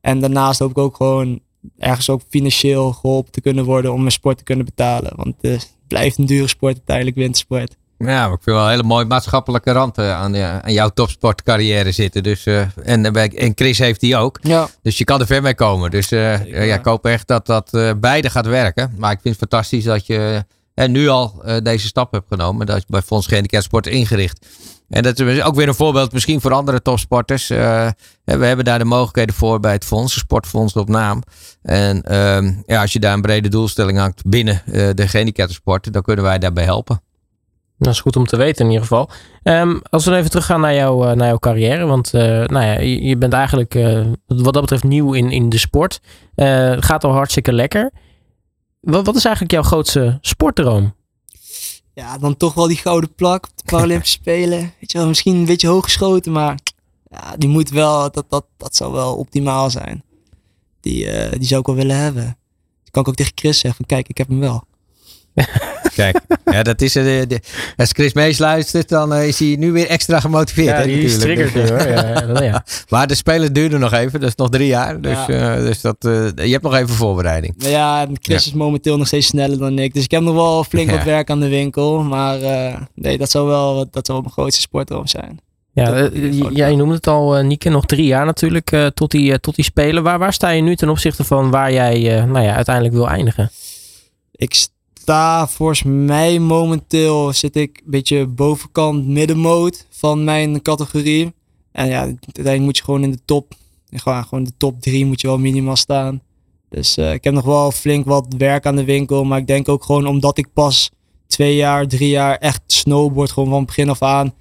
En 0.00 0.20
daarnaast 0.20 0.58
hoop 0.58 0.70
ik 0.70 0.78
ook 0.78 0.96
gewoon 0.96 1.40
ergens 1.78 2.10
ook 2.10 2.20
financieel 2.28 2.92
geholpen 2.92 3.32
te 3.32 3.40
kunnen 3.40 3.64
worden 3.64 3.92
om 3.92 3.98
mijn 3.98 4.12
sport 4.12 4.38
te 4.38 4.44
kunnen 4.44 4.64
betalen. 4.64 5.12
Want 5.16 5.34
het 5.40 5.76
blijft 5.86 6.18
een 6.18 6.26
dure 6.26 6.48
sport, 6.48 6.74
uiteindelijk 6.74 7.16
wintersport. 7.16 7.76
Ja, 8.06 8.24
maar 8.26 8.36
ik 8.36 8.42
vind 8.42 8.56
wel 8.56 8.64
een 8.64 8.70
hele 8.70 8.82
mooie 8.82 9.04
maatschappelijke 9.04 9.72
rand 9.72 9.98
aan, 9.98 10.36
aan, 10.36 10.72
jouw 10.72 10.88
topsportcarrière 10.88 11.92
zitten. 11.92 12.22
Dus, 12.22 12.46
uh, 12.46 12.64
en, 12.82 13.14
en 13.14 13.52
Chris 13.54 13.78
heeft 13.78 14.00
die 14.00 14.16
ook. 14.16 14.38
Ja. 14.42 14.68
Dus 14.82 14.98
je 14.98 15.04
kan 15.04 15.20
er 15.20 15.26
ver 15.26 15.42
mee 15.42 15.54
komen. 15.54 15.90
Dus 15.90 16.08
ja, 16.08 16.40
ja, 16.46 16.74
ik 16.74 16.84
hoop 16.84 17.06
echt 17.06 17.26
dat 17.26 17.46
dat 17.46 17.96
beide 18.00 18.30
gaat 18.30 18.46
werken. 18.46 18.94
Maar 18.96 19.12
ik 19.12 19.18
vind 19.22 19.40
het 19.40 19.48
fantastisch 19.48 19.84
dat 19.84 20.06
je 20.06 20.44
nu 20.74 21.08
al 21.08 21.42
deze 21.62 21.86
stap 21.86 22.12
hebt 22.12 22.26
genomen. 22.28 22.66
Dat 22.66 22.78
je 22.78 22.86
bij 22.88 23.02
Fonds 23.02 23.26
Gehandicapt 23.26 23.64
Sport 23.64 23.86
ingericht. 23.86 24.46
En 24.88 25.02
dat 25.02 25.20
is 25.20 25.42
ook 25.42 25.54
weer 25.54 25.68
een 25.68 25.74
voorbeeld 25.74 26.12
misschien 26.12 26.40
voor 26.40 26.52
andere 26.52 26.82
topsporters. 26.82 27.48
we 27.48 27.94
hebben 28.24 28.64
daar 28.64 28.78
de 28.78 28.84
mogelijkheden 28.84 29.34
voor 29.34 29.60
bij 29.60 29.72
het 29.72 29.84
fonds, 29.84 30.18
sportfonds 30.18 30.74
op 30.74 30.88
naam. 30.88 31.22
En 31.62 32.02
ehm, 32.02 32.52
ja, 32.66 32.80
als 32.80 32.92
je 32.92 32.98
daar 32.98 33.14
een 33.14 33.22
brede 33.22 33.48
doelstelling 33.48 33.98
hangt 33.98 34.22
binnen 34.26 34.62
de 34.94 35.08
gehandicaptensport, 35.08 35.92
dan 35.92 36.02
kunnen 36.02 36.24
wij 36.24 36.38
daarbij 36.38 36.64
helpen. 36.64 37.02
Dat 37.82 37.92
is 37.92 38.00
goed 38.00 38.16
om 38.16 38.26
te 38.26 38.36
weten 38.36 38.64
in 38.64 38.70
ieder 38.70 38.86
geval. 38.86 39.10
Um, 39.42 39.80
als 39.90 40.04
we 40.04 40.16
even 40.16 40.30
teruggaan 40.30 40.60
naar, 40.60 40.74
jou, 40.74 41.06
uh, 41.06 41.12
naar 41.12 41.26
jouw 41.26 41.38
carrière. 41.38 41.86
Want 41.86 42.14
uh, 42.14 42.22
nou 42.22 42.64
ja, 42.64 42.80
je, 42.80 43.02
je, 43.02 43.16
bent 43.16 43.32
eigenlijk 43.32 43.74
uh, 43.74 44.06
wat 44.26 44.52
dat 44.52 44.60
betreft 44.60 44.84
nieuw 44.84 45.12
in, 45.12 45.30
in 45.30 45.48
de 45.48 45.58
sport. 45.58 46.00
Het 46.34 46.84
gaat 46.84 47.04
al 47.04 47.12
hartstikke 47.12 47.52
lekker. 47.52 47.92
Wat, 48.80 49.06
wat 49.06 49.16
is 49.16 49.24
eigenlijk 49.24 49.54
jouw 49.54 49.62
grootste 49.62 50.18
sportdroom? 50.20 50.94
Ja, 51.94 52.18
dan 52.18 52.36
toch 52.36 52.54
wel 52.54 52.66
die 52.66 52.76
gouden 52.76 53.14
plak 53.14 53.46
op 53.46 53.56
de 53.56 53.62
Paralympische 53.64 54.18
Spelen. 54.22 54.58
Weet 54.58 54.92
je 54.92 54.98
wel, 54.98 55.06
misschien 55.06 55.36
een 55.36 55.44
beetje 55.44 55.68
hoog 55.68 55.84
geschoten, 55.84 56.32
maar 56.32 56.58
ja, 57.10 57.36
die 57.36 57.48
moet 57.48 57.70
wel, 57.70 58.10
dat, 58.10 58.24
dat, 58.28 58.44
dat 58.56 58.76
zou 58.76 58.92
wel 58.92 59.16
optimaal 59.16 59.70
zijn. 59.70 60.02
Die, 60.80 61.08
die 61.38 61.46
zou 61.46 61.60
ik 61.60 61.66
wel 61.66 61.76
willen 61.76 61.96
hebben. 61.96 62.24
Dan 62.24 62.90
kan 62.90 63.02
ik 63.02 63.08
ook 63.08 63.14
tegen 63.14 63.32
Chris 63.34 63.58
zeggen 63.58 63.74
van 63.76 63.96
kijk, 63.96 64.08
ik 64.08 64.18
heb 64.18 64.28
hem 64.28 64.40
wel. 64.40 64.64
Kijk, 65.94 66.20
Ja, 66.44 66.62
dat 66.62 66.80
is, 66.80 66.96
uh, 66.96 67.22
als 67.76 67.90
Chris 67.92 68.12
Mees 68.12 68.38
luistert, 68.38 68.88
dan 68.88 69.14
is 69.14 69.38
hij 69.38 69.56
nu 69.58 69.72
weer 69.72 69.88
extra 69.88 70.20
gemotiveerd. 70.20 70.78
Ja, 70.78 70.82
die 70.84 71.02
is 71.02 71.18
triggerd 71.18 71.68
hoor. 71.68 71.88
Ja, 71.88 72.42
ja. 72.42 72.64
maar 72.88 73.06
de 73.06 73.14
spelen 73.14 73.52
duurden 73.52 73.80
nog 73.80 73.92
even, 73.92 74.20
dat 74.20 74.28
is 74.28 74.34
nog 74.34 74.48
drie 74.48 74.66
jaar. 74.66 75.00
Dus, 75.00 75.26
dus 75.26 75.80
dat, 75.80 75.96
je 76.34 76.50
hebt 76.50 76.62
nog 76.62 76.74
even 76.74 76.94
voorbereiding. 76.94 77.54
Ja, 77.58 78.06
Chris 78.20 78.46
is 78.46 78.52
momenteel 78.52 78.96
nog 78.96 79.06
steeds 79.06 79.26
sneller 79.26 79.58
dan 79.58 79.78
ik. 79.78 79.94
Dus 79.94 80.04
ik 80.04 80.10
heb 80.10 80.22
nog 80.22 80.34
wel 80.34 80.64
flink 80.64 80.90
wat 80.90 81.04
werk 81.04 81.30
aan 81.30 81.40
de 81.40 81.48
winkel. 81.48 82.02
Maar 82.02 82.38
nee, 82.94 83.18
dat 83.18 83.30
zou 83.30 83.46
wel, 83.46 83.86
dat 83.90 84.06
zou 84.06 84.20
mijn 84.20 84.32
grootste 84.32 84.60
sportdroom 84.60 85.06
zijn. 85.06 85.40
Ja, 85.74 86.08
jij 86.50 86.74
noemde 86.76 86.94
het 86.94 87.06
al, 87.06 87.38
uh, 87.38 87.44
Nieke, 87.44 87.68
nog 87.68 87.86
drie 87.86 88.06
jaar 88.06 88.24
natuurlijk 88.24 88.72
uh, 88.72 88.86
tot, 88.86 89.10
die, 89.10 89.30
uh, 89.30 89.34
tot 89.34 89.54
die 89.54 89.64
spelen. 89.64 90.02
Waar, 90.02 90.18
waar 90.18 90.32
sta 90.32 90.48
je 90.48 90.62
nu 90.62 90.76
ten 90.76 90.88
opzichte 90.88 91.24
van 91.24 91.50
waar 91.50 91.72
jij 91.72 92.24
nou 92.26 92.44
ja, 92.44 92.54
uiteindelijk 92.54 92.94
wil 92.94 93.08
eindigen? 93.08 93.50
Ik 94.32 94.54
sta 95.02 95.48
volgens 95.48 95.82
mij 95.82 96.38
momenteel 96.38 97.32
zit 97.32 97.56
ik 97.56 97.80
een 97.84 97.90
beetje 97.90 98.26
bovenkant 98.26 99.06
middenmoot 99.06 99.86
van 99.90 100.24
mijn 100.24 100.62
categorie. 100.62 101.32
En 101.72 101.86
ja, 101.86 102.00
uiteindelijk 102.00 102.62
moet 102.62 102.76
je 102.76 102.82
gewoon 102.84 103.02
in 103.02 103.10
de 103.10 103.24
top, 103.24 103.54
gewoon, 103.90 104.24
gewoon 104.24 104.44
de 104.44 104.52
top 104.56 104.80
drie 104.80 105.06
moet 105.06 105.20
je 105.20 105.26
wel 105.26 105.38
minimaal 105.38 105.76
staan. 105.76 106.22
Dus 106.68 106.98
ik 106.98 107.24
heb 107.24 107.34
nog 107.34 107.44
wel 107.44 107.70
flink 107.70 108.04
wat 108.04 108.34
werk 108.38 108.66
aan 108.66 108.76
de 108.76 108.84
winkel. 108.84 109.24
Maar 109.24 109.38
ik 109.38 109.46
denk 109.46 109.68
ook 109.68 109.84
gewoon 109.84 110.06
omdat 110.06 110.38
ik 110.38 110.52
pas 110.52 110.90
twee 111.26 111.56
jaar, 111.56 111.86
drie 111.86 112.08
jaar 112.08 112.36
echt 112.36 112.62
snowboard 112.66 113.30
gewoon 113.30 113.50
van 113.50 113.64
begin 113.64 113.88
af 113.88 114.02
aan 114.02 114.34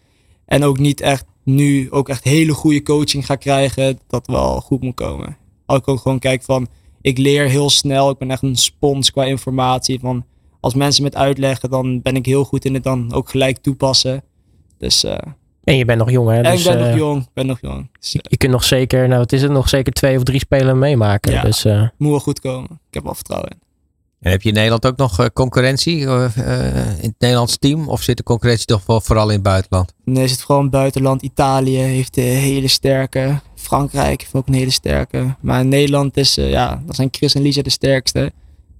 en 0.45 0.63
ook 0.63 0.79
niet 0.79 1.01
echt 1.01 1.25
nu 1.43 1.91
ook 1.91 2.09
echt 2.09 2.23
hele 2.23 2.53
goede 2.53 2.83
coaching 2.83 3.25
ga 3.25 3.35
krijgen, 3.35 3.99
dat 4.07 4.27
wel 4.27 4.61
goed 4.61 4.81
moet 4.81 4.95
komen. 4.95 5.37
Als 5.65 5.79
ik 5.79 5.87
ook 5.87 5.99
gewoon 5.99 6.19
kijk 6.19 6.43
van, 6.43 6.67
ik 7.01 7.17
leer 7.17 7.49
heel 7.49 7.69
snel, 7.69 8.09
ik 8.09 8.17
ben 8.17 8.31
echt 8.31 8.43
een 8.43 8.55
spons 8.55 9.11
qua 9.11 9.23
informatie. 9.25 9.99
Van 9.99 10.25
als 10.61 10.73
mensen 10.73 11.03
met 11.03 11.15
uitleggen, 11.15 11.69
dan 11.69 12.01
ben 12.01 12.15
ik 12.15 12.25
heel 12.25 12.43
goed 12.43 12.65
in 12.65 12.73
het 12.73 12.83
dan 12.83 13.13
ook 13.13 13.29
gelijk 13.29 13.57
toepassen. 13.57 14.23
Dus, 14.77 15.03
uh, 15.03 15.17
en 15.63 15.75
je 15.75 15.85
bent 15.85 15.99
nog 15.99 16.11
jong, 16.11 16.29
hè? 16.29 16.41
Dus, 16.41 16.65
ik 16.65 16.71
ben 16.71 16.87
nog 16.87 16.97
jong, 16.97 17.27
ben 17.33 17.45
nog 17.45 17.57
jong. 17.61 17.89
Dus, 17.99 18.11
je, 18.11 18.37
kunt 18.37 18.51
nog 18.51 18.63
zeker, 18.63 19.07
nou 19.07 19.19
wat 19.19 19.31
is 19.31 19.41
het, 19.41 19.51
nog 19.51 19.69
zeker 19.69 19.93
twee 19.93 20.17
of 20.17 20.23
drie 20.23 20.39
spelen 20.39 20.79
meemaken. 20.79 21.31
Ja, 21.31 21.41
dus, 21.41 21.65
uh, 21.65 21.87
moet 21.97 22.09
wel 22.09 22.19
goed 22.19 22.39
komen. 22.39 22.69
Ik 22.71 22.93
heb 22.93 23.03
wel 23.03 23.15
vertrouwen 23.15 23.49
in. 23.49 23.59
En 24.21 24.31
heb 24.31 24.41
je 24.41 24.47
in 24.47 24.55
Nederland 24.55 24.85
ook 24.85 24.97
nog 24.97 25.19
eh, 25.19 25.25
concurrentie 25.33 25.97
uh, 25.97 26.25
in 26.97 27.07
het 27.07 27.15
Nederlands 27.19 27.57
team? 27.57 27.87
Of 27.89 28.01
zit 28.01 28.17
de 28.17 28.23
concurrentie 28.23 28.65
toch 28.65 28.85
wel 28.85 29.01
vooral 29.01 29.27
in 29.27 29.33
het 29.33 29.43
buitenland? 29.43 29.93
Nee, 30.03 30.27
zit 30.27 30.39
vooral 30.39 30.57
in 30.57 30.63
het 30.63 30.71
buitenland. 30.71 31.21
Italië 31.21 31.77
heeft 31.77 32.17
een 32.17 32.23
hele 32.23 32.67
sterke. 32.67 33.39
Frankrijk 33.55 34.21
heeft 34.21 34.33
ook 34.33 34.47
een 34.47 34.53
hele 34.53 34.71
sterke. 34.71 35.35
Maar 35.39 35.61
in 35.61 35.67
Nederland 35.67 36.17
is, 36.17 36.37
uh, 36.37 36.49
ja, 36.49 36.81
dan 36.85 36.95
zijn 36.95 37.07
Chris 37.11 37.35
en 37.35 37.41
Lisa 37.41 37.61
de 37.61 37.69
sterkste. 37.69 38.31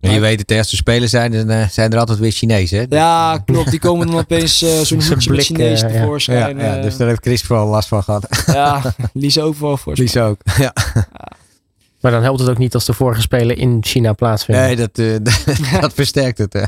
En 0.02 0.12
je 0.12 0.20
weet 0.20 0.40
het, 0.40 0.58
als 0.58 0.72
er 0.72 0.78
spelen 0.78 1.10
zijn, 1.10 1.48
dan 1.48 1.70
zijn 1.70 1.92
er 1.92 2.00
altijd 2.00 2.20
weer 2.20 2.32
Chinezen. 2.32 2.80
Hè? 2.80 2.86
Ja, 2.98 3.38
klopt. 3.46 3.70
Die 3.70 3.80
komen 3.80 4.08
dan 4.08 4.18
opeens 4.18 4.58
zo'n 4.88 5.04
hoedje 5.04 5.32
met 5.32 5.46
Chinees 5.46 5.80
tevoorschijn. 5.80 6.58
Ja, 6.58 6.76
ja, 6.76 6.82
dus 6.82 6.98
daar 6.98 7.08
heeft 7.08 7.22
Chris 7.22 7.42
vooral 7.42 7.68
last 7.68 7.88
van 7.88 8.04
gehad. 8.04 8.28
Ja, 8.46 8.94
Lisa 9.14 9.42
ook 9.42 9.56
wel 9.56 9.78
voor. 9.78 9.94
Lisa 9.96 10.28
ook, 10.28 10.42
ja. 10.58 10.74
Maar 12.02 12.12
dan 12.12 12.24
helpt 12.24 12.40
het 12.40 12.50
ook 12.50 12.58
niet 12.58 12.74
als 12.74 12.86
de 12.86 12.94
vorige 12.94 13.22
spelen 13.22 13.58
in 13.58 13.78
China 13.82 14.14
plaatsvinden. 14.14 14.66
Nee, 14.66 14.76
dat, 14.76 15.00
uh, 15.00 15.16
dat 15.82 15.94
versterkt 15.94 16.38
het. 16.38 16.54
Hè. 16.54 16.64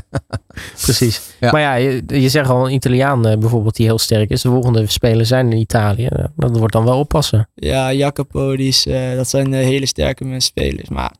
Precies. 0.82 1.20
Maar 1.40 1.60
ja, 1.60 1.74
je, 1.74 2.02
je 2.06 2.28
zegt 2.28 2.48
al 2.48 2.66
een 2.66 2.74
Italiaan 2.74 3.28
uh, 3.28 3.36
bijvoorbeeld 3.38 3.76
die 3.76 3.86
heel 3.86 3.98
sterk 3.98 4.30
is. 4.30 4.42
De 4.42 4.48
volgende 4.48 4.86
spelen 4.86 5.26
zijn 5.26 5.52
in 5.52 5.58
Italië. 5.58 6.08
Dat 6.36 6.58
wordt 6.58 6.72
dan 6.72 6.84
wel 6.84 6.98
oppassen. 6.98 7.48
Ja, 7.54 7.92
Jacopo, 7.92 8.56
die 8.56 8.68
is, 8.68 8.86
uh, 8.86 9.16
dat 9.16 9.28
zijn 9.28 9.52
hele 9.52 9.86
sterke 9.86 10.34
spelers. 10.38 10.88
Maar 10.88 11.12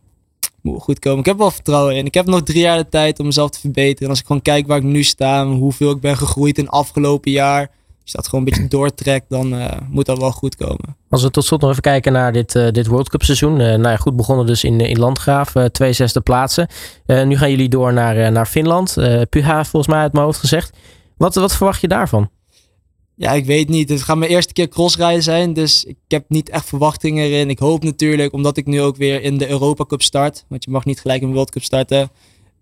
moet 0.65 0.83
goed 0.83 0.99
komen. 0.99 1.19
Ik 1.19 1.27
heb 1.27 1.39
wel 1.39 1.51
vertrouwen 1.51 1.97
in. 1.97 2.07
Ik 2.07 2.15
heb 2.15 2.27
nog 2.27 2.43
drie 2.43 2.61
jaar 2.61 2.77
de 2.77 2.89
tijd 2.89 3.19
om 3.19 3.27
mezelf 3.27 3.51
te 3.51 3.61
verbeteren. 3.61 4.03
En 4.03 4.09
als 4.09 4.21
ik 4.21 4.27
gewoon 4.27 4.43
kijk 4.43 4.67
waar 4.67 4.79
ik 4.79 4.83
nu 4.83 5.03
sta, 5.03 5.47
hoeveel 5.47 5.91
ik 5.91 6.01
ben 6.01 6.17
gegroeid 6.17 6.59
in 6.59 6.65
het 6.65 6.73
afgelopen 6.73 7.31
jaar 7.31 7.71
als 8.05 8.13
je 8.13 8.19
dat 8.19 8.29
gewoon 8.29 8.45
een 8.45 8.51
beetje 8.53 8.69
doortrekt, 8.79 9.25
dan 9.29 9.55
uh, 9.55 9.71
moet 9.91 10.07
dat 10.07 10.19
wel 10.19 10.33
goed 10.33 10.57
komen. 10.57 10.97
Als 11.11 11.23
we 11.23 11.31
tot 11.31 11.45
slot 11.45 11.61
nog 11.61 11.71
even 11.71 11.83
kijken 11.83 12.13
naar 12.13 12.33
dit, 12.33 12.55
uh, 12.55 12.71
dit 12.71 12.87
World 12.87 13.09
Cup 13.09 13.23
seizoen. 13.23 13.53
Uh, 13.53 13.67
nou 13.67 13.89
ja, 13.89 13.97
goed 13.97 14.17
begonnen 14.17 14.47
dus 14.47 14.65
in, 14.65 14.81
in 14.81 14.99
Landgraaf, 14.99 15.53
twee 15.73 15.93
zesde 15.93 16.21
plaatsen. 16.21 16.69
nu 17.07 17.37
gaan 17.37 17.51
jullie 17.51 17.69
door 17.69 17.93
naar, 17.93 18.33
naar 18.33 18.47
Finland. 18.47 18.95
Puha 19.31 19.65
volgens 19.65 19.93
mij 19.93 20.03
uit 20.03 20.13
mijn 20.13 20.25
hoofd 20.25 20.39
gezegd. 20.39 20.77
Wat, 21.17 21.35
wat 21.35 21.57
verwacht 21.57 21.81
je 21.81 21.89
daarvan? 21.89 22.31
Ja, 23.17 23.33
ik 23.33 23.45
weet 23.45 23.69
niet. 23.69 23.89
Het 23.89 24.03
gaat 24.03 24.17
mijn 24.17 24.31
eerste 24.31 24.53
keer 24.53 24.69
crossrijden 24.69 25.23
zijn, 25.23 25.53
dus 25.53 25.85
ik 25.85 25.97
heb 26.09 26.25
niet 26.29 26.49
echt 26.49 26.67
verwachtingen 26.67 27.25
erin. 27.25 27.51
Ik 27.51 27.59
hoop 27.59 27.83
natuurlijk, 27.85 28.33
omdat 28.33 28.57
ik 28.57 28.67
nu 28.67 28.81
ook 28.81 28.97
weer 28.97 29.23
in 29.23 29.39
de 29.39 29.49
Europa 29.49 29.85
Cup 29.85 30.03
start, 30.03 30.45
want 30.49 30.65
je 30.65 30.71
mag 30.71 30.85
niet 30.85 31.01
gelijk 31.01 31.23
een 31.23 31.33
World 31.33 31.51
Cup 31.51 31.63
starten, 31.63 32.11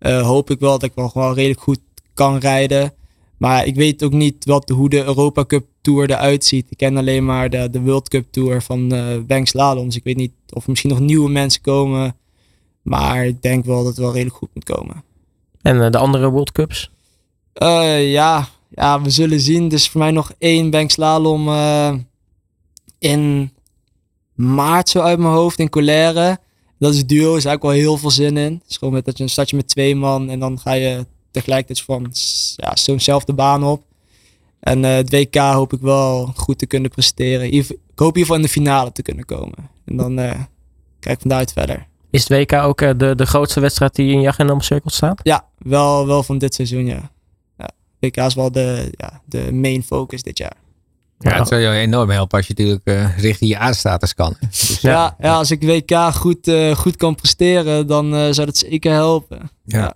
hoop 0.01 0.51
ik 0.51 0.61
wel 0.61 0.71
dat 0.71 0.83
ik 0.83 0.93
wel 0.95 1.09
gewoon 1.09 1.35
redelijk 1.35 1.61
goed 1.61 1.81
kan 2.15 2.39
rijden. 2.39 2.93
Maar 3.37 3.67
ik 3.67 3.75
weet 3.75 4.03
ook 4.03 4.13
niet 4.13 4.45
wat, 4.45 4.69
hoe 4.69 4.89
de 4.89 5.05
Europa 5.05 5.45
Cup 5.45 5.67
Tour 5.81 6.11
eruit 6.11 6.45
ziet. 6.45 6.67
Ik 6.71 6.77
ken 6.77 6.97
alleen 6.97 7.25
maar 7.25 7.51
de, 7.51 7.71
de 7.71 7.81
World 7.81 8.09
Cup 8.09 8.27
Tour 8.31 8.63
van 8.63 8.95
uh, 8.95 9.19
Bank 9.27 9.47
Slalom. 9.47 9.85
Dus 9.85 9.97
ik 9.97 10.05
weet 10.05 10.17
niet 10.17 10.33
of 10.49 10.63
er 10.63 10.71
misschien 10.71 10.91
nog 10.91 11.01
nieuwe 11.01 11.31
mensen 11.31 11.61
komen. 11.61 12.17
Maar 12.83 13.27
ik 13.27 13.43
denk 13.43 13.65
wel 13.65 13.77
dat 13.77 13.87
het 13.87 13.97
wel 13.97 14.13
redelijk 14.13 14.37
goed 14.37 14.49
moet 14.55 14.65
komen. 14.65 15.05
En 15.63 15.77
uh, 15.77 15.91
de 15.91 15.99
andere 15.99 16.31
World 16.31 16.53
Cups? 16.53 16.91
Uh, 17.63 18.13
ja, 18.13 18.49
ja, 18.75 19.03
we 19.03 19.11
zullen 19.11 19.41
zien. 19.41 19.69
Dus 19.69 19.89
voor 19.89 20.01
mij 20.01 20.11
nog 20.11 20.33
één 20.39 20.71
Bank 20.71 20.91
Slalom 20.91 21.49
in 22.99 23.53
maart 24.35 24.89
zo 24.89 25.01
uit 25.01 25.19
mijn 25.19 25.35
hoofd 25.35 25.59
in 25.59 25.69
Colère. 25.69 26.39
Dat 26.79 26.95
is 26.95 27.07
duo, 27.07 27.37
is 27.37 27.45
eigenlijk 27.45 27.63
wel 27.63 27.73
heel 27.73 27.97
veel 27.97 28.11
zin 28.11 28.37
in. 28.37 28.53
Het 28.53 28.71
is 28.71 28.77
gewoon 28.77 28.95
met 28.95 29.05
dat 29.05 29.17
je 29.17 29.23
een 29.23 29.31
stadje 29.31 29.57
met 29.57 29.69
twee 29.69 29.95
man 29.97 30.31
en 30.31 30.39
dan 30.39 30.59
ga 30.59 30.73
je 30.73 31.07
tegelijkertijd 31.31 31.87
van 31.87 32.11
ja, 32.57 32.77
zo'nzelfde 32.77 33.33
baan 33.33 33.65
op. 33.65 33.83
En 34.61 34.79
uh, 34.85 34.95
het 34.95 35.11
WK 35.11 35.37
hoop 35.37 35.73
ik 35.73 35.81
wel 35.81 36.33
goed 36.37 36.59
te 36.59 36.67
kunnen 36.67 36.91
presteren. 36.91 37.53
Ik 37.53 37.67
hoop 37.95 38.17
in 38.17 38.21
ieder 38.21 38.21
geval 38.21 38.37
in 38.37 38.43
de 38.43 38.49
finale 38.49 38.93
te 38.93 39.03
kunnen 39.03 39.25
komen. 39.25 39.71
En 39.85 39.97
dan 39.97 40.19
uh, 40.19 40.31
kijk 41.01 41.15
ik 41.15 41.21
van 41.21 41.29
daaruit 41.31 41.53
verder. 41.53 41.87
Is 42.11 42.29
het 42.29 42.39
WK 42.39 42.53
ook 42.53 42.81
uh, 42.81 42.91
de, 42.97 43.15
de 43.15 43.27
grootste 43.27 43.61
wedstrijd 43.61 43.95
die 43.95 44.13
in 44.13 44.21
je 44.21 44.29
agenda 44.29 44.53
omcirkeld 44.53 44.93
staat? 44.93 45.21
Ja, 45.23 45.47
wel, 45.59 46.07
wel 46.07 46.23
van 46.23 46.39
dit 46.39 46.55
seizoen, 46.55 46.87
ja. 46.87 47.11
WK 48.03 48.17
is 48.17 48.35
wel 48.35 48.53
de, 48.53 48.93
ja, 48.97 49.21
de 49.25 49.53
main 49.53 49.83
focus 49.83 50.23
dit 50.23 50.39
jaar. 50.39 50.57
Ja, 51.19 51.39
het 51.39 51.49
zou 51.49 51.61
je 51.61 51.69
enorm 51.69 52.11
helpen 52.11 52.39
als 52.39 52.47
je 52.47 52.55
natuurlijk 52.57 53.13
richting 53.17 53.51
je 53.51 53.59
aanstatus 53.59 54.15
kan. 54.15 54.37
Dus, 54.51 54.81
ja, 54.81 54.91
ja, 54.91 55.17
ja, 55.21 55.35
als 55.35 55.51
ik 55.51 55.63
WK 55.63 55.97
goed, 56.15 56.53
goed 56.77 56.97
kan 56.97 57.15
presteren, 57.15 57.87
dan 57.87 58.35
zou 58.35 58.47
dat 58.47 58.59
zeker 58.59 58.93
helpen. 58.93 59.51
ja. 59.65 59.95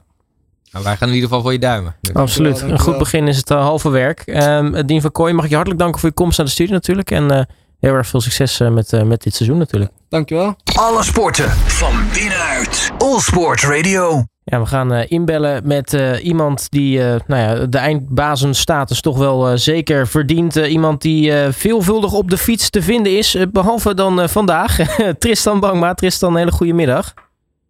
Nou, 0.76 0.88
wij 0.88 0.96
gaan 0.96 1.08
in 1.08 1.14
ieder 1.14 1.28
geval 1.28 1.44
voor 1.44 1.52
je 1.52 1.58
duimen. 1.58 1.96
Absoluut. 2.12 2.60
Een 2.60 2.78
goed 2.78 2.98
begin 2.98 3.28
is 3.28 3.36
het 3.36 3.50
uh, 3.50 3.60
halve 3.60 3.88
werk. 3.88 4.22
Um, 4.26 4.86
Dien 4.86 5.00
van 5.00 5.12
Kooi, 5.12 5.32
mag 5.32 5.44
ik 5.44 5.50
je 5.50 5.54
hartelijk 5.54 5.82
danken 5.82 6.00
voor 6.00 6.08
je 6.08 6.14
komst 6.14 6.38
naar 6.38 6.46
de 6.46 6.52
studio 6.52 6.72
natuurlijk. 6.72 7.10
En 7.10 7.32
uh, 7.32 7.40
heel 7.80 7.92
erg 7.92 8.06
veel 8.06 8.20
succes 8.20 8.60
uh, 8.60 8.70
met, 8.70 9.04
met 9.04 9.22
dit 9.22 9.34
seizoen 9.34 9.58
natuurlijk. 9.58 9.92
Dankjewel. 10.08 10.56
Alle 10.74 11.02
sporten 11.02 11.50
van 11.50 11.94
binnenuit. 12.12 12.90
All 12.98 13.20
Sport 13.20 13.60
Radio. 13.60 14.24
Ja, 14.48 14.60
we 14.60 14.66
gaan 14.66 14.92
inbellen 14.92 15.66
met 15.66 16.18
iemand 16.22 16.70
die 16.70 16.98
nou 16.98 17.20
ja, 17.26 17.66
de 17.66 17.78
eindbazenstatus 17.78 19.00
toch 19.00 19.18
wel 19.18 19.58
zeker 19.58 20.06
verdient. 20.06 20.56
iemand 20.56 21.02
die 21.02 21.32
veelvuldig 21.50 22.12
op 22.12 22.30
de 22.30 22.36
fiets 22.36 22.70
te 22.70 22.82
vinden 22.82 23.16
is. 23.16 23.46
behalve 23.52 23.94
dan 23.94 24.28
vandaag. 24.28 24.76
Tristan 25.18 25.60
Bangma. 25.60 25.94
Tristan, 25.94 26.36
hele 26.36 26.50
goede 26.50 26.72
middag. 26.72 27.14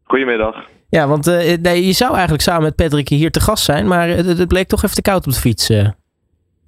Goedemiddag. 0.05 0.57
Ja, 0.91 1.09
want 1.09 1.27
nee, 1.63 1.87
je 1.87 1.93
zou 1.93 2.13
eigenlijk 2.13 2.43
samen 2.43 2.63
met 2.63 2.77
Patrick 2.77 3.09
hier 3.09 3.31
te 3.31 3.41
gast 3.41 3.65
zijn, 3.65 3.87
maar 3.89 4.09
het, 4.09 4.49
bleek 4.49 4.69
toch 4.69 4.83
even 4.83 4.97
te 4.97 5.03
koud 5.03 5.27
op 5.27 5.33
de 5.33 5.41
fiets. 5.41 5.71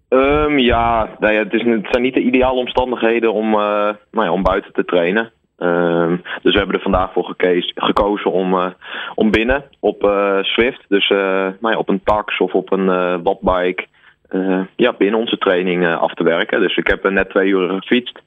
Um, 0.08 0.58
ja, 0.58 1.08
nou 1.18 1.32
ja 1.32 1.38
het, 1.38 1.52
is, 1.52 1.62
het, 1.62 1.86
zijn 1.90 2.02
niet 2.02 2.14
de 2.14 2.22
ideale 2.22 2.58
omstandigheden 2.58 3.32
om, 3.32 3.50
nou 3.50 3.96
ja, 4.10 4.32
om 4.32 4.42
buiten 4.42 4.72
te 4.72 4.84
trainen. 4.84 5.32
Um, 5.58 6.22
dus 6.42 6.52
we 6.52 6.58
hebben 6.58 6.76
er 6.76 6.82
vandaag 6.82 7.12
voor 7.12 7.34
gekozen 7.74 8.30
om, 8.30 8.54
uh, 8.54 8.66
om 9.14 9.30
binnen 9.30 9.64
op 9.80 10.00
Swift, 10.42 10.84
dus 10.88 11.08
nou 11.08 11.70
ja, 11.70 11.76
op 11.76 11.88
een 11.88 12.02
tax 12.04 12.38
of 12.38 12.52
op 12.52 12.72
een 12.72 13.22
wattbike, 13.22 13.86
ja, 14.76 14.94
binnen 14.98 15.20
onze 15.20 15.38
training 15.38 15.88
af 15.88 16.14
te 16.14 16.24
werken. 16.24 16.60
Dus 16.60 16.76
ik 16.76 16.86
heb 16.86 17.10
net 17.10 17.30
twee 17.30 17.48
uur 17.48 17.68
gefietst. 17.68 18.22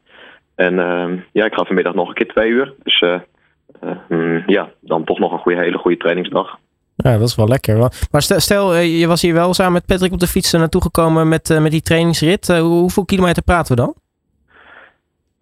En 0.55 0.79
ehm, 0.79 1.17
ja, 1.31 1.45
ik 1.45 1.53
ga 1.53 1.63
vanmiddag 1.63 1.93
nog 1.93 2.07
een 2.07 2.13
keer 2.13 2.27
twee 2.27 2.49
uur. 2.49 2.73
Dus 2.83 3.01
eh, 3.81 3.91
mm, 4.09 4.43
ja, 4.45 4.69
dan 4.79 5.03
toch 5.03 5.19
nog 5.19 5.31
een 5.31 5.39
goede, 5.39 5.61
hele 5.61 5.77
goede 5.77 5.97
trainingsdag. 5.97 6.57
Ja, 6.95 7.17
dat 7.17 7.27
is 7.27 7.35
wel 7.35 7.47
lekker. 7.47 7.77
Maar 8.11 8.21
stel, 8.21 8.73
eh, 8.73 8.99
je 8.99 9.07
was 9.07 9.21
hier 9.21 9.33
wel 9.33 9.53
samen 9.53 9.73
met 9.73 9.85
Patrick 9.85 10.11
op 10.11 10.19
de 10.19 10.27
fiets 10.27 10.51
naartoe 10.51 10.81
gekomen 10.81 11.27
met, 11.27 11.49
eh, 11.49 11.61
met 11.61 11.71
die 11.71 11.81
trainingsrit. 11.81 12.47
hoeveel 12.47 13.05
kilometer 13.05 13.43
praten 13.43 13.75
we 13.75 13.81
dan? 13.81 13.93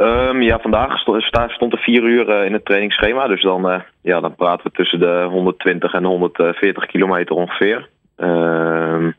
Um, 0.01 0.41
ja, 0.41 0.59
vandaag 0.59 0.99
stond 0.99 1.73
er 1.73 1.79
vier 1.79 2.03
uur 2.03 2.45
in 2.45 2.53
het 2.53 2.65
trainingsschema. 2.65 3.27
Dus 3.27 3.41
dan, 3.41 3.83
ja, 4.01 4.19
dan 4.19 4.35
praten 4.35 4.63
we 4.63 4.71
tussen 4.71 4.99
de 4.99 5.27
120 5.29 5.93
en 5.93 6.03
140 6.03 6.85
kilometer 6.85 7.35
ongeveer. 7.35 7.87
Um, 8.17 9.15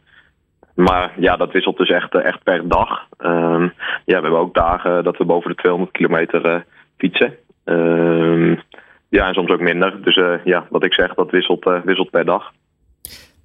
maar 0.74 1.12
ja, 1.16 1.36
dat 1.36 1.52
wisselt 1.52 1.76
dus 1.76 1.88
echt, 1.88 2.14
echt 2.14 2.42
per 2.42 2.68
dag. 2.68 3.06
Um, 3.18 3.72
ja, 4.04 4.16
we 4.16 4.22
hebben 4.22 4.38
ook 4.38 4.54
dagen 4.54 5.04
dat 5.04 5.16
we 5.16 5.24
boven 5.24 5.50
de 5.50 5.56
200 5.56 5.92
kilometer 5.92 6.64
fietsen. 6.98 7.34
Ja, 9.08 9.26
en 9.26 9.34
soms 9.34 9.50
ook 9.50 9.60
minder. 9.60 10.02
Dus 10.02 10.20
ja, 10.44 10.66
wat 10.70 10.84
ik 10.84 10.94
zeg, 10.94 11.14
dat 11.14 11.30
wisselt, 11.30 11.80
wisselt 11.84 12.10
per 12.10 12.24
dag. 12.24 12.52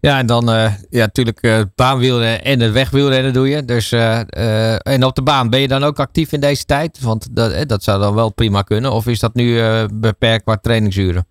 Ja, 0.07 0.19
en 0.19 0.25
dan 0.25 0.49
uh, 0.49 0.65
ja, 0.89 1.05
natuurlijk 1.05 1.43
uh, 1.43 1.61
baanwielrennen 1.75 2.43
en 2.43 2.59
het 2.59 2.73
wegwielrennen 2.73 3.33
doe 3.33 3.49
je. 3.49 3.65
Dus, 3.65 3.91
uh, 3.91 4.87
en 4.93 5.03
op 5.03 5.15
de 5.15 5.23
baan, 5.23 5.49
ben 5.49 5.59
je 5.59 5.67
dan 5.67 5.83
ook 5.83 5.99
actief 5.99 6.31
in 6.31 6.39
deze 6.39 6.65
tijd? 6.65 7.01
Want 7.01 7.35
dat, 7.35 7.67
dat 7.67 7.83
zou 7.83 7.99
dan 7.99 8.15
wel 8.15 8.33
prima 8.33 8.61
kunnen. 8.61 8.91
Of 8.91 9.07
is 9.07 9.19
dat 9.19 9.33
nu 9.33 9.59
beperkt 9.93 10.43
qua 10.43 10.55
trainingsuren? 10.55 11.25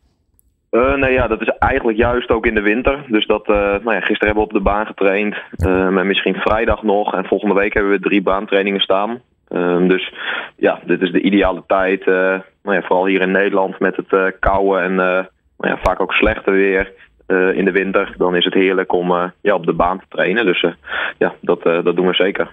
nee, 0.96 1.12
ja, 1.12 1.26
dat 1.26 1.40
is 1.40 1.48
eigenlijk 1.58 1.98
juist 1.98 2.30
ook 2.30 2.46
in 2.46 2.54
de 2.54 2.60
winter. 2.60 3.04
Dus 3.08 3.26
dat, 3.26 3.46
nou 3.46 3.92
ja, 3.92 4.00
gisteren 4.00 4.26
hebben 4.26 4.42
we 4.42 4.50
op 4.50 4.52
de 4.52 4.70
baan 4.70 4.87
getraind. 4.87 5.34
en 5.56 6.06
misschien 6.06 6.34
vrijdag 6.34 6.82
nog. 6.82 7.14
En 7.14 7.24
volgende 7.24 7.54
week 7.54 7.74
hebben 7.74 7.92
we 7.92 8.00
drie 8.00 8.22
baantrainingen 8.22 8.80
staan. 8.80 9.20
Ehm, 9.48 9.88
dus 9.88 10.12
ja, 10.56 10.80
dit 10.87 11.00
is 11.02 11.12
de 11.12 11.20
ideale 11.20 11.62
tijd. 11.66 12.06
nou 12.06 12.76
ja, 12.76 12.82
vooral 12.82 13.06
hier 13.06 13.20
in 13.20 13.30
Nederland 13.30 13.78
met 13.78 13.96
het 13.96 14.38
koude 14.40 14.80
en 14.80 14.94
nou 14.94 15.76
ja, 15.76 15.78
vaak 15.82 16.00
ook 16.00 16.12
slechte 16.12 16.50
weer. 16.50 16.92
Eh, 17.26 17.56
in 17.56 17.64
de 17.64 17.70
winter, 17.70 18.14
dan 18.16 18.37
is 18.37 18.44
het 18.44 18.54
heerlijk 18.54 18.92
om 18.92 19.10
uh, 19.10 19.24
ja, 19.40 19.54
op 19.54 19.66
de 19.66 19.72
baan 19.72 19.98
te 19.98 20.04
trainen. 20.08 20.44
Dus 20.44 20.62
uh, 20.62 20.72
ja, 21.18 21.34
dat, 21.40 21.62
dat 21.62 21.96
doen 21.96 22.06
we 22.06 22.14
zeker. 22.14 22.52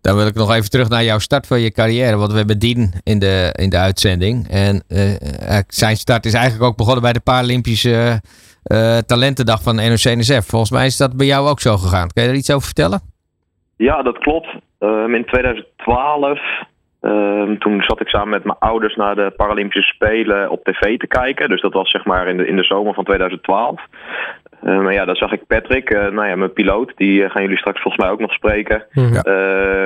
Dan 0.00 0.16
wil 0.16 0.26
ik 0.26 0.34
nog 0.34 0.54
even 0.54 0.70
terug 0.70 0.88
naar 0.88 1.04
jouw 1.04 1.18
start 1.18 1.46
van 1.46 1.60
je 1.60 1.72
carrière. 1.72 2.16
Want 2.16 2.30
we 2.30 2.38
hebben 2.38 2.58
Dien 2.58 2.92
in 3.02 3.18
de, 3.18 3.54
in 3.58 3.70
de 3.70 3.78
uitzending. 3.78 4.48
En 4.48 4.82
zijn 5.68 5.96
start 5.96 6.24
is 6.24 6.34
eigenlijk 6.34 6.64
ook 6.64 6.76
begonnen 6.76 7.02
bij 7.02 7.12
de 7.12 7.20
Paralympische 7.20 8.20
Talentendag 9.06 9.62
van 9.62 9.74
NOC-NSF. 9.74 10.46
Volgens 10.46 10.70
mij 10.70 10.86
is 10.86 10.96
dat 10.96 11.16
bij 11.16 11.26
jou 11.26 11.48
ook 11.48 11.60
zo 11.60 11.76
gegaan. 11.76 12.08
Kan 12.08 12.22
je 12.22 12.28
er 12.28 12.34
iets 12.34 12.52
over 12.52 12.64
vertellen? 12.64 13.00
Ja, 13.76 14.02
dat 14.02 14.18
klopt. 14.18 14.48
Um, 14.78 15.14
in 15.14 15.24
2012 15.24 16.38
Um, 17.02 17.58
toen 17.58 17.82
zat 17.82 18.00
ik 18.00 18.08
samen 18.08 18.28
met 18.28 18.44
mijn 18.44 18.58
ouders 18.58 18.96
naar 18.96 19.14
de 19.14 19.32
Paralympische 19.36 19.94
Spelen 19.94 20.50
op 20.50 20.64
tv 20.64 20.98
te 20.98 21.06
kijken. 21.06 21.48
Dus 21.48 21.60
dat 21.60 21.72
was 21.72 21.90
zeg 21.90 22.04
maar 22.04 22.28
in 22.28 22.36
de, 22.36 22.46
in 22.46 22.56
de 22.56 22.64
zomer 22.64 22.94
van 22.94 23.04
2012. 23.04 23.80
Um, 24.64 24.70
ehm, 24.70 24.90
ja, 24.90 25.04
daar 25.04 25.16
zag 25.16 25.32
ik 25.32 25.46
Patrick, 25.46 25.90
uh, 25.90 26.08
nou 26.08 26.28
ja, 26.28 26.36
mijn 26.36 26.52
piloot. 26.52 26.92
Die 26.96 27.22
uh, 27.22 27.30
gaan 27.30 27.42
jullie 27.42 27.58
straks 27.58 27.80
volgens 27.82 28.04
mij 28.04 28.12
ook 28.12 28.20
nog 28.20 28.32
spreken. 28.32 28.84
Ja. 28.90 29.24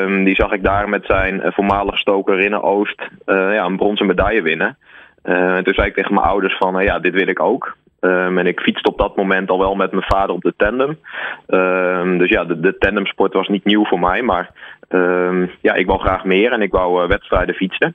Um, 0.02 0.24
die 0.24 0.34
zag 0.34 0.52
ik 0.52 0.62
daar 0.62 0.88
met 0.88 1.04
zijn 1.06 1.34
uh, 1.34 1.52
voormalige 1.52 1.96
stoker 1.96 2.36
Rinne 2.36 2.62
Oost 2.62 3.02
ja, 3.26 3.64
een 3.64 3.76
bronzen 3.76 4.06
medaille 4.06 4.42
winnen. 4.42 4.76
en 5.22 5.64
toen 5.64 5.74
zei 5.74 5.88
ik 5.88 5.94
tegen 5.94 6.14
mijn 6.14 6.26
ouders 6.26 6.56
van, 6.56 6.82
ja, 6.84 6.98
dit 6.98 7.14
wil 7.14 7.28
ik 7.28 7.40
ook. 7.40 7.76
Um, 8.04 8.38
en 8.38 8.46
ik 8.46 8.60
fietste 8.60 8.90
op 8.90 8.98
dat 8.98 9.16
moment 9.16 9.50
al 9.50 9.58
wel 9.58 9.74
met 9.74 9.90
mijn 9.90 10.04
vader 10.06 10.34
op 10.34 10.42
de 10.42 10.54
tandem. 10.56 10.98
Um, 11.46 12.18
dus 12.18 12.28
ja, 12.28 12.44
de, 12.44 12.60
de 12.60 12.78
tandemsport 12.78 13.32
was 13.32 13.48
niet 13.48 13.64
nieuw 13.64 13.84
voor 13.84 14.00
mij. 14.00 14.22
Maar 14.22 14.50
um, 14.92 15.50
ja, 15.60 15.74
ik 15.74 15.86
wou 15.86 16.00
graag 16.00 16.24
meer 16.24 16.52
en 16.52 16.62
ik 16.62 16.72
wou 16.72 17.02
uh, 17.02 17.08
wedstrijden 17.08 17.54
fietsen. 17.54 17.94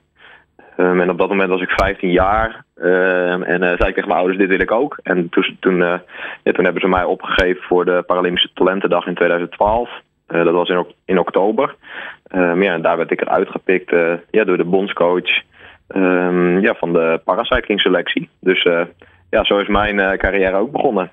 en 0.76 1.10
op 1.10 1.18
dat 1.18 1.28
moment 1.28 1.48
was 1.48 1.60
ik 1.60 1.70
15 1.70 2.10
jaar. 2.10 2.64
en 2.74 3.62
uh, 3.62 3.68
zei 3.76 3.88
ik 3.88 3.94
tegen 3.94 4.08
mijn 4.08 4.20
ouders, 4.20 4.38
dit 4.38 4.48
wil 4.48 4.60
ik 4.60 4.70
ook. 4.70 4.98
En 5.02 5.28
toen, 5.28 5.56
toen, 5.60 6.00
toen 6.42 6.64
hebben 6.64 6.80
ze 6.80 6.88
mij 6.88 7.04
opgegeven 7.04 7.62
voor 7.62 7.84
de 7.84 8.02
Paralympische 8.06 8.50
Talentendag 8.54 9.06
in 9.06 9.14
2012. 9.14 9.90
dat 10.26 10.50
was 10.50 10.68
in, 10.68 10.86
in 11.04 11.18
oktober. 11.18 11.74
ja, 12.32 12.72
en 12.72 12.82
daar 12.82 12.96
werd 12.96 13.10
ik 13.10 13.20
eruit 13.20 13.48
gepikt 13.48 13.90
ja, 14.30 14.44
door 14.44 14.56
de 14.56 14.64
bondscoach 14.64 15.42
ja, 16.60 16.74
van 16.74 16.92
de 16.92 17.20
paracycling 17.24 17.80
selectie. 17.80 18.28
Dus 18.40 18.62
ja, 19.30 19.44
zo 19.44 19.58
is 19.58 19.68
mijn 19.68 20.18
carrière 20.18 20.56
ook 20.56 20.72
begonnen. 20.72 21.10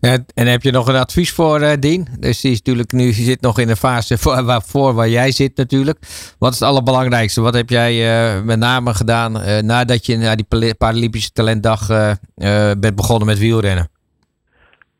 En 0.00 0.46
heb 0.46 0.62
je 0.62 0.72
nog 0.72 0.88
een 0.88 0.94
advies 0.94 1.32
voor 1.32 1.60
uh, 1.60 1.72
Dien? 1.80 2.06
Dus 2.20 2.40
die 2.40 2.50
is 2.50 2.58
natuurlijk 2.58 2.92
nu 2.92 3.12
zit 3.12 3.40
nog 3.40 3.58
in 3.58 3.66
de 3.66 3.76
fase 3.76 4.18
voor, 4.22 4.44
waarvoor 4.44 4.94
waar 4.94 5.08
jij 5.08 5.30
zit 5.30 5.56
natuurlijk. 5.56 5.98
Wat 6.38 6.52
is 6.52 6.58
het 6.58 6.68
allerbelangrijkste? 6.68 7.40
Wat 7.40 7.54
heb 7.54 7.68
jij 7.68 7.94
uh, 7.94 8.42
met 8.44 8.58
name 8.58 8.94
gedaan 8.94 9.32
nadat 9.66 10.06
je 10.06 10.16
naar 10.16 10.36
die 10.36 10.74
Paralympische 10.78 11.32
Talentdag 11.32 11.86
bent 12.80 12.96
begonnen 12.96 13.26
met 13.26 13.38
wielrennen? 13.38 13.88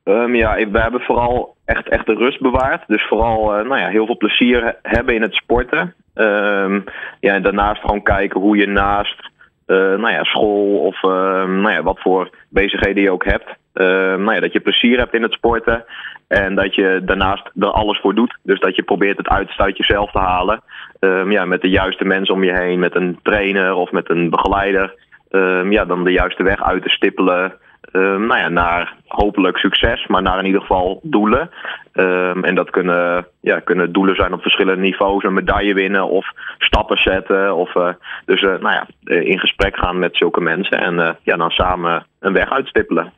Um, 0.05 0.35
ja, 0.35 0.55
we 0.55 0.79
hebben 0.81 1.01
vooral 1.01 1.57
echt, 1.65 1.89
echt 1.89 2.07
de 2.07 2.15
rust 2.15 2.41
bewaard. 2.41 2.85
Dus 2.87 3.07
vooral 3.09 3.45
nou 3.45 3.79
ja, 3.79 3.89
heel 3.89 4.07
veel 4.07 4.17
plezier 4.17 4.77
hebben 4.83 5.15
in 5.15 5.23
het 5.23 5.35
sporten. 5.35 5.95
Um, 6.15 6.85
ja, 7.21 7.35
en 7.35 7.43
daarnaast 7.43 7.81
gewoon 7.81 8.03
kijken 8.03 8.41
hoe 8.41 8.57
je 8.57 8.67
naast 8.67 9.31
nou 9.67 10.11
ja, 10.11 10.25
school 10.25 10.79
of 10.79 11.03
uh, 11.03 11.11
nou 11.45 11.71
ja, 11.71 11.83
wat 11.83 12.01
voor 12.01 12.31
bezigheden 12.49 13.03
je 13.03 13.13
ook 13.13 13.25
hebt. 13.25 13.57
Uh, 13.81 13.87
nou 13.87 14.35
ja, 14.35 14.41
dat 14.41 14.53
je 14.53 14.61
plezier 14.61 14.99
hebt 14.99 15.15
in 15.15 15.23
het 15.23 15.33
sporten. 15.33 15.85
En 16.29 16.55
dat 16.55 16.75
je 16.75 17.01
daarnaast 17.05 17.51
er 17.61 17.71
alles 17.71 17.99
voor 17.99 18.15
doet. 18.15 18.39
Dus 18.43 18.61
dat 18.61 18.77
je 18.77 18.83
probeert 18.83 19.19
het 19.19 19.29
uit 19.29 19.77
jezelf 19.77 20.11
te 20.11 20.19
halen. 20.19 20.63
Um, 21.01 21.31
ja, 21.31 21.45
met 21.45 21.61
de 21.61 21.71
juiste 21.71 22.05
mensen 22.05 22.35
om 22.35 22.45
je 22.45 22.53
heen. 22.53 22.79
Met 22.79 22.95
een 22.95 23.19
trainer 23.23 23.75
of 23.75 23.91
met 23.91 24.11
een 24.11 24.31
begeleider. 24.31 24.95
Um, 25.31 25.73
ja, 25.73 25.85
dan 25.85 26.05
de 26.05 26.13
juiste 26.13 26.43
weg 26.43 26.63
uit 26.63 26.83
te 26.83 26.89
stippelen. 26.89 27.53
Nou 27.93 28.37
ja, 28.37 28.49
naar 28.49 28.95
hopelijk 29.07 29.57
succes, 29.57 30.07
maar 30.07 30.23
naar 30.23 30.39
in 30.39 30.45
ieder 30.45 30.61
geval 30.61 31.01
doelen. 31.03 31.51
En 32.43 32.55
dat 32.55 32.71
kunnen, 32.71 33.27
ja, 33.41 33.61
kunnen 33.61 33.93
doelen 33.93 34.17
zijn 34.17 34.33
op 34.33 34.43
verschillende 34.43 34.83
niveaus. 34.83 35.25
Een 35.25 35.35
medaille 35.35 35.75
winnen 35.75 36.09
of 36.09 36.27
stappen 36.59 36.97
zetten. 36.97 37.55
Of, 37.55 37.75
uh, 37.75 37.89
dus 38.25 38.43
uh, 38.43 38.59
nou 38.59 38.75
ja, 38.75 38.87
in 39.15 39.39
gesprek 39.39 39.77
gaan 39.77 39.99
met 39.99 40.17
zulke 40.17 40.41
mensen 40.41 40.79
en 40.79 41.17
ja, 41.23 41.37
dan 41.37 41.51
samen 41.51 42.07
een 42.21 42.33
weg 42.33 42.51
uitstippelen. 42.51 43.13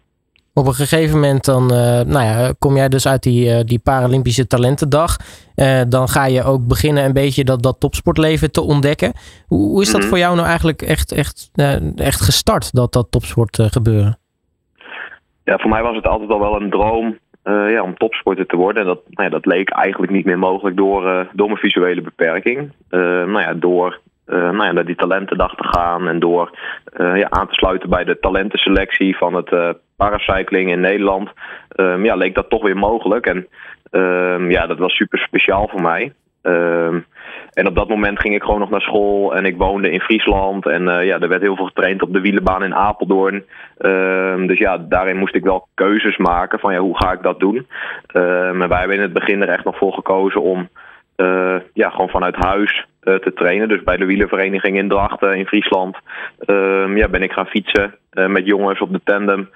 Op 0.55 0.67
een 0.67 0.75
gegeven 0.75 1.15
moment 1.15 1.45
dan, 1.45 1.67
nou 1.67 2.25
ja, 2.25 2.53
kom 2.59 2.77
jij 2.77 2.89
dus 2.89 3.09
uit 3.09 3.23
die, 3.23 3.65
die 3.65 3.79
Paralympische 3.79 4.47
Talentendag. 4.47 5.17
dan 5.89 6.09
ga 6.09 6.27
je 6.27 6.45
ook 6.45 6.67
beginnen 6.67 7.05
een 7.05 7.13
beetje 7.13 7.45
dat, 7.45 7.63
dat 7.63 7.81
topsportleven 7.81 8.53
te 8.53 8.61
ontdekken. 8.61 9.13
Hoe, 9.47 9.69
hoe 9.69 9.83
is 9.83 9.87
dat 9.87 9.95
mm 9.95 10.01
-hmm. 10.01 10.09
voor 10.09 10.19
jou 10.19 10.35
nou 10.35 10.47
eigenlijk 10.47 10.83
echt, 10.83 11.13
echt, 11.13 11.51
echt 11.97 12.21
gestart, 12.21 12.75
dat, 12.75 12.93
dat 12.93 13.07
topsport 13.11 13.59
gebeuren? 13.63 14.19
ja, 15.51 15.59
voor 15.59 15.71
mij 15.71 15.83
was 15.83 15.97
het 15.97 16.07
altijd 16.07 16.31
al 16.31 16.41
wel 16.41 16.61
een 16.61 16.71
droom 16.71 17.19
ja, 17.45 17.83
om 17.83 17.97
topsporter 17.97 18.47
te 18.47 18.57
worden. 18.57 18.83
En 18.83 18.89
dat, 18.89 19.01
nou 19.09 19.29
ja, 19.29 19.35
dat 19.35 19.47
leek 19.47 19.71
eigenlijk 19.71 20.13
niet 20.13 20.25
meer 20.25 20.39
mogelijk 20.39 20.77
door, 20.77 21.29
door 21.33 21.47
mijn 21.47 21.59
visuele 21.59 22.03
beperking. 22.03 22.73
Nou 22.91 23.41
ja, 23.41 23.55
door 23.55 24.01
nou 24.31 24.65
ja, 24.65 24.73
naar 24.73 24.85
die 24.85 24.97
talentendag 24.97 25.55
te 25.55 25.65
gaan 25.65 26.09
en 26.09 26.19
door 26.19 26.59
ja, 26.97 27.31
aan 27.31 27.49
te 27.49 27.55
sluiten 27.55 27.91
bij 27.91 28.05
de 28.05 28.19
talentenselectie 28.21 29.17
van 29.17 29.35
het 29.35 29.77
paracycling 29.97 30.71
in 30.71 30.81
Nederland. 30.81 31.31
Um, 31.77 32.05
ja, 32.05 32.15
leek 32.15 32.35
dat 32.35 32.51
toch 32.51 32.63
weer 32.63 32.77
mogelijk. 32.77 33.27
En 33.27 33.47
um, 33.91 34.51
ja, 34.51 34.67
dat 34.67 34.79
was 34.79 34.93
super 34.97 35.19
speciaal 35.19 35.69
voor 35.69 35.83
mij. 35.83 36.13
Um, 36.43 37.07
en 37.53 37.67
op 37.67 37.75
dat 37.75 37.89
moment 37.89 38.21
ging 38.21 38.35
ik 38.35 38.43
gewoon 38.43 38.61
nog 38.61 38.71
naar 38.71 38.81
school 38.81 39.35
en 39.35 39.45
ik 39.45 39.57
woonde 39.57 39.91
in 39.91 40.01
Friesland. 40.01 40.67
En 40.67 40.83
ja, 40.83 41.19
er 41.19 41.29
werd 41.29 41.43
heel 41.43 41.57
veel 41.57 41.67
getraind 41.67 42.03
op 42.03 42.13
de 42.13 42.21
wielenbaan 42.21 42.65
in 42.65 42.75
Apeldoorn. 42.75 43.45
Dus 44.47 44.59
ja, 44.59 44.79
daarin 44.79 45.17
moest 45.17 45.35
ik 45.35 45.45
wel 45.45 45.69
keuzes 45.75 46.17
maken 46.17 46.59
van 46.59 46.73
ja, 46.73 46.79
hoe 46.79 46.99
ga 46.99 47.13
ik 47.13 47.23
dat 47.23 47.41
doen. 47.41 47.67
Uh, 48.13 48.53
maar 48.53 48.69
wij 48.69 48.79
hebben 48.79 48.97
in 48.97 49.03
het 49.03 49.13
begin 49.13 49.43
er 49.43 49.49
echt 49.49 49.65
nog 49.65 49.77
voor 49.77 49.93
gekozen 49.93 50.43
om 50.43 50.69
uh, 51.21 51.57
ja, 51.73 51.91
gewoon 51.91 52.09
vanuit 52.09 52.37
huis 52.37 52.89
te 53.01 53.33
trainen. 53.35 53.69
Dus 53.69 53.83
bij 53.83 53.97
de 53.97 54.05
wielervereniging 54.05 54.77
in 54.77 54.89
Drachten 54.89 55.37
in 55.37 55.47
Friesland 55.47 55.97
ehm, 56.39 56.97
ja, 56.97 57.09
ben 57.09 57.23
ik 57.23 57.33
gaan 57.33 57.47
fietsen 57.47 57.95
met 58.11 58.47
jongens 58.47 58.81
op 58.81 58.93
de 58.93 59.01
tandem, 59.05 59.51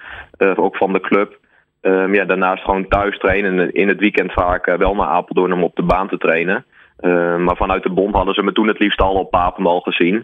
ook 0.55 0.77
van 0.77 0.93
de 0.93 0.99
club. 0.99 1.37
Um, 1.81 2.13
ja, 2.13 2.25
daarnaast 2.25 2.63
gewoon 2.63 2.87
thuis 2.87 3.17
trainen. 3.17 3.73
In 3.73 3.87
het 3.87 3.99
weekend 3.99 4.31
vaak 4.31 4.65
wel 4.77 4.95
naar 4.95 5.07
Apeldoorn 5.07 5.53
om 5.53 5.63
op 5.63 5.75
de 5.75 5.83
baan 5.83 6.07
te 6.07 6.17
trainen. 6.17 6.65
Uh, 7.01 7.35
maar 7.37 7.55
vanuit 7.55 7.83
de 7.83 7.89
bond 7.89 8.15
hadden 8.15 8.33
ze 8.33 8.43
me 8.43 8.51
toen 8.51 8.67
het 8.67 8.79
liefst 8.79 9.01
al 9.01 9.13
op 9.13 9.31
Papendal 9.31 9.79
gezien. 9.79 10.15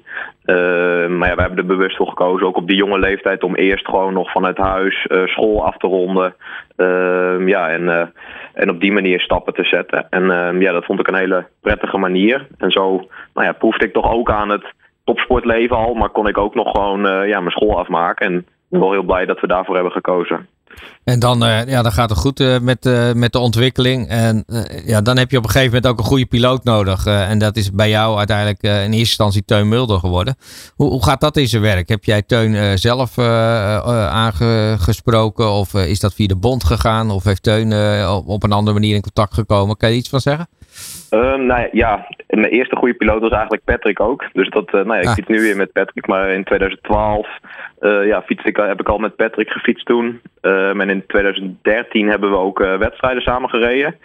Uh, 0.45 1.07
maar 1.07 1.27
ja, 1.29 1.35
we 1.35 1.41
hebben 1.41 1.57
er 1.57 1.65
bewust 1.65 1.97
voor 1.97 2.07
gekozen, 2.07 2.47
ook 2.47 2.57
op 2.57 2.67
die 2.67 2.77
jonge 2.77 2.99
leeftijd, 2.99 3.43
om 3.43 3.55
eerst 3.55 3.85
gewoon 3.85 4.13
nog 4.13 4.31
vanuit 4.31 4.57
huis 4.57 5.05
uh, 5.09 5.25
school 5.25 5.65
af 5.65 5.77
te 5.77 5.87
ronden. 5.87 6.35
Ehm, 6.75 7.47
ja, 7.47 7.69
en, 7.69 8.13
en 8.53 8.69
op 8.69 8.79
die 8.79 8.91
manier 8.91 9.19
stappen 9.19 9.53
te 9.53 9.63
zetten. 9.63 10.07
En 10.09 10.31
ehm, 10.31 10.61
ja, 10.61 10.71
dat 10.71 10.85
vond 10.85 10.99
ik 10.99 11.07
een 11.07 11.15
hele 11.15 11.47
prettige 11.61 11.97
manier. 11.97 12.47
En 12.57 12.71
zo 12.71 12.89
nou 13.33 13.47
ja, 13.47 13.51
proefde 13.51 13.85
ik 13.85 13.93
toch 13.93 14.11
ook 14.13 14.31
aan 14.31 14.49
het 14.49 14.73
topsportleven 15.03 15.77
al, 15.77 15.93
maar 15.93 16.09
kon 16.09 16.27
ik 16.27 16.37
ook 16.37 16.55
nog 16.55 16.71
gewoon 16.71 17.27
ja, 17.27 17.39
mijn 17.39 17.51
school 17.51 17.79
afmaken. 17.79 18.25
En 18.25 18.45
wel 18.79 18.91
heel 18.91 19.03
blij 19.03 19.25
dat 19.25 19.39
we 19.39 19.47
daarvoor 19.47 19.73
hebben 19.75 19.91
gekozen. 19.91 20.47
En 21.03 21.19
dan, 21.19 21.43
uh, 21.43 21.67
ja, 21.67 21.81
dan 21.81 21.91
gaat 21.91 22.09
het 22.09 22.19
goed 22.19 22.39
uh, 22.39 22.59
met, 22.59 22.85
uh, 22.85 23.13
met 23.13 23.31
de 23.31 23.39
ontwikkeling. 23.39 24.07
En 24.07 24.45
ja, 24.85 25.01
dan 25.01 25.17
heb 25.17 25.31
je 25.31 25.37
op 25.37 25.43
een 25.43 25.49
gegeven 25.49 25.73
moment 25.73 25.91
ook 25.91 25.99
een 25.99 26.05
goede 26.09 26.25
piloot 26.25 26.63
nodig. 26.63 27.05
en 27.05 27.39
dat 27.39 27.55
is 27.55 27.71
bij 27.71 27.89
jou 27.89 28.17
uiteindelijk 28.17 28.63
in 28.63 28.69
eerste 28.69 28.97
instantie 28.97 29.45
Teun 29.45 29.69
Mulder 29.69 29.99
geworden. 29.99 30.35
Hoe, 30.75 30.89
hoe 30.89 31.03
gaat 31.03 31.21
dat 31.21 31.37
in 31.37 31.47
zijn 31.47 31.61
werk? 31.61 31.89
Heb 31.89 32.03
jij 32.03 32.21
Teun 32.21 32.79
zelf 32.79 33.17
aangesproken? 34.09 35.51
Of 35.51 35.73
is 35.73 35.99
dat 35.99 36.13
via 36.13 36.27
de 36.27 36.35
bond 36.35 36.63
gegaan? 36.63 37.11
Of 37.11 37.23
heeft 37.23 37.43
Teun 37.43 37.73
op 38.25 38.43
een 38.43 38.51
andere 38.51 38.73
manier 38.73 38.95
in 38.95 39.01
contact 39.01 39.33
gekomen? 39.33 39.77
Kan 39.77 39.89
je 39.89 39.95
iets 39.95 40.09
van 40.09 40.21
zeggen? 40.21 40.47
Um, 41.13 41.45
nou 41.45 41.69
ja, 41.71 42.07
mijn 42.27 42.51
eerste 42.51 42.75
goede 42.75 42.93
piloot 42.93 43.21
was 43.21 43.31
eigenlijk 43.31 43.63
Patrick 43.63 43.99
ook. 43.99 44.25
Dus 44.33 44.49
dat, 44.49 44.71
nou 44.71 44.93
ja, 44.93 44.99
ik 44.99 45.05
ah. 45.05 45.13
fiets 45.13 45.27
nu 45.27 45.39
weer 45.39 45.55
met 45.55 45.71
Patrick, 45.71 46.07
maar 46.07 46.29
in 46.29 46.43
2012 46.43 47.27
uh, 47.81 48.05
ja, 48.05 48.21
fiets 48.21 48.43
ik, 48.43 48.57
heb 48.57 48.79
ik 48.79 48.89
al 48.89 48.97
met 48.97 49.15
Patrick 49.15 49.49
gefietst 49.49 49.85
toen. 49.85 50.21
Um, 50.41 50.81
en 50.81 50.89
in 50.89 51.05
2013 51.07 52.09
hebben 52.09 52.29
we 52.29 52.37
ook 52.37 52.59
uh, 52.59 52.77
wedstrijden 52.77 53.21
samen 53.21 53.49
gereden. 53.49 53.95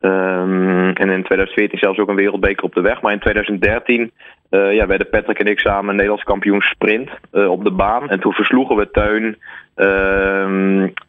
Ehm, 0.00 0.88
en 0.88 1.10
in 1.10 1.22
2014 1.22 1.78
zelfs 1.78 1.98
ook 1.98 2.08
een 2.08 2.14
wereldbeker 2.14 2.64
op 2.64 2.74
de 2.74 2.80
weg. 2.80 3.02
Maar 3.02 3.12
in 3.12 3.18
2013 3.18 4.12
uh, 4.50 4.74
ja, 4.74 4.86
werden 4.86 5.08
Patrick 5.08 5.38
en 5.38 5.46
ik 5.46 5.58
samen 5.58 5.94
Nederlands 5.94 6.24
kampioen 6.24 6.60
sprint 6.60 7.10
op 7.30 7.64
de 7.64 7.70
baan. 7.70 8.08
En 8.08 8.20
toen 8.20 8.32
versloegen 8.32 8.76
we 8.76 8.90
Teun. 8.90 9.36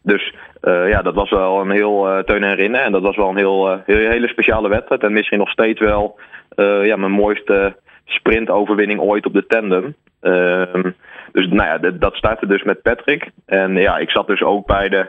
Dus 0.02 0.34
ja, 0.62 1.02
dat 1.02 1.14
was 1.14 1.30
wel 1.30 1.60
een 1.60 1.70
heel 1.70 2.22
Teun 2.24 2.44
en 2.44 2.54
Rinnen. 2.54 2.82
En 2.82 2.92
dat 2.92 3.02
was 3.02 3.16
wel 3.16 3.28
een 3.28 3.36
heel, 3.36 3.80
heel, 3.86 4.10
hele 4.10 4.28
speciale 4.28 4.68
wedstrijd. 4.68 5.02
En 5.02 5.12
misschien 5.12 5.37
nog 5.38 5.50
steeds 5.50 5.80
wel 5.80 6.18
ja, 6.82 6.96
mijn 6.96 7.12
mooiste 7.12 7.76
sprintoverwinning 8.04 9.00
ooit 9.00 9.26
op 9.26 9.32
de 9.32 9.46
tandem. 9.46 9.94
Ehm, 10.20 10.90
dus 11.32 11.46
nou 11.46 11.68
ja, 11.68 11.90
dat 11.90 12.14
startte 12.14 12.46
dus 12.46 12.62
met 12.62 12.82
Patrick. 12.82 13.30
En 13.46 13.76
ja, 13.76 13.98
ik 13.98 14.10
zat 14.10 14.26
dus 14.26 14.42
ook 14.42 14.66
bij 14.66 14.88
de, 14.88 15.06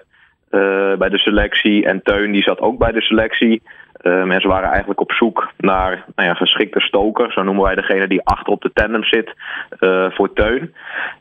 bij 0.98 1.10
de 1.10 1.18
selectie. 1.18 1.86
En 1.86 2.02
Teun 2.02 2.32
die 2.32 2.44
zat 2.44 2.60
ook 2.60 2.78
bij 2.78 2.92
de 2.92 3.02
selectie. 3.02 3.62
Uh, 4.02 4.24
mensen 4.24 4.50
waren 4.50 4.70
eigenlijk 4.70 5.00
op 5.00 5.12
zoek 5.12 5.52
naar 5.58 6.04
nou 6.16 6.28
ja, 6.28 6.34
geschikte 6.34 6.80
stoker. 6.80 7.32
Zo 7.32 7.44
noemen 7.44 7.64
wij 7.64 7.76
degene 7.76 8.08
die 8.08 8.22
achter 8.24 8.54
op 8.54 8.62
de 8.62 8.72
tandem 8.74 9.04
zit 9.04 9.34
uh, 9.80 10.12
voor 10.12 10.34
Teun. 10.34 10.74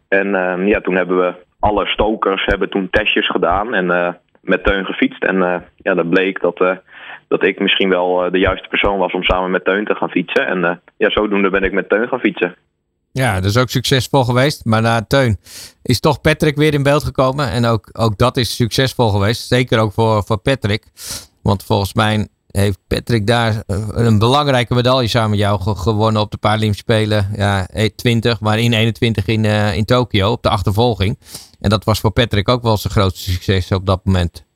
En 0.09 0.27
uh, 0.27 0.67
ja, 0.67 0.81
toen 0.81 0.95
hebben 0.95 1.19
we 1.19 1.35
alle 1.59 1.87
stokers 1.87 2.45
hebben 2.45 2.71
toen 2.71 2.91
testjes 2.91 3.31
gedaan 3.31 3.75
en 3.75 3.85
uh, 3.85 4.09
met 4.41 4.65
Teun 4.65 4.85
gefietst. 4.85 5.25
En 5.25 5.65
ja, 5.77 5.95
dat 5.95 6.11
bleek 6.11 6.41
dat, 6.41 6.59
dat 7.29 7.45
ik 7.45 7.61
misschien 7.61 7.89
wel 7.89 8.31
de 8.31 8.39
juiste 8.39 8.69
persoon 8.69 8.99
was 8.99 9.13
om 9.13 9.23
samen 9.23 9.51
met 9.51 9.65
Teun 9.65 9.85
te 9.85 9.95
gaan 9.95 10.11
fietsen. 10.11 10.47
En 10.47 10.81
ja, 10.97 11.11
zodoende 11.11 11.51
ben 11.51 11.63
ik 11.63 11.73
met 11.73 11.89
Teun 11.89 12.09
gaan 12.09 12.21
fietsen. 12.21 12.57
Ja, 13.13 13.35
dat 13.35 13.45
is 13.45 13.57
ook 13.57 13.69
succesvol 13.69 14.25
geweest. 14.25 14.65
Maar 14.65 14.83
na 14.83 15.05
Teun 15.05 15.37
is 15.83 16.01
toch 16.01 16.21
Patrick 16.21 16.57
weer 16.57 16.75
in 16.75 16.83
beeld 16.83 17.05
gekomen. 17.05 17.51
En 17.51 17.65
ook, 17.65 17.89
ook 17.93 18.19
dat 18.19 18.37
is 18.37 18.57
succesvol 18.57 19.09
geweest. 19.09 19.47
Zeker 19.47 19.79
ook 19.79 19.93
voor, 19.93 20.23
voor 20.25 20.39
Patrick. 20.39 20.85
Want 21.43 21.65
volgens 21.65 21.95
mij 21.95 22.29
heeft 22.51 22.79
Patrick 22.87 23.27
daar 23.27 23.63
eh, 23.67 23.89
een 23.91 24.19
belangrijke 24.19 24.75
medaille 24.75 25.09
samen 25.09 25.31
met 25.31 25.39
jou 25.39 25.77
gewonnen 25.77 26.23
op 26.23 26.31
de 26.31 26.37
Paralympische 26.37 26.83
Spelen. 26.83 27.29
Ja, 27.37 27.67
20, 27.97 28.33
e- 28.33 28.37
maar 28.41 28.59
in 28.59 28.73
21 28.73 29.27
in, 29.27 29.45
in 29.75 29.85
Tokio 29.85 30.31
op 30.31 30.43
de 30.43 30.49
achtervolging. 30.49 31.19
En 31.61 31.71
dat 31.71 31.85
was 31.85 32.01
voor 32.01 32.11
Patrick 32.11 32.49
ook 32.49 32.63
wel 32.63 32.77
zijn 32.77 32.93
grootste 32.93 33.31
succes 33.31 33.73
op 33.73 33.87
dat 33.87 34.05
moment. 34.05 34.47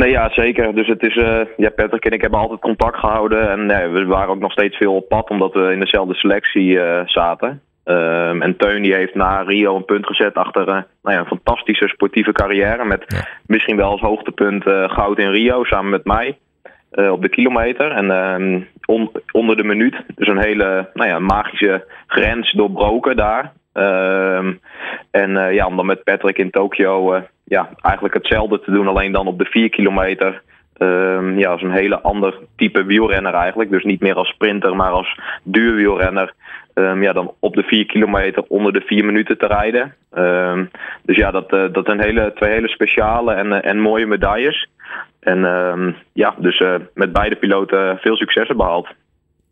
Nee, 0.00 0.10
ja, 0.10 0.30
zeker. 0.30 0.74
Dus 0.74 0.86
het 0.86 1.02
is, 1.02 1.16
uh, 1.16 1.40
ja, 1.56 1.70
Patrick 1.70 2.04
en 2.04 2.12
ik 2.12 2.20
hebben 2.20 2.38
altijd 2.38 2.60
contact 2.60 2.98
gehouden. 2.98 3.50
En 3.50 3.66
nee, 3.66 3.88
we 3.88 4.04
waren 4.04 4.28
ook 4.28 4.40
nog 4.40 4.52
steeds 4.52 4.76
veel 4.76 4.94
op 4.94 5.08
pad, 5.08 5.30
omdat 5.30 5.52
we 5.52 5.72
in 5.72 5.80
dezelfde 5.80 6.14
selectie 6.14 6.70
uh, 6.70 7.00
zaten. 7.04 7.62
Um, 7.84 8.42
en 8.42 8.56
Teun 8.56 8.82
die 8.82 8.94
heeft 8.94 9.14
na 9.14 9.42
Rio 9.42 9.76
een 9.76 9.84
punt 9.84 10.06
gezet 10.06 10.34
achter 10.34 10.68
uh, 10.68 10.74
nou 11.02 11.16
ja, 11.16 11.18
een 11.18 11.26
fantastische 11.26 11.88
sportieve 11.88 12.32
carrière. 12.32 12.84
Met 12.84 13.04
ja. 13.06 13.26
misschien 13.46 13.76
wel 13.76 13.90
als 13.90 14.00
hoogtepunt 14.00 14.62
goud 14.86 15.18
in 15.18 15.30
Rio 15.30 15.64
samen 15.64 15.90
met 15.90 16.04
mij. 16.04 16.38
Op 16.90 17.22
de 17.22 17.28
kilometer. 17.28 17.90
En 17.90 18.68
on, 18.84 19.10
onder 19.32 19.56
de 19.56 19.64
minuut. 19.64 19.96
Dus 20.14 20.28
een 20.28 20.42
hele 20.42 20.90
nou 20.94 21.08
ja, 21.08 21.18
magische 21.18 21.84
grens 22.06 22.52
doorbroken 22.52 23.16
daar. 23.16 23.52
Uh, 23.74 24.54
en 25.10 25.30
uh, 25.30 25.52
ja, 25.52 25.66
om 25.66 25.76
dan 25.76 25.86
met 25.86 26.04
Patrick 26.04 26.38
in 26.38 26.50
Tokio 26.50 27.22
ja, 27.44 27.68
eigenlijk 27.80 28.14
hetzelfde 28.14 28.60
te 28.60 28.70
doen, 28.70 28.88
alleen 28.88 29.12
dan 29.12 29.26
op 29.26 29.38
de 29.38 29.44
4 29.44 29.70
kilometer. 29.70 30.42
Ehm, 30.76 31.38
ja, 31.38 31.50
als 31.50 31.62
een 31.62 31.72
hele 31.72 32.00
ander 32.00 32.34
type 32.56 32.84
wielrenner 32.84 33.34
eigenlijk. 33.34 33.70
Dus 33.70 33.84
niet 33.84 34.00
meer 34.00 34.14
als 34.14 34.28
sprinter, 34.28 34.76
maar 34.76 34.90
als 34.90 35.18
duurwielrenner. 35.42 36.32
Um, 36.74 37.02
ja, 37.02 37.12
dan 37.12 37.34
op 37.38 37.54
de 37.54 37.62
4 37.62 37.86
kilometer 37.86 38.44
onder 38.48 38.72
de 38.72 38.80
4 38.80 39.04
minuten 39.04 39.38
te 39.38 39.46
rijden. 39.46 39.94
Dus 41.02 41.16
ja, 41.16 41.30
dat, 41.30 41.52
uh, 41.52 41.64
dat 41.72 41.86
zijn 41.86 42.00
hele, 42.00 42.32
twee 42.34 42.52
hele 42.52 42.68
speciale 42.68 43.32
en, 43.32 43.62
en 43.62 43.78
mooie 43.78 44.06
medailles. 44.06 44.68
En 45.20 45.40
ja, 46.12 46.34
dus 46.38 46.62
met 46.94 47.12
beide 47.12 47.36
piloten 47.36 47.98
veel 47.98 48.16
successen 48.16 48.56
behaald. 48.56 48.88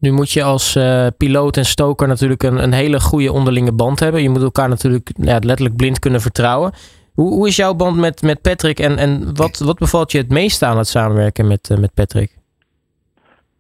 Nu 0.00 0.12
moet 0.12 0.30
je 0.30 0.42
als 0.42 0.76
uh, 0.76 1.06
piloot 1.16 1.56
en 1.56 1.64
stoker 1.64 2.08
natuurlijk 2.08 2.42
een, 2.42 2.62
een 2.62 2.72
hele 2.72 3.00
goede 3.00 3.32
onderlinge 3.32 3.72
band 3.72 4.00
hebben. 4.00 4.22
Je 4.22 4.30
moet 4.30 4.42
elkaar 4.42 4.68
natuurlijk 4.68 5.10
ja, 5.14 5.38
letterlijk 5.40 5.76
blind 5.76 5.98
kunnen 5.98 6.20
vertrouwen. 6.20 6.72
Hoe, 7.14 7.32
hoe 7.32 7.48
is 7.48 7.56
jouw 7.56 7.74
band 7.74 7.96
met, 7.96 8.22
met 8.22 8.42
Patrick 8.42 8.78
en, 8.78 8.98
en 8.98 9.36
wat, 9.36 9.58
wat 9.58 9.78
bevalt 9.78 10.12
je 10.12 10.18
het 10.18 10.30
meest 10.30 10.62
aan 10.62 10.78
het 10.78 10.86
samenwerken 10.86 11.46
met, 11.46 11.70
uh, 11.72 11.78
met 11.78 11.94
Patrick? 11.94 12.36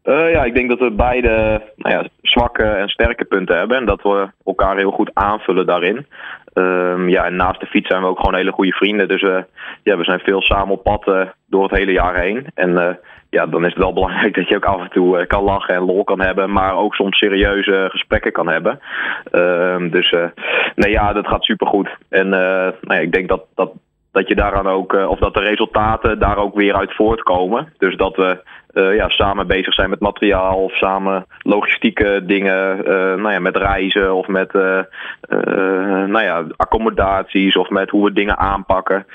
Uh, 0.04 0.30
ja, 0.32 0.44
ik 0.44 0.54
denk 0.54 0.68
dat 0.68 0.78
we 0.78 0.90
beide 0.90 1.62
nou 1.76 1.94
ja, 1.94 2.08
zwakke 2.22 2.62
en 2.62 2.88
sterke 2.88 3.24
punten 3.24 3.58
hebben. 3.58 3.76
En 3.76 3.86
dat 3.86 4.02
we 4.02 4.28
elkaar 4.44 4.76
heel 4.76 4.90
goed 4.90 5.10
aanvullen 5.14 5.66
daarin. 5.66 6.06
Um, 6.54 7.08
ja, 7.08 7.24
en 7.24 7.36
naast 7.36 7.60
de 7.60 7.66
fiets 7.66 7.88
zijn 7.88 8.02
we 8.02 8.08
ook 8.08 8.18
gewoon 8.18 8.34
hele 8.34 8.52
goede 8.52 8.72
vrienden. 8.72 9.08
Dus 9.08 9.22
uh, 9.22 9.38
ja, 9.82 9.96
we 9.96 10.04
zijn 10.04 10.20
veel 10.20 10.42
samen 10.42 10.74
op 10.74 10.82
pad 10.82 11.04
door 11.46 11.62
het 11.62 11.78
hele 11.78 11.92
jaar 11.92 12.20
heen. 12.20 12.46
En 12.54 12.98
ja, 13.30 13.46
dan 13.46 13.64
is 13.64 13.72
het 13.72 13.82
wel 13.82 13.92
belangrijk 13.92 14.34
dat 14.34 14.48
je 14.48 14.56
ook 14.56 14.64
af 14.64 14.80
en 14.80 14.90
toe 14.90 15.26
kan 15.26 15.42
lachen 15.42 15.74
en 15.74 15.84
lol 15.84 16.04
kan 16.04 16.20
hebben. 16.20 16.52
Maar 16.52 16.76
ook 16.76 16.94
soms 16.94 17.18
serieuze 17.18 17.88
gesprekken 17.90 18.32
kan 18.32 18.48
hebben. 18.48 18.80
Um, 19.32 19.90
dus 19.90 20.14
nee, 20.74 20.90
ja, 20.90 21.12
dat 21.12 21.26
gaat 21.26 21.44
supergoed. 21.44 21.88
En 22.08 22.28
nou 22.28 22.74
ja, 22.80 22.98
ik 22.98 23.12
denk 23.12 23.28
dat, 23.28 23.44
dat, 23.54 23.70
dat 24.12 24.28
je 24.28 24.34
daaraan 24.34 24.68
ook, 24.68 24.92
of 24.92 25.18
dat 25.18 25.34
de 25.34 25.40
resultaten 25.40 26.18
daar 26.18 26.36
ook 26.36 26.54
weer 26.54 26.74
uit 26.74 26.94
voortkomen. 26.94 27.72
Dus 27.78 27.96
dat 27.96 28.16
we 28.16 28.42
uh, 28.74 28.94
ja, 28.94 29.08
samen 29.08 29.46
bezig 29.46 29.74
zijn 29.74 29.90
met 29.90 30.00
materiaal 30.00 30.62
of 30.62 30.72
samen 30.72 31.26
logistieke 31.42 32.20
dingen, 32.24 32.78
uh, 32.78 32.84
nou 32.94 33.30
ja, 33.30 33.38
met 33.38 33.56
reizen 33.56 34.14
of 34.14 34.26
met 34.26 34.52
nou 34.52 36.22
ja, 36.22 36.44
accommodaties 36.56 37.56
of 37.56 37.70
met 37.70 37.90
hoe 37.90 38.04
we 38.04 38.12
dingen 38.12 38.38
aanpakken. 38.38 39.06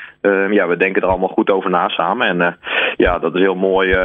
ja, 0.49 0.67
we 0.67 0.77
denken 0.77 1.01
er 1.01 1.08
allemaal 1.08 1.27
goed 1.27 1.49
over 1.49 1.69
na 1.69 1.89
samen. 1.89 2.27
En 2.27 2.58
ja, 2.95 3.19
dat 3.19 3.36
is 3.36 3.41
heel 3.41 3.56
mooi 3.56 3.95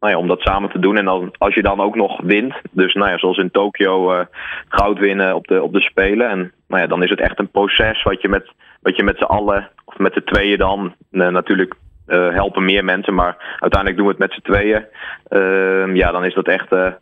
nou 0.00 0.12
ja, 0.12 0.18
om 0.18 0.28
dat 0.28 0.40
samen 0.40 0.70
te 0.70 0.78
doen. 0.78 0.96
En 0.96 1.04
dan, 1.04 1.34
als 1.38 1.54
je 1.54 1.62
dan 1.62 1.80
ook 1.80 1.94
nog 1.94 2.20
wint, 2.22 2.54
dus 2.70 2.94
nou 2.94 3.10
ja, 3.10 3.18
zoals 3.18 3.38
in 3.38 3.50
Tokio 3.50 4.24
goud 4.68 4.98
winnen 4.98 5.34
op 5.34 5.46
de, 5.46 5.62
op 5.62 5.72
de 5.72 5.80
Spelen. 5.80 6.28
En 6.28 6.52
nou 6.68 6.82
ja, 6.82 6.88
dan 6.88 7.02
is 7.02 7.10
het 7.10 7.20
echt 7.20 7.38
een 7.38 7.50
proces 7.50 8.02
wat 8.02 8.22
je 8.22 8.28
met, 8.28 8.52
wat 8.80 8.96
je 8.96 9.02
met 9.02 9.18
z'n 9.18 9.24
allen, 9.24 9.70
of 9.92 9.98
met 9.98 10.14
de 10.14 10.24
tweeën 10.24 10.58
dan 10.58 10.94
natuurlijk 11.10 11.74
uh, 12.06 12.34
helpen 12.34 12.64
meer 12.64 12.84
mensen, 12.84 13.14
maar 13.14 13.56
uiteindelijk 13.58 13.96
doen 13.96 14.06
we 14.06 14.12
het 14.12 14.20
met 14.20 14.32
z'n 14.32 14.52
tweeën. 14.52 14.84
Uh, 15.30 15.94
ja, 15.94 16.10
dan 16.10 16.24
is 16.24 16.34
dat 16.34 16.46
echt. 16.46 16.72
Uh, 16.72 16.92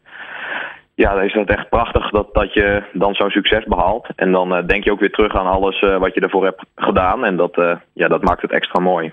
ja, 0.94 1.14
dan 1.14 1.24
is 1.24 1.33
dat 1.33 1.48
echt 1.48 1.68
prachtig 1.68 2.11
dat, 2.11 2.35
dat 2.35 2.55
je 2.55 2.83
dan 2.92 3.14
zo'n 3.14 3.31
succes 3.31 3.64
behaalt. 3.64 4.07
En 4.16 4.33
dan 4.33 4.57
uh, 4.57 4.66
denk 4.66 4.85
je 4.85 4.92
ook 4.92 5.00
weer 5.00 5.11
terug 5.11 5.35
aan 5.35 5.46
alles 5.46 5.81
wat 5.81 6.14
je 6.14 6.20
ervoor 6.20 6.44
hebt 6.44 6.64
gedaan. 6.74 7.24
En 7.24 7.37
dat, 7.37 7.55
ja, 7.92 8.09
dat 8.09 8.22
maakt 8.22 8.42
het 8.42 8.53
extra 8.53 8.81
mooi. 8.81 9.12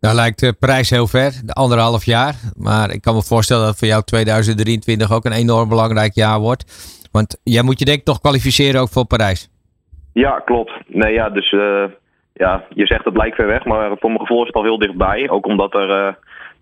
Nou 0.00 0.14
lijkt 0.14 0.40
de 0.40 0.52
prijs 0.58 0.90
heel 0.90 1.06
ver, 1.06 1.32
de 1.44 1.52
anderhalf 1.52 2.04
jaar. 2.04 2.34
Maar 2.56 2.90
ik 2.90 3.02
kan 3.02 3.14
me 3.14 3.22
voorstellen 3.22 3.64
dat 3.64 3.78
voor 3.78 3.88
jou 3.88 4.02
2023 4.02 5.12
ook 5.12 5.24
een 5.24 5.32
enorm 5.32 5.68
belangrijk 5.68 6.14
jaar 6.14 6.38
wordt. 6.38 6.64
Want 7.12 7.40
jij 7.44 7.62
moet 7.62 7.78
je 7.78 7.84
denk 7.84 7.98
ik 7.98 8.04
toch 8.04 8.20
kwalificeren 8.20 8.80
ook 8.80 8.88
voor 8.88 9.06
Parijs. 9.06 9.50
Ja, 10.12 10.42
klopt. 10.44 10.72
Nee, 10.86 11.12
ja, 11.12 11.30
dus 11.30 11.54
ja, 12.38 12.64
je 12.68 12.86
zegt 12.86 13.04
het 13.04 13.16
lijkt 13.16 13.36
ver 13.36 13.46
weg, 13.46 13.64
maar 13.64 13.88
voor 13.98 14.10
mijn 14.10 14.20
gevoel 14.20 14.40
is 14.40 14.46
het 14.46 14.56
al 14.56 14.62
heel 14.62 14.78
dichtbij. 14.78 15.28
Ook 15.30 15.46
omdat 15.46 15.74
er 15.74 15.88
uh, 15.88 16.12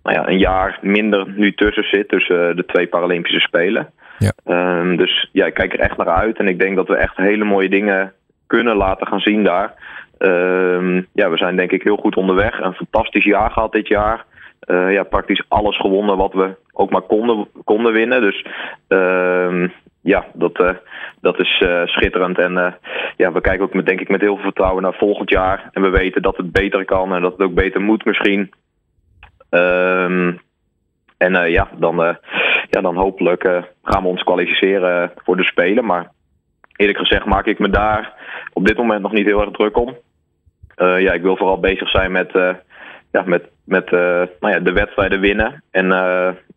nou 0.03 0.17
ja, 0.17 0.29
een 0.29 0.39
jaar 0.39 0.79
minder 0.81 1.29
nu 1.29 1.55
tussen 1.55 1.85
zit, 1.85 2.09
tussen 2.09 2.49
uh, 2.49 2.57
de 2.57 2.65
twee 2.65 2.87
Paralympische 2.87 3.41
Spelen. 3.41 3.91
Ja. 4.19 4.33
Um, 4.81 4.97
dus 4.97 5.29
ja, 5.33 5.47
ik 5.47 5.55
kijk 5.55 5.73
er 5.73 5.81
echt 5.81 5.97
naar 5.97 6.09
uit 6.09 6.39
en 6.39 6.49
ik 6.49 6.59
denk 6.59 6.77
dat 6.77 6.89
we 6.89 6.97
echt 6.97 7.17
hele 7.17 7.45
mooie 7.45 7.69
dingen 7.69 8.13
kunnen 8.47 8.77
laten 8.77 9.07
gaan 9.07 9.21
zien 9.21 9.45
daar. 9.45 9.75
Um, 10.19 11.07
ja, 11.13 11.31
we 11.31 11.37
zijn 11.37 11.57
denk 11.57 11.73
ik 11.73 11.83
heel 11.83 11.97
goed 11.97 12.17
onderweg. 12.17 12.61
Een 12.61 12.75
fantastisch 12.75 13.25
jaar 13.25 13.51
gehad 13.51 13.73
dit 13.73 13.89
jaar. 13.89 14.25
Uh, 14.67 14.93
ja, 14.93 15.03
praktisch 15.03 15.45
alles 15.49 15.77
gewonnen 15.77 16.17
wat 16.17 16.33
we 16.33 16.55
ook 16.73 16.91
maar 16.91 17.03
konden, 17.03 17.49
konden 17.65 17.93
winnen. 17.93 18.21
Dus 18.21 18.45
uh, 18.89 19.69
ja, 20.07 20.27
dat, 20.33 20.61
uh, 20.61 20.71
dat 21.21 21.39
is 21.39 21.61
uh, 21.61 21.87
schitterend. 21.87 22.39
En 22.39 22.53
uh, 22.53 22.73
ja, 23.17 23.33
we 23.33 23.41
kijken 23.41 23.65
ook 23.65 23.75
met, 23.75 23.87
denk 23.87 24.01
ik 24.01 24.09
met 24.09 24.21
heel 24.21 24.35
veel 24.35 24.45
vertrouwen 24.45 24.83
naar 24.83 24.95
volgend 24.95 25.31
jaar. 25.31 25.69
En 25.73 25.83
we 25.83 25.91
weten 25.91 26.23
dat 26.23 26.37
het 26.37 26.53
beter 26.53 26.85
kan 26.85 27.15
en 27.15 27.23
dat 27.23 27.33
het 27.33 27.41
ook 27.41 27.55
beter 27.55 27.81
moet 27.81 28.05
misschien. 28.05 28.53
Um, 29.51 30.41
en 31.17 31.51
ja, 31.51 31.69
dan, 31.79 31.97
ja, 32.71 32.81
dan 32.81 32.97
hopelijk 32.97 33.43
gaan 33.83 34.03
we 34.03 34.09
ons 34.09 34.23
kwalificeren 34.23 35.13
voor 35.17 35.37
de 35.37 35.45
Spelen. 35.45 35.85
Maar 35.85 36.11
eerlijk 36.77 36.99
gezegd 36.99 37.25
maak 37.25 37.47
ik 37.47 37.59
me 37.59 37.71
daar 37.71 38.15
op 38.53 38.67
dit 38.67 38.77
moment 38.77 39.03
nog 39.03 39.13
niet 39.13 39.27
heel 39.27 39.41
erg 39.41 39.51
druk 39.51 39.77
om. 39.77 39.97
ja, 40.77 41.13
ik 41.13 41.23
wil 41.23 41.37
vooral 41.37 41.61
bezig 41.61 41.91
zijn 41.91 42.13
met, 42.13 42.33
ja, 43.13 43.23
met, 43.25 43.49
met 43.65 43.91
nou 43.91 44.29
ja, 44.41 44.59
de 44.59 44.73
wedstrijden 44.73 45.21
winnen. 45.21 45.63
En 45.71 45.89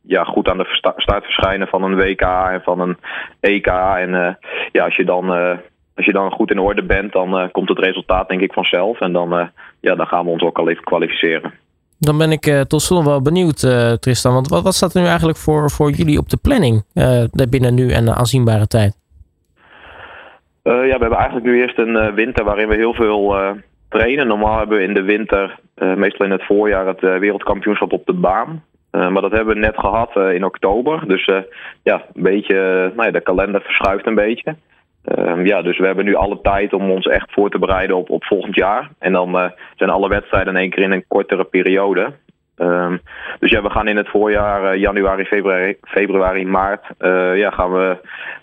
ja, 0.10 0.24
goed 0.24 0.50
aan 0.50 0.58
de 0.58 0.94
start 0.96 1.24
verschijnen 1.24 1.68
van 1.68 1.84
een 1.84 1.96
WK 1.96 2.22
en 2.22 2.62
van 2.62 2.80
een 2.80 2.98
EK. 3.40 3.68
En 3.68 4.10
uh, 4.10 4.30
ja, 4.72 4.84
als 4.84 4.96
je 4.96 5.06
dan, 5.06 5.26
uh, 5.26 5.58
als 5.96 6.06
je 6.06 6.12
dan 6.12 6.32
goed 6.32 6.52
in 6.52 6.60
orde 6.60 6.84
bent, 6.84 7.12
dan 7.12 7.42
uh, 7.42 7.48
komt 7.52 7.70
het 7.70 7.80
resultaat 7.80 8.30
denk 8.30 8.42
ik 8.42 8.54
vanzelf. 8.54 9.00
En 9.00 9.14
dan, 9.14 9.50
ja, 9.80 9.96
dan 9.96 10.08
gaan 10.08 10.26
we 10.26 10.32
ons 10.32 10.44
ook 10.44 10.58
al 10.58 10.70
even 10.70 10.84
kwalificeren. 10.84 11.54
Dan 12.00 12.18
ben 12.18 12.32
ik 12.32 12.66
tot 12.68 12.82
slot 12.82 13.06
wel 13.06 13.22
benieuwd, 13.22 13.60
Tristan. 14.02 14.34
Want 14.34 14.48
wat, 14.48 14.64
wat 14.64 14.74
staat 14.74 14.94
er 14.94 15.02
nu 15.02 15.08
eigenlijk 15.08 15.38
voor, 15.38 15.70
voor 15.70 15.92
jullie 15.92 16.20
op 16.20 16.30
de 16.30 16.40
planning 16.42 16.84
binnen 17.50 17.74
nu 17.74 17.92
en 17.92 18.06
de 18.06 18.14
aanzienbare 18.14 18.68
tijd? 18.68 18.98
ja, 20.64 20.72
we 20.72 20.90
hebben 20.90 21.18
eigenlijk 21.18 21.46
nu 21.46 21.62
eerst 21.62 21.78
een 21.78 22.14
winter 22.14 22.44
waarin 22.44 22.68
we 22.68 22.76
heel 22.76 22.94
veel 22.94 23.36
trainen. 23.90 24.28
Normaal 24.28 24.58
hebben 24.58 24.78
we 24.78 24.84
in 24.84 24.94
de 24.94 25.04
winter, 25.04 25.60
meestal 25.76 26.26
in 26.26 26.32
het 26.32 26.46
voorjaar, 26.46 26.88
het 26.88 27.02
wereldkampioenschap 27.02 27.92
op 27.92 28.06
de 28.06 28.14
baan. 28.14 28.64
Maar 28.92 29.22
dat 29.22 29.32
hebben 29.32 29.54
we 29.54 29.60
net 29.60 29.80
gehad 29.80 30.16
in 30.16 30.44
oktober. 30.44 31.08
Dus 31.08 31.26
ja, 31.84 32.04
een 32.14 32.24
beetje, 32.24 32.56
nou 32.96 33.06
ja, 33.06 33.12
de 33.12 33.22
kalender 33.22 33.62
verschuift 33.62 34.06
een 34.08 34.16
beetje. 34.16 34.56
Ehm, 35.04 35.46
ja, 35.46 35.62
dus 35.62 35.78
we 35.78 35.86
hebben 35.86 36.06
nu 36.06 36.16
alle 36.16 36.42
tijd 36.42 36.74
om 36.74 36.92
ons 36.92 37.06
echt 37.06 37.32
voor 37.32 37.50
te 37.50 37.60
bereiden 37.60 37.96
op, 37.96 38.10
op 38.10 38.24
volgend 38.24 38.56
jaar. 38.56 38.90
En 39.00 39.12
dan 39.12 39.52
zijn 39.76 39.90
alle 39.90 40.10
wedstrijden 40.10 40.54
in 40.54 40.60
één 40.60 40.70
keer 40.70 40.84
in 40.84 40.92
een 40.92 41.08
kortere 41.08 41.44
periode. 41.44 42.14
Ehm, 42.58 42.98
dus 43.40 43.52
ja, 43.52 43.62
we 43.62 43.70
gaan 43.70 43.88
in 43.88 43.98
het 43.98 44.10
voorjaar, 44.10 44.78
januari, 44.78 45.26
februari, 45.26 45.78
februari 45.82 46.46
maart, 46.46 46.86
ja, 47.36 47.50
gaan 47.50 47.72
we 47.72 47.98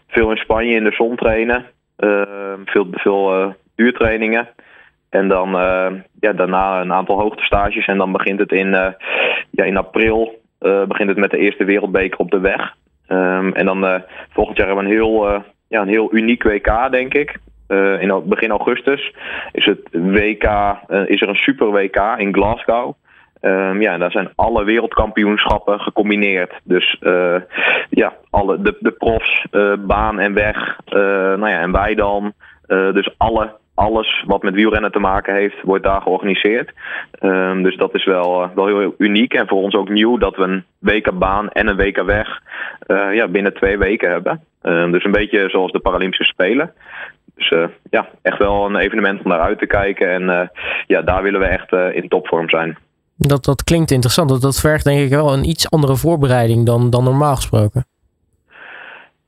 veel 0.08 0.30
in 0.30 0.36
Spanje 0.36 0.74
in 0.74 0.84
de 0.84 0.92
zon 0.92 1.16
trainen. 1.16 1.64
Ehm, 1.96 2.60
veel 2.64 2.86
veel 2.90 3.54
duurtrainingen. 3.74 4.48
En 5.10 5.28
dan 5.28 5.48
uh, 5.48 5.86
ja, 6.20 6.32
daarna 6.32 6.80
een 6.80 6.92
aantal 6.92 7.20
hoogtestages. 7.20 7.86
En 7.86 7.98
dan 7.98 8.12
begint 8.12 8.38
het 8.38 8.52
in, 8.52 8.66
uh, 8.66 8.88
ja, 9.50 9.64
in 9.64 9.76
april 9.76 10.40
uh, 10.60 10.84
begint 10.84 11.08
het 11.08 11.18
met 11.18 11.30
de 11.30 11.38
eerste 11.38 11.64
wereldbeker 11.64 12.18
op 12.18 12.30
de 12.30 12.40
weg. 12.40 12.74
Um, 13.08 13.52
en 13.52 13.66
dan 13.66 14.02
volgend 14.30 14.56
jaar 14.56 14.66
hebben 14.66 14.84
we 14.84 14.90
een 14.90 14.96
heel, 14.96 15.42
ja, 15.68 15.80
een 15.80 15.88
heel 15.88 16.14
uniek 16.14 16.42
WK, 16.42 16.90
denk 16.90 17.14
ik. 17.14 17.38
in 18.00 18.22
begin 18.24 18.50
augustus 18.50 19.14
is 19.52 19.64
het 19.64 19.80
WK, 19.90 20.44
is 21.06 21.20
er 21.20 21.28
een 21.28 21.34
super 21.34 21.70
WK 21.70 22.14
in 22.16 22.34
Glasgow. 22.34 22.94
Um, 23.40 23.80
ja, 23.80 23.92
en 23.92 24.00
daar 24.00 24.10
zijn 24.10 24.32
alle 24.34 24.64
wereldkampioenschappen 24.64 25.80
gecombineerd. 25.80 26.52
Dus 26.64 26.98
ja, 27.90 28.12
alle, 28.30 28.60
de, 28.60 28.76
de 28.80 28.90
profs, 28.90 29.46
baan 29.78 30.18
en 30.18 30.34
weg, 30.34 30.78
nou 30.90 31.48
ja, 31.48 31.60
en 31.60 31.72
wij 31.72 31.94
dan. 31.94 32.32
dus 32.66 33.14
alle 33.16 33.50
alles 33.76 34.24
wat 34.26 34.42
met 34.42 34.54
wielrennen 34.54 34.92
te 34.92 34.98
maken 34.98 35.34
heeft, 35.34 35.62
wordt 35.62 35.84
daar 35.84 36.00
georganiseerd. 36.02 36.72
Um, 37.20 37.62
dus 37.62 37.76
dat 37.76 37.94
is 37.94 38.04
wel, 38.04 38.42
uh, 38.42 38.48
wel 38.54 38.66
heel, 38.66 38.94
uniek 38.98 39.34
en 39.34 39.48
voor 39.48 39.62
ons 39.62 39.74
ook 39.74 39.88
nieuw 39.88 40.18
dat 40.18 40.36
we 40.36 40.42
een 40.42 40.64
WK 40.78 41.18
baan 41.18 41.50
en 41.50 41.66
een 41.66 41.76
WK 41.76 42.02
weg 42.02 42.42
uh, 42.86 43.14
ja, 43.14 43.28
binnen 43.28 43.54
twee 43.54 43.78
weken 43.78 44.10
hebben. 44.10 44.44
Um, 44.62 44.92
dus 44.92 45.04
een 45.04 45.10
beetje 45.10 45.48
zoals 45.48 45.72
de 45.72 45.78
Paralympische 45.78 46.24
Spelen. 46.24 46.72
Dus 47.34 47.50
uh, 47.50 47.66
ja, 47.90 48.08
echt 48.22 48.38
wel 48.38 48.66
een 48.66 48.76
evenement 48.76 49.22
om 49.22 49.30
naar 49.30 49.40
uit 49.40 49.58
te 49.58 49.66
kijken. 49.66 50.10
En 50.10 50.50
ja, 50.86 51.02
daar 51.02 51.22
willen 51.22 51.40
we 51.40 51.46
echt 51.46 51.72
in 51.72 52.08
topvorm 52.08 52.48
zijn. 52.48 52.78
Dat, 53.16 53.44
dat 53.44 53.64
klinkt 53.64 53.90
interessant. 53.90 54.28
Dat, 54.28 54.40
dat 54.40 54.60
vergt 54.60 54.84
denk 54.84 55.00
ik 55.00 55.10
wel 55.10 55.32
een 55.32 55.48
iets 55.48 55.70
andere 55.70 55.96
voorbereiding 55.96 56.66
dan, 56.66 56.90
dan 56.90 57.04
normaal 57.04 57.34
gesproken. 57.34 57.84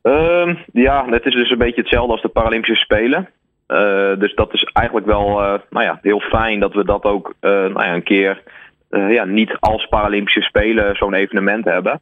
Um, 0.02 0.58
ja, 0.72 1.06
het 1.10 1.26
is 1.26 1.34
dus 1.34 1.50
een 1.50 1.58
beetje 1.58 1.80
hetzelfde 1.80 2.12
als 2.12 2.22
de 2.22 2.28
Paralympische 2.28 2.84
Spelen. 2.84 3.28
Uh, 3.68 4.18
dus 4.18 4.34
dat 4.34 4.52
is 4.52 4.62
eigenlijk 4.72 5.06
wel 5.06 5.42
uh, 5.42 5.54
nou 5.70 5.84
ja, 5.84 5.98
heel 6.02 6.20
fijn 6.20 6.60
dat 6.60 6.74
we 6.74 6.84
dat 6.84 7.04
ook 7.04 7.34
uh, 7.40 7.50
nou 7.50 7.84
ja, 7.84 7.94
een 7.94 8.02
keer 8.02 8.42
ja, 8.90 9.24
niet 9.24 9.56
als 9.60 9.86
Paralympische 9.86 10.40
Spelen 10.40 10.96
zo'n 10.96 11.14
evenement 11.14 11.64
hebben. 11.64 12.00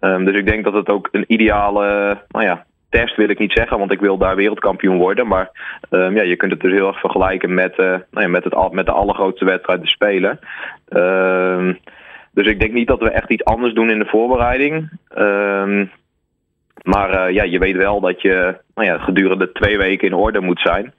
Um, 0.00 0.24
dus 0.24 0.36
ik 0.36 0.46
denk 0.46 0.64
dat 0.64 0.72
het 0.72 0.88
ook 0.88 1.08
een 1.12 1.24
ideale 1.26 2.18
nou 2.28 2.44
ja, 2.44 2.64
test 2.90 3.16
wil 3.16 3.28
ik 3.28 3.38
niet 3.38 3.52
zeggen, 3.52 3.78
want 3.78 3.92
ik 3.92 4.00
wil 4.00 4.18
daar 4.18 4.36
wereldkampioen 4.36 4.98
worden. 4.98 5.26
Maar 5.26 5.50
um, 5.90 6.16
ja, 6.16 6.22
je 6.22 6.36
kunt 6.36 6.52
het 6.52 6.60
dus 6.60 6.72
heel 6.72 6.86
erg 6.86 7.00
vergelijken 7.00 7.54
met, 7.54 7.76
nou 7.76 8.02
ja, 8.10 8.28
met, 8.28 8.44
het, 8.44 8.72
met 8.72 8.86
de 8.86 8.92
allergrootste 8.92 9.44
wedstrijd 9.44 9.80
de 9.80 9.88
Spelen. 9.88 10.38
Um, 10.88 11.78
dus 12.32 12.46
ik 12.46 12.60
denk 12.60 12.72
niet 12.72 12.88
dat 12.88 13.00
we 13.00 13.10
echt 13.10 13.30
iets 13.30 13.44
anders 13.44 13.74
doen 13.74 13.90
in 13.90 13.98
de 13.98 14.06
voorbereiding. 14.06 14.90
Maar 16.82 17.28
uh, 17.28 17.34
ja, 17.34 17.42
je 17.42 17.58
weet 17.58 17.76
wel 17.76 18.00
dat 18.00 18.22
je 18.22 18.56
nou 18.74 18.88
ja, 18.88 18.98
gedurende 18.98 19.52
twee 19.52 19.78
weken 19.78 20.08
in 20.08 20.14
orde 20.14 20.40
moet 20.40 20.60
zijn. 20.60 20.94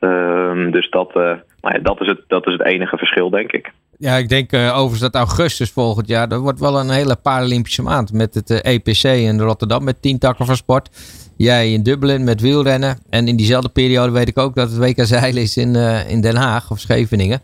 Uh, 0.00 0.72
dus 0.72 0.90
dat, 0.90 1.08
uh, 1.08 1.22
nou 1.60 1.74
ja, 1.74 1.78
dat, 1.78 2.00
is 2.00 2.06
het, 2.06 2.20
dat 2.26 2.46
is 2.46 2.52
het 2.52 2.64
enige 2.64 2.96
verschil, 2.96 3.30
denk 3.30 3.52
ik. 3.52 3.72
Ja, 3.98 4.16
ik 4.16 4.28
denk 4.28 4.52
uh, 4.52 4.68
overigens 4.72 5.00
dat 5.00 5.14
augustus 5.14 5.70
volgend 5.70 6.08
jaar, 6.08 6.28
dat 6.28 6.40
wordt 6.40 6.60
wel 6.60 6.80
een 6.80 6.90
hele 6.90 7.16
Paralympische 7.22 7.82
maand. 7.82 8.12
Met 8.12 8.34
het 8.34 8.62
EPC 8.62 9.02
in 9.02 9.40
Rotterdam 9.40 9.84
met 9.84 10.02
tien 10.02 10.18
takken 10.18 10.46
van 10.46 10.56
sport. 10.56 10.88
Jij 11.36 11.72
in 11.72 11.82
Dublin 11.82 12.24
met 12.24 12.40
wielrennen. 12.40 12.98
En 13.10 13.28
in 13.28 13.36
diezelfde 13.36 13.68
periode 13.68 14.12
weet 14.12 14.28
ik 14.28 14.38
ook 14.38 14.54
dat 14.54 14.70
het 14.70 14.78
WK 14.78 15.04
Zeilen 15.04 15.42
is 15.42 15.56
in, 15.56 15.74
in 16.08 16.20
Den 16.20 16.36
Haag 16.36 16.70
of 16.70 16.78
Scheveningen. 16.78 17.40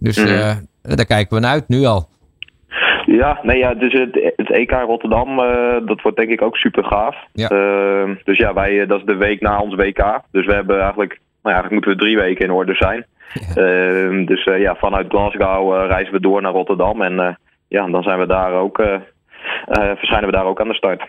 Dus 0.00 0.16
mm. 0.16 0.26
daar 0.82 1.06
kijken 1.06 1.36
we 1.36 1.42
naar 1.42 1.52
uit 1.52 1.68
nu 1.68 1.84
al. 1.84 2.08
Ja, 3.10 3.38
nee, 3.42 3.58
ja, 3.58 3.74
dus 3.74 3.92
het, 3.92 4.32
het 4.36 4.50
EK 4.50 4.70
Rotterdam, 4.70 5.38
uh, 5.38 5.76
dat 5.86 6.00
wordt 6.02 6.16
denk 6.16 6.30
ik 6.30 6.42
ook 6.42 6.56
super 6.56 6.84
gaaf. 6.84 7.16
Ja. 7.32 7.50
Uh, 7.52 8.16
dus 8.24 8.38
ja, 8.38 8.54
wij, 8.54 8.86
dat 8.86 8.98
is 8.98 9.06
de 9.06 9.16
week 9.16 9.40
na 9.40 9.60
ons 9.60 9.74
WK. 9.74 10.20
Dus 10.30 10.46
we 10.46 10.52
hebben 10.52 10.80
eigenlijk, 10.80 11.10
nou 11.42 11.54
ja, 11.56 11.60
eigenlijk 11.60 11.72
moeten 11.72 11.90
we 11.90 11.98
drie 11.98 12.16
weken 12.16 12.44
in 12.44 12.50
orde 12.50 12.74
zijn. 12.74 13.06
Ja. 13.54 13.62
Uh, 13.62 14.26
dus 14.26 14.44
ja, 14.44 14.74
vanuit 14.76 15.08
Glasgow 15.08 15.86
reizen 15.86 16.12
we 16.12 16.20
door 16.20 16.42
naar 16.42 16.52
Rotterdam. 16.52 17.02
En 17.02 17.38
ja, 17.68 17.86
dan 17.86 18.02
zijn 18.02 18.18
we 18.18 18.26
daar 18.26 18.52
ook, 18.52 18.82
verschijnen 19.70 20.30
we 20.30 20.36
daar 20.36 20.46
ook 20.46 20.60
aan 20.60 20.68
de 20.68 20.74
start. 20.74 21.02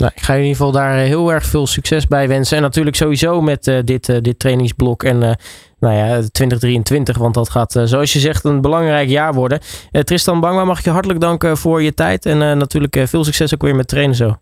Nou, 0.00 0.12
ik 0.14 0.22
ga 0.22 0.32
in 0.32 0.40
ieder 0.40 0.56
geval 0.56 0.72
daar 0.72 0.94
heel 0.94 1.32
erg 1.32 1.44
veel 1.44 1.66
succes 1.66 2.06
bij 2.06 2.28
wensen. 2.28 2.56
En 2.56 2.62
natuurlijk 2.62 2.96
sowieso 2.96 3.40
met 3.40 3.66
uh, 3.66 3.78
dit, 3.84 4.08
uh, 4.08 4.16
dit 4.20 4.38
trainingsblok 4.38 5.02
en 5.02 5.22
uh, 5.22 5.30
nou 5.78 5.94
ja, 5.94 6.22
2023. 6.32 7.18
Want 7.18 7.34
dat 7.34 7.50
gaat, 7.50 7.80
zoals 7.84 8.12
je 8.12 8.18
zegt, 8.18 8.44
een 8.44 8.60
belangrijk 8.60 9.08
jaar 9.08 9.34
worden. 9.34 9.60
Tristan 9.90 10.40
Bangma, 10.40 10.64
mag 10.64 10.78
ik 10.78 10.84
je 10.84 10.90
hartelijk 10.90 11.20
danken 11.20 11.56
voor 11.56 11.82
je 11.82 11.94
tijd. 11.94 12.26
En 12.26 12.38
natuurlijk 12.38 13.02
veel 13.04 13.24
succes 13.24 13.54
ook 13.54 13.62
weer 13.62 13.74
met 13.74 13.88
trainen 13.88 14.16
zo. 14.16 14.36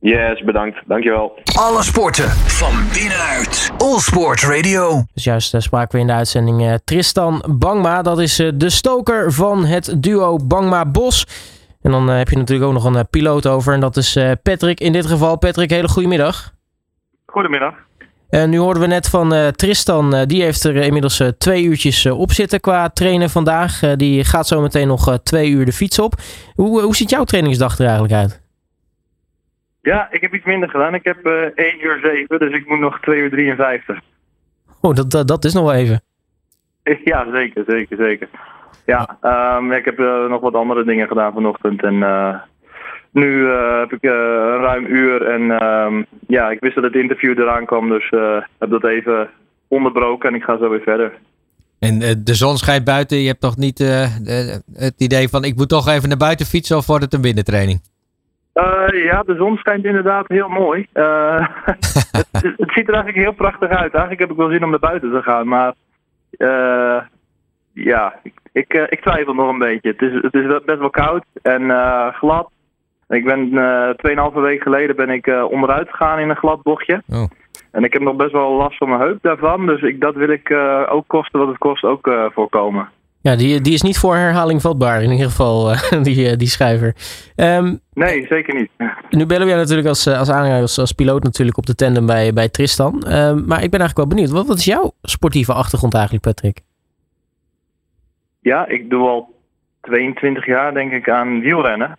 Yes, 0.00 0.44
bedankt. 0.44 0.78
Dankjewel. 0.86 1.38
Alle 1.58 1.82
sporten 1.82 2.28
van 2.30 2.72
binnenuit. 2.92 3.70
All 3.78 3.98
Sport 3.98 4.42
Radio. 4.42 5.02
Dus 5.14 5.24
juist 5.24 5.54
spraken 5.58 5.94
we 5.94 6.00
in 6.00 6.06
de 6.06 6.12
uitzending 6.12 6.78
Tristan 6.84 7.44
Bangma. 7.58 8.02
Dat 8.02 8.20
is 8.20 8.36
de 8.54 8.70
stoker 8.70 9.32
van 9.32 9.64
het 9.64 9.96
duo 9.98 10.38
Bangma 10.46 10.84
Bos. 10.84 11.26
En 11.86 11.92
dan 11.92 12.10
uh, 12.10 12.16
heb 12.16 12.28
je 12.28 12.36
natuurlijk 12.36 12.68
ook 12.68 12.74
nog 12.74 12.84
een 12.84 12.94
uh, 12.94 13.00
piloot 13.10 13.46
over. 13.46 13.72
En 13.72 13.80
dat 13.80 13.96
is 13.96 14.16
uh, 14.16 14.30
Patrick 14.42 14.80
in 14.80 14.92
dit 14.92 15.06
geval. 15.06 15.38
Patrick, 15.38 15.70
hele 15.70 15.88
goedemiddag. 15.88 16.52
Goedemiddag. 17.26 17.74
En 18.30 18.50
nu 18.50 18.58
hoorden 18.58 18.82
we 18.82 18.88
net 18.88 19.08
van 19.08 19.52
Tristan. 19.52 20.24
die 20.26 20.42
heeft 20.42 20.64
er 20.64 20.76
inmiddels 20.76 21.22
twee 21.38 21.64
uurtjes 21.64 22.06
op 22.06 22.30
zitten 22.30 22.60
qua 22.60 22.88
trainen 22.88 23.30
vandaag. 23.30 23.80
die 23.96 24.24
gaat 24.24 24.46
zo 24.46 24.60
meteen 24.60 24.86
nog 24.88 25.18
twee 25.22 25.50
uur 25.50 25.64
de 25.64 25.72
fiets 25.72 25.98
op. 25.98 26.14
Hoe, 26.54 26.82
hoe 26.82 26.96
ziet 26.96 27.10
jouw 27.10 27.24
trainingsdag 27.24 27.78
er 27.78 27.84
eigenlijk 27.84 28.14
uit? 28.14 28.42
Ja, 29.82 30.08
ik 30.10 30.20
heb 30.20 30.34
iets 30.34 30.44
minder 30.44 30.68
gedaan. 30.68 30.94
Ik 30.94 31.04
heb 31.04 31.26
1 31.54 31.84
uur 31.84 31.98
7, 32.02 32.38
dus 32.38 32.52
ik 32.52 32.68
moet 32.68 32.78
nog 32.78 33.00
2 33.00 33.18
uur 33.18 33.30
53. 33.30 34.00
Oh, 34.80 34.94
dat, 34.94 35.28
dat 35.28 35.44
is 35.44 35.54
nog 35.54 35.64
wel 35.64 35.74
even. 35.74 36.02
Ja, 37.04 37.26
zeker, 37.32 37.64
zeker, 37.66 37.96
zeker. 37.96 38.28
Ja, 38.86 39.18
um, 39.56 39.72
ik 39.72 39.84
heb 39.84 39.98
uh, 39.98 40.28
nog 40.28 40.40
wat 40.40 40.54
andere 40.54 40.84
dingen 40.84 41.08
gedaan 41.08 41.32
vanochtend. 41.32 41.82
En 41.82 41.94
uh, 41.94 42.34
nu 43.10 43.26
uh, 43.26 43.78
heb 43.78 43.92
ik 43.92 44.02
een 44.02 44.60
ruim 44.60 44.86
uur. 44.86 45.22
En 45.22 45.62
um, 45.64 46.06
ja, 46.26 46.50
ik 46.50 46.60
wist 46.60 46.74
dat 46.74 46.84
het 46.84 46.94
interview 46.94 47.38
eraan 47.38 47.66
kwam. 47.66 47.88
Dus 47.88 48.10
heb 48.58 48.70
dat 48.70 48.84
even 48.84 49.30
onderbroken 49.68 50.28
en 50.28 50.34
ik 50.34 50.42
ga 50.42 50.58
zo 50.58 50.68
weer 50.68 50.80
verder. 50.80 51.12
En 51.78 51.98
de 51.98 52.34
zon 52.34 52.56
schijnt 52.56 52.84
buiten. 52.84 53.18
Je 53.18 53.26
hebt 53.26 53.40
toch 53.40 53.56
niet 53.56 53.78
het 54.72 54.94
idee 54.96 55.28
van 55.28 55.44
ik 55.44 55.56
moet 55.56 55.68
toch 55.68 55.88
even 55.88 56.08
naar 56.08 56.18
buiten 56.18 56.46
fietsen 56.46 56.76
of 56.76 56.86
wordt 56.86 57.04
het 57.04 57.14
een 57.14 57.20
binnentraining? 57.20 57.80
ja, 58.92 59.22
de 59.22 59.34
zon 59.36 59.56
schijnt 59.56 59.84
inderdaad 59.84 60.28
heel 60.28 60.48
mooi. 60.48 60.86
het, 60.92 62.28
het, 62.32 62.72
ziet 62.72 62.88
er 62.88 62.94
eigenlijk 62.94 63.16
heel 63.16 63.32
prachtig 63.32 63.68
uit. 63.68 63.92
Eigenlijk 63.92 64.20
heb 64.20 64.30
ik 64.30 64.36
wel 64.36 64.50
zin 64.50 64.64
om 64.64 64.70
naar 64.70 64.78
buiten 64.78 65.10
te 65.10 65.22
gaan. 65.22 65.48
Maar 65.48 65.74
ja, 67.84 68.14
ik, 68.52 68.74
uh, 68.74 68.82
ik 68.88 69.00
twijfel 69.00 69.34
nog 69.34 69.48
een 69.48 69.58
beetje. 69.58 69.90
Het 69.90 70.02
is, 70.02 70.12
het 70.22 70.34
is 70.34 70.64
best 70.64 70.78
wel 70.78 70.90
koud 70.90 71.24
en 71.42 71.62
uh, 71.62 72.14
glad. 72.14 72.50
Ik 73.08 73.24
ben 73.24 73.48
uh, 73.52 74.28
2,5 74.30 74.34
weken 74.34 74.62
geleden 74.62 74.96
ben 74.96 75.10
ik 75.10 75.26
uh, 75.26 75.44
onderuit 75.50 75.88
gegaan 75.90 76.18
in 76.18 76.30
een 76.30 76.36
glad 76.36 76.62
bochtje. 76.62 77.02
Oh. 77.08 77.24
En 77.70 77.84
ik 77.84 77.92
heb 77.92 78.02
nog 78.02 78.16
best 78.16 78.32
wel 78.32 78.52
last 78.52 78.76
van 78.76 78.88
mijn 78.88 79.00
heup 79.00 79.18
daarvan. 79.22 79.66
Dus 79.66 79.82
ik, 79.82 80.00
dat 80.00 80.14
wil 80.14 80.28
ik 80.28 80.50
ook 80.90 81.04
kosten 81.06 81.38
wat 81.38 81.48
het 81.48 81.58
kost 81.58 81.84
ook 81.84 82.10
voorkomen. 82.32 82.88
Ja, 83.20 83.36
die, 83.36 83.60
die 83.60 83.72
is 83.72 83.82
niet 83.82 83.98
voor 83.98 84.16
herhaling 84.16 84.60
vatbaar 84.60 85.02
in 85.02 85.10
ieder 85.10 85.26
geval, 85.26 85.74
die, 86.02 86.36
die 86.36 86.48
schrijver. 86.48 86.94
Um, 87.36 87.80
nee, 87.92 88.26
zeker 88.26 88.54
niet. 88.54 88.70
Nu 89.10 89.26
bellen 89.26 89.42
we 89.42 89.52
jou 89.52 89.60
natuurlijk 89.60 89.88
als, 89.88 90.06
als 90.06 90.30
als, 90.30 90.78
als 90.78 90.92
piloot 90.92 91.22
natuurlijk 91.22 91.58
op 91.58 91.66
de 91.66 91.74
tandem 91.74 92.06
bij, 92.06 92.32
bij 92.32 92.48
Tristan. 92.48 92.94
Um, 92.94 93.44
maar 93.46 93.62
ik 93.62 93.70
ben 93.70 93.80
eigenlijk 93.80 93.96
wel 93.96 94.06
benieuwd. 94.06 94.30
Wat, 94.30 94.46
wat 94.46 94.58
is 94.58 94.64
jouw 94.64 94.92
sportieve 95.02 95.52
achtergrond 95.52 95.94
eigenlijk, 95.94 96.24
Patrick? 96.24 96.60
Ja, 98.46 98.66
ik 98.66 98.90
doe 98.90 99.08
al 99.08 99.34
22 99.80 100.46
jaar 100.46 100.74
denk 100.74 100.92
ik 100.92 101.10
aan 101.10 101.40
wielrennen. 101.40 101.96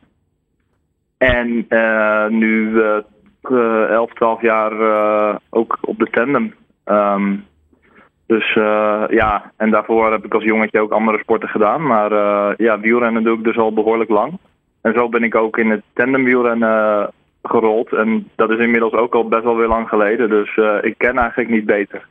En 1.18 1.66
uh, 1.70 2.28
nu 2.28 2.72
uh, 3.42 3.90
11, 3.90 4.14
12 4.14 4.42
jaar 4.42 4.72
uh, 4.72 5.36
ook 5.50 5.78
op 5.82 6.00
de 6.00 6.08
tandem. 6.12 6.54
Um, 6.86 7.46
dus 8.26 8.56
uh, 8.56 9.04
ja, 9.10 9.52
en 9.58 9.72
daarvoor 9.72 10.12
heb 10.12 10.26
ik 10.26 10.34
als 10.34 10.44
jongetje 10.44 10.80
ook 10.80 10.92
andere 10.92 11.18
sporten 11.18 11.50
gedaan. 11.50 11.86
Maar 11.88 12.12
ja, 12.58 12.80
wielrennen 12.80 13.24
doe 13.24 13.38
ik 13.38 13.44
dus 13.44 13.58
al 13.58 13.74
behoorlijk 13.74 14.10
lang. 14.10 14.38
En 14.82 14.94
zo 14.94 15.10
ben 15.10 15.24
ik 15.24 15.36
ook 15.36 15.58
in 15.58 15.70
het 15.70 15.84
tandemwielrennen 15.94 17.12
gerold. 17.44 17.94
En 17.94 18.30
dat 18.36 18.50
is 18.50 18.60
inmiddels 18.60 18.94
ook 18.94 19.16
al 19.16 19.28
best 19.28 19.44
wel 19.44 19.56
weer 19.56 19.68
lang 19.68 19.88
geleden. 19.90 20.30
Dus 20.30 20.60
ik 20.82 20.98
ken 20.98 21.18
eigenlijk 21.18 21.50
niet 21.50 21.66
beter. 21.66 22.08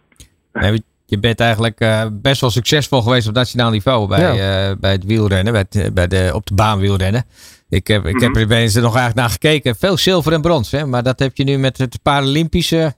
Nee, 0.53 0.81
je 1.07 1.19
bent 1.19 1.41
eigenlijk 1.41 1.81
uh, 1.81 2.03
best 2.13 2.41
wel 2.41 2.51
succesvol 2.51 3.03
geweest 3.03 3.29
op 3.29 3.35
nationaal 3.35 3.71
niveau 3.71 4.09
bij, 4.09 4.35
ja. 4.35 4.71
uh, 4.71 4.77
bij 4.81 4.93
het 4.93 5.05
wielrennen, 5.05 5.53
bij, 5.53 5.65
het, 5.69 5.95
bij 5.95 6.07
de, 6.07 6.31
op 6.35 6.47
de 6.47 6.55
baan 6.55 6.79
wielrennen. 6.79 7.25
Ik 7.69 7.87
heb, 7.87 8.05
ik 8.05 8.21
heb 8.21 8.37
er 8.37 8.51
er 8.51 8.83
nog 8.83 8.97
eigenlijk 8.97 9.15
naar 9.15 9.29
gekeken. 9.29 9.77
Veel 9.77 9.97
zilver 9.97 10.33
en 10.33 10.41
brons, 10.41 10.71
hè? 10.71 10.87
maar 10.87 11.03
dat 11.03 11.19
heb 11.19 11.37
je 11.37 11.45
nu 11.45 11.59
met 11.59 11.79
het 11.79 11.99
Paralympische. 12.03 12.95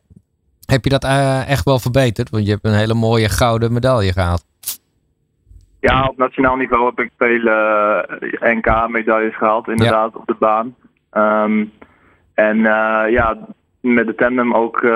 Heb 0.67 0.85
je 0.85 0.91
dat 0.91 1.05
uh, 1.05 1.49
echt 1.49 1.65
wel 1.65 1.79
verbeterd? 1.79 2.31
Want 2.31 2.45
je 2.45 2.51
hebt 2.51 2.65
een 2.65 2.75
hele 2.75 2.95
mooie 2.95 3.29
gouden 3.29 3.73
medaille 3.73 4.13
gehaald. 4.13 4.45
Ja, 5.81 6.07
op 6.07 6.17
nationaal 6.17 6.57
niveau 6.57 6.85
heb 6.85 6.99
ik 6.99 7.11
veel 7.17 7.43
NK-medailles 8.55 9.37
gehaald, 9.37 9.69
inderdaad, 9.69 10.17
op 10.17 10.27
de 10.27 10.37
baan. 10.39 10.75
Um, 11.13 11.73
en 12.35 12.59
ja, 13.11 13.39
met 13.95 14.07
de 14.07 14.15
tandem 14.15 14.55
ook 14.55 14.87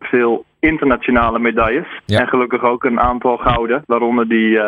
veel 0.00 0.44
internationale 0.58 1.38
medailles. 1.38 2.00
En 2.06 2.28
gelukkig 2.28 2.62
ook 2.62 2.84
een 2.84 3.00
aantal 3.00 3.36
gouden, 3.36 3.82
waaronder 3.86 4.28
die 4.28 4.60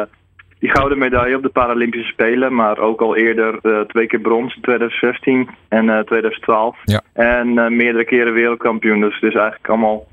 die 0.62 0.70
gouden 0.70 0.98
medaille 0.98 1.36
op 1.36 1.42
de 1.42 1.48
Paralympische 1.48 2.12
Spelen, 2.12 2.54
maar 2.54 2.78
ook 2.78 3.00
al 3.00 3.16
eerder 3.16 3.58
uh, 3.62 3.80
twee 3.80 4.06
keer 4.06 4.20
brons 4.20 4.54
in 4.54 4.62
2016 4.62 5.48
en 5.68 5.84
uh, 5.84 5.98
2012. 5.98 6.76
Ja. 6.84 7.00
En 7.12 7.76
meerdere 7.76 8.04
keren 8.04 8.32
wereldkampioen. 8.32 9.00
Dus 9.00 9.14
het 9.14 9.30
is 9.30 9.34
eigenlijk 9.34 9.68
allemaal. 9.68 10.06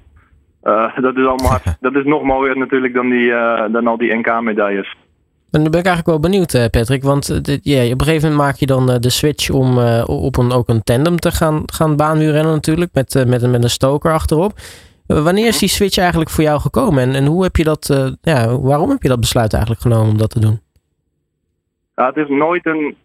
Uh, 0.63 0.97
dat 1.07 1.17
is 1.17 1.25
allemaal 1.25 1.59
dat 1.87 1.95
is 1.95 2.03
nog 2.03 2.23
mooier 2.23 2.57
natuurlijk 2.57 2.93
dan, 2.93 3.09
die, 3.09 3.29
dan 3.71 3.87
al 3.87 3.97
die 3.97 4.15
NK-medailles. 4.15 4.95
En 5.51 5.61
nu 5.61 5.69
ben 5.69 5.79
ik 5.79 5.85
eigenlijk 5.85 6.05
wel 6.05 6.19
benieuwd, 6.19 6.69
Patrick. 6.71 7.03
Want 7.03 7.45
dit, 7.45 7.59
yeah, 7.63 7.91
op 7.91 7.99
een 7.99 8.05
gegeven 8.05 8.29
moment 8.29 8.47
maak 8.47 8.55
je 8.55 8.65
dan 8.65 8.85
de 8.85 9.09
switch 9.09 9.49
om 9.49 9.77
op 10.05 10.37
een, 10.37 10.51
ook 10.51 10.67
een 10.67 10.83
tandem 10.83 11.17
te 11.17 11.31
gaan, 11.31 11.63
gaan 11.65 11.95
baanwielrennen 11.95 12.53
natuurlijk. 12.53 12.93
Met, 12.93 13.23
met, 13.27 13.51
met 13.51 13.63
een 13.63 13.69
stoker 13.69 14.11
achterop. 14.11 14.53
Wanneer 15.13 15.47
is 15.47 15.59
die 15.59 15.69
switch 15.69 15.97
eigenlijk 15.97 16.29
voor 16.29 16.43
jou 16.43 16.59
gekomen 16.59 17.03
en, 17.03 17.15
en 17.15 17.25
hoe 17.25 17.43
heb 17.43 17.55
je 17.55 17.63
dat, 17.63 17.89
uh, 17.91 18.11
ja, 18.21 18.59
waarom 18.59 18.89
heb 18.89 19.01
je 19.01 19.07
dat 19.07 19.19
besluit 19.19 19.53
eigenlijk 19.53 19.81
genomen 19.81 20.11
om 20.11 20.17
dat 20.17 20.29
te 20.29 20.39
doen? 20.39 20.59
Ja, 21.95 22.05
het 22.05 22.17
is 22.17 22.27
nooit 22.27 22.65
een 22.65 22.95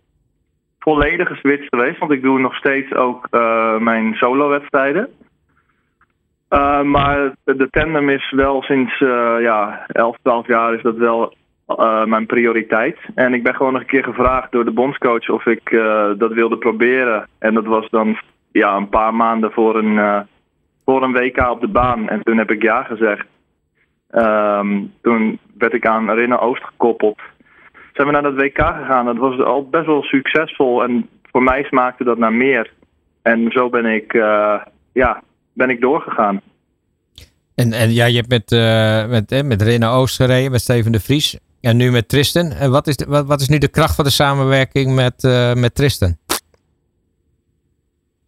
volledige 0.79 1.35
switch 1.35 1.69
geweest, 1.69 1.99
want 1.99 2.13
ik 2.13 2.23
doe 2.23 2.39
nog 2.39 2.55
steeds 2.55 2.95
ook 2.95 3.27
uh, 3.31 3.79
mijn 3.79 4.15
solo-wedstrijden. 4.15 5.09
Uh, 6.51 6.83
maar 6.83 7.35
de 7.45 7.69
tandem 7.71 8.09
is 8.11 8.31
wel 8.31 8.63
sinds 8.63 8.99
ja, 9.41 9.87
11, 9.87 10.17
12 10.23 10.47
jaar 10.47 10.75
is 10.75 10.83
dat 10.83 10.97
wel 10.97 11.35
mijn 12.05 12.27
prioriteit. 12.27 12.99
En 13.15 13.35
ik 13.35 13.43
ben 13.43 13.55
gewoon 13.55 13.73
nog 13.73 13.81
een 13.81 13.89
keer 13.89 14.05
gevraagd 14.05 14.53
door 14.53 14.65
de 14.65 14.71
bondscoach 14.71 15.29
of 15.29 15.47
ik 15.47 15.71
dat 16.19 16.33
wilde 16.33 16.59
proberen. 16.59 17.29
En 17.39 17.55
dat 17.55 17.65
was 17.65 17.91
dan 17.91 18.19
ja, 18.53 18.77
een 18.77 18.89
paar 18.89 19.15
maanden 19.15 19.53
voor 19.53 19.77
een 19.77 20.27
voor 20.85 21.03
een 21.03 21.13
WK 21.13 21.51
op 21.51 21.61
de 21.61 21.69
baan. 21.69 22.09
En 22.09 22.23
toen 22.23 22.39
heb 22.39 22.51
ik 22.51 22.63
ja 22.63 22.83
gezegd. 22.83 23.27
Um, 24.11 24.93
toen 25.03 25.39
werd 25.59 25.73
ik 25.73 25.87
aan 25.87 26.11
Rinne 26.11 26.39
Oost 26.39 26.65
gekoppeld. 26.65 27.19
Zijn 27.93 28.07
we 28.07 28.13
naar 28.13 28.23
dat 28.23 28.35
WK 28.35 28.59
gegaan. 28.59 29.05
Dat 29.05 29.17
was 29.17 29.41
al 29.41 29.69
best 29.69 29.87
wel 29.87 30.03
succesvol. 30.03 30.83
En 30.83 31.09
voor 31.23 31.43
mij 31.43 31.63
smaakte 31.63 32.05
dat 32.05 32.19
naar 32.19 32.33
meer. 32.33 32.73
En 33.23 33.51
zo 33.51 33.69
ben 33.69 33.87
ik, 33.87 34.13
ja, 34.93 35.23
ben 35.53 35.71
ik 35.71 35.81
doorgegaan. 35.81 36.41
En, 37.55 37.73
en 37.73 37.93
ja, 37.93 38.05
je 38.05 38.17
hebt 38.17 38.29
met, 38.29 38.53
uh, 38.53 39.09
met, 39.09 39.33
eh, 39.33 39.43
met 39.43 39.85
Oost 39.85 40.17
gereden, 40.17 40.51
met 40.51 40.61
Steven 40.61 40.93
de 40.93 41.01
Vries. 41.01 41.39
En 41.65 41.77
nu 41.77 41.91
met 41.91 42.09
Tristan. 42.09 42.51
En 42.51 42.71
wat 42.71 42.87
is, 42.87 42.97
wat, 43.09 43.41
is 43.41 43.49
nu 43.49 43.59
de 43.59 43.71
kracht 43.71 43.95
van 43.95 44.05
de 44.05 44.11
samenwerking 44.11 44.95
met, 44.95 45.23
uh, 45.23 45.55
met 45.55 45.75
Tristan? 45.75 46.17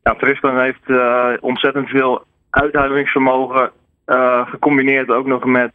Ja, 0.03 0.15
Tristan 0.15 0.61
heeft 0.61 0.87
uh, 0.87 1.29
ontzettend 1.41 1.89
veel 1.89 2.25
uithoudingsvermogen 2.51 3.71
uh, 4.07 4.47
gecombineerd 4.47 5.11
ook 5.11 5.27
nog 5.27 5.45
met, 5.45 5.73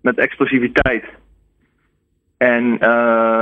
met 0.00 0.18
explosiviteit. 0.18 1.04
En 2.36 2.76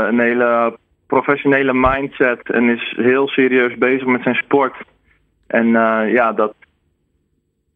een 0.08 0.20
hele 0.20 0.78
professionele 1.06 1.72
mindset 1.74 2.50
en 2.50 2.68
is 2.68 2.94
heel 2.96 3.28
serieus 3.28 3.78
bezig 3.78 4.06
met 4.06 4.22
zijn 4.22 4.34
sport. 4.34 4.76
En 5.46 5.66
ja, 6.12 6.32
dat, 6.32 6.54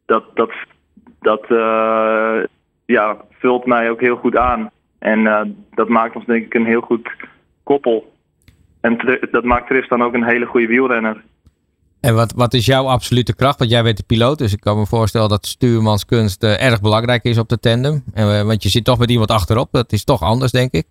dat, 0.07 0.25
dat, 0.35 0.53
dat 1.21 1.47
ja, 2.85 3.17
vult 3.31 3.67
mij 3.67 3.91
ook 3.91 4.01
heel 4.01 4.17
goed 4.17 4.37
aan. 4.37 4.71
En 5.05 5.55
dat 5.75 5.89
maakt 5.89 6.15
ons 6.17 6.27
denk 6.27 6.45
ik 6.45 6.55
een 6.55 6.67
heel 6.67 6.81
goed 6.81 7.11
koppel. 7.63 8.13
En 8.81 9.21
dat 9.31 9.45
maakt 9.45 9.67
Tristan 9.67 10.03
ook 10.03 10.15
een 10.15 10.25
hele 10.25 10.47
goede 10.47 10.67
wielrenner. 10.67 11.23
En 12.01 12.15
wat, 12.15 12.33
wat 12.37 12.55
is 12.55 12.67
jouw 12.67 12.85
absolute 12.87 13.35
kracht? 13.35 13.59
Want 13.59 13.71
jij 13.71 13.83
bent 13.83 13.97
de 13.97 14.05
piloot, 14.07 14.39
dus 14.39 14.53
ik 14.53 14.61
kan 14.61 14.79
me 14.79 14.87
voorstellen 14.87 15.29
dat 15.29 15.47
stuurmanskunst 15.47 16.45
uh, 16.45 16.65
erg 16.65 16.81
belangrijk 16.81 17.25
is 17.25 17.39
op 17.39 17.49
de 17.49 17.59
tandem. 17.59 18.05
En, 18.15 18.27
uh, 18.27 18.43
want 18.43 18.63
je 18.63 18.69
zit 18.69 18.85
toch 18.85 18.99
met 18.99 19.11
iemand 19.11 19.31
achterop, 19.31 19.69
dat 19.73 19.93
is 19.93 20.05
toch 20.05 20.23
anders, 20.23 20.53
denk 20.53 20.73
ik? 20.73 20.87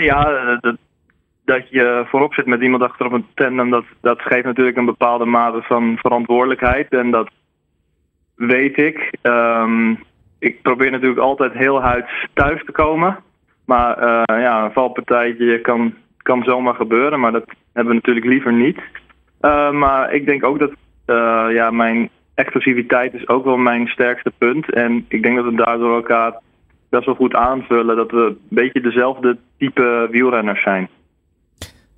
Ja, 0.00 0.58
dat, 0.60 0.76
dat 1.44 1.68
je 1.70 2.04
voorop 2.06 2.34
zit 2.34 2.46
met 2.46 2.60
iemand 2.60 2.82
achterop 2.82 3.12
een 3.12 3.26
tandem, 3.34 3.70
dat, 3.70 3.84
dat 4.00 4.20
geeft 4.22 4.44
natuurlijk 4.44 4.76
een 4.76 4.84
bepaalde 4.84 5.24
mate 5.24 5.62
van 5.62 5.96
verantwoordelijkheid. 5.96 6.88
En 6.88 7.10
dat 7.10 7.30
weet 8.34 8.78
ik. 8.78 9.12
Um, 9.22 9.98
ik 10.38 10.62
probeer 10.62 10.90
natuurlijk 10.90 11.20
altijd 11.20 11.52
heel 11.52 11.82
huids 11.82 12.26
thuis 12.34 12.64
te 12.64 12.72
komen. 12.72 13.18
Maar 13.64 13.98
ja, 14.40 14.64
een 14.64 14.72
valpartijtje 14.72 15.60
kan 15.60 15.94
kan 16.26 16.42
zomaar 16.42 16.74
gebeuren, 16.74 17.20
maar 17.20 17.32
dat 17.32 17.44
hebben 17.72 17.92
we 17.92 18.00
natuurlijk 18.00 18.26
liever 18.26 18.52
niet. 18.52 18.78
Uh, 19.40 19.70
maar 19.70 20.14
ik 20.14 20.26
denk 20.26 20.44
ook 20.44 20.58
dat 20.58 20.70
uh, 21.06 21.46
ja, 21.50 21.70
mijn 21.70 22.10
explosiviteit 22.34 23.14
is 23.14 23.28
ook 23.28 23.44
wel 23.44 23.56
mijn 23.56 23.86
sterkste 23.86 24.32
punt. 24.38 24.72
En 24.72 25.04
ik 25.08 25.22
denk 25.22 25.36
dat 25.36 25.44
we 25.44 25.64
daardoor 25.64 25.94
elkaar 25.94 26.40
best 26.88 27.06
wel 27.06 27.14
goed 27.14 27.34
aanvullen. 27.34 27.96
Dat 27.96 28.10
we 28.10 28.24
een 28.26 28.38
beetje 28.48 28.80
dezelfde 28.80 29.38
type 29.58 30.08
wielrenners 30.10 30.62
zijn. 30.62 30.88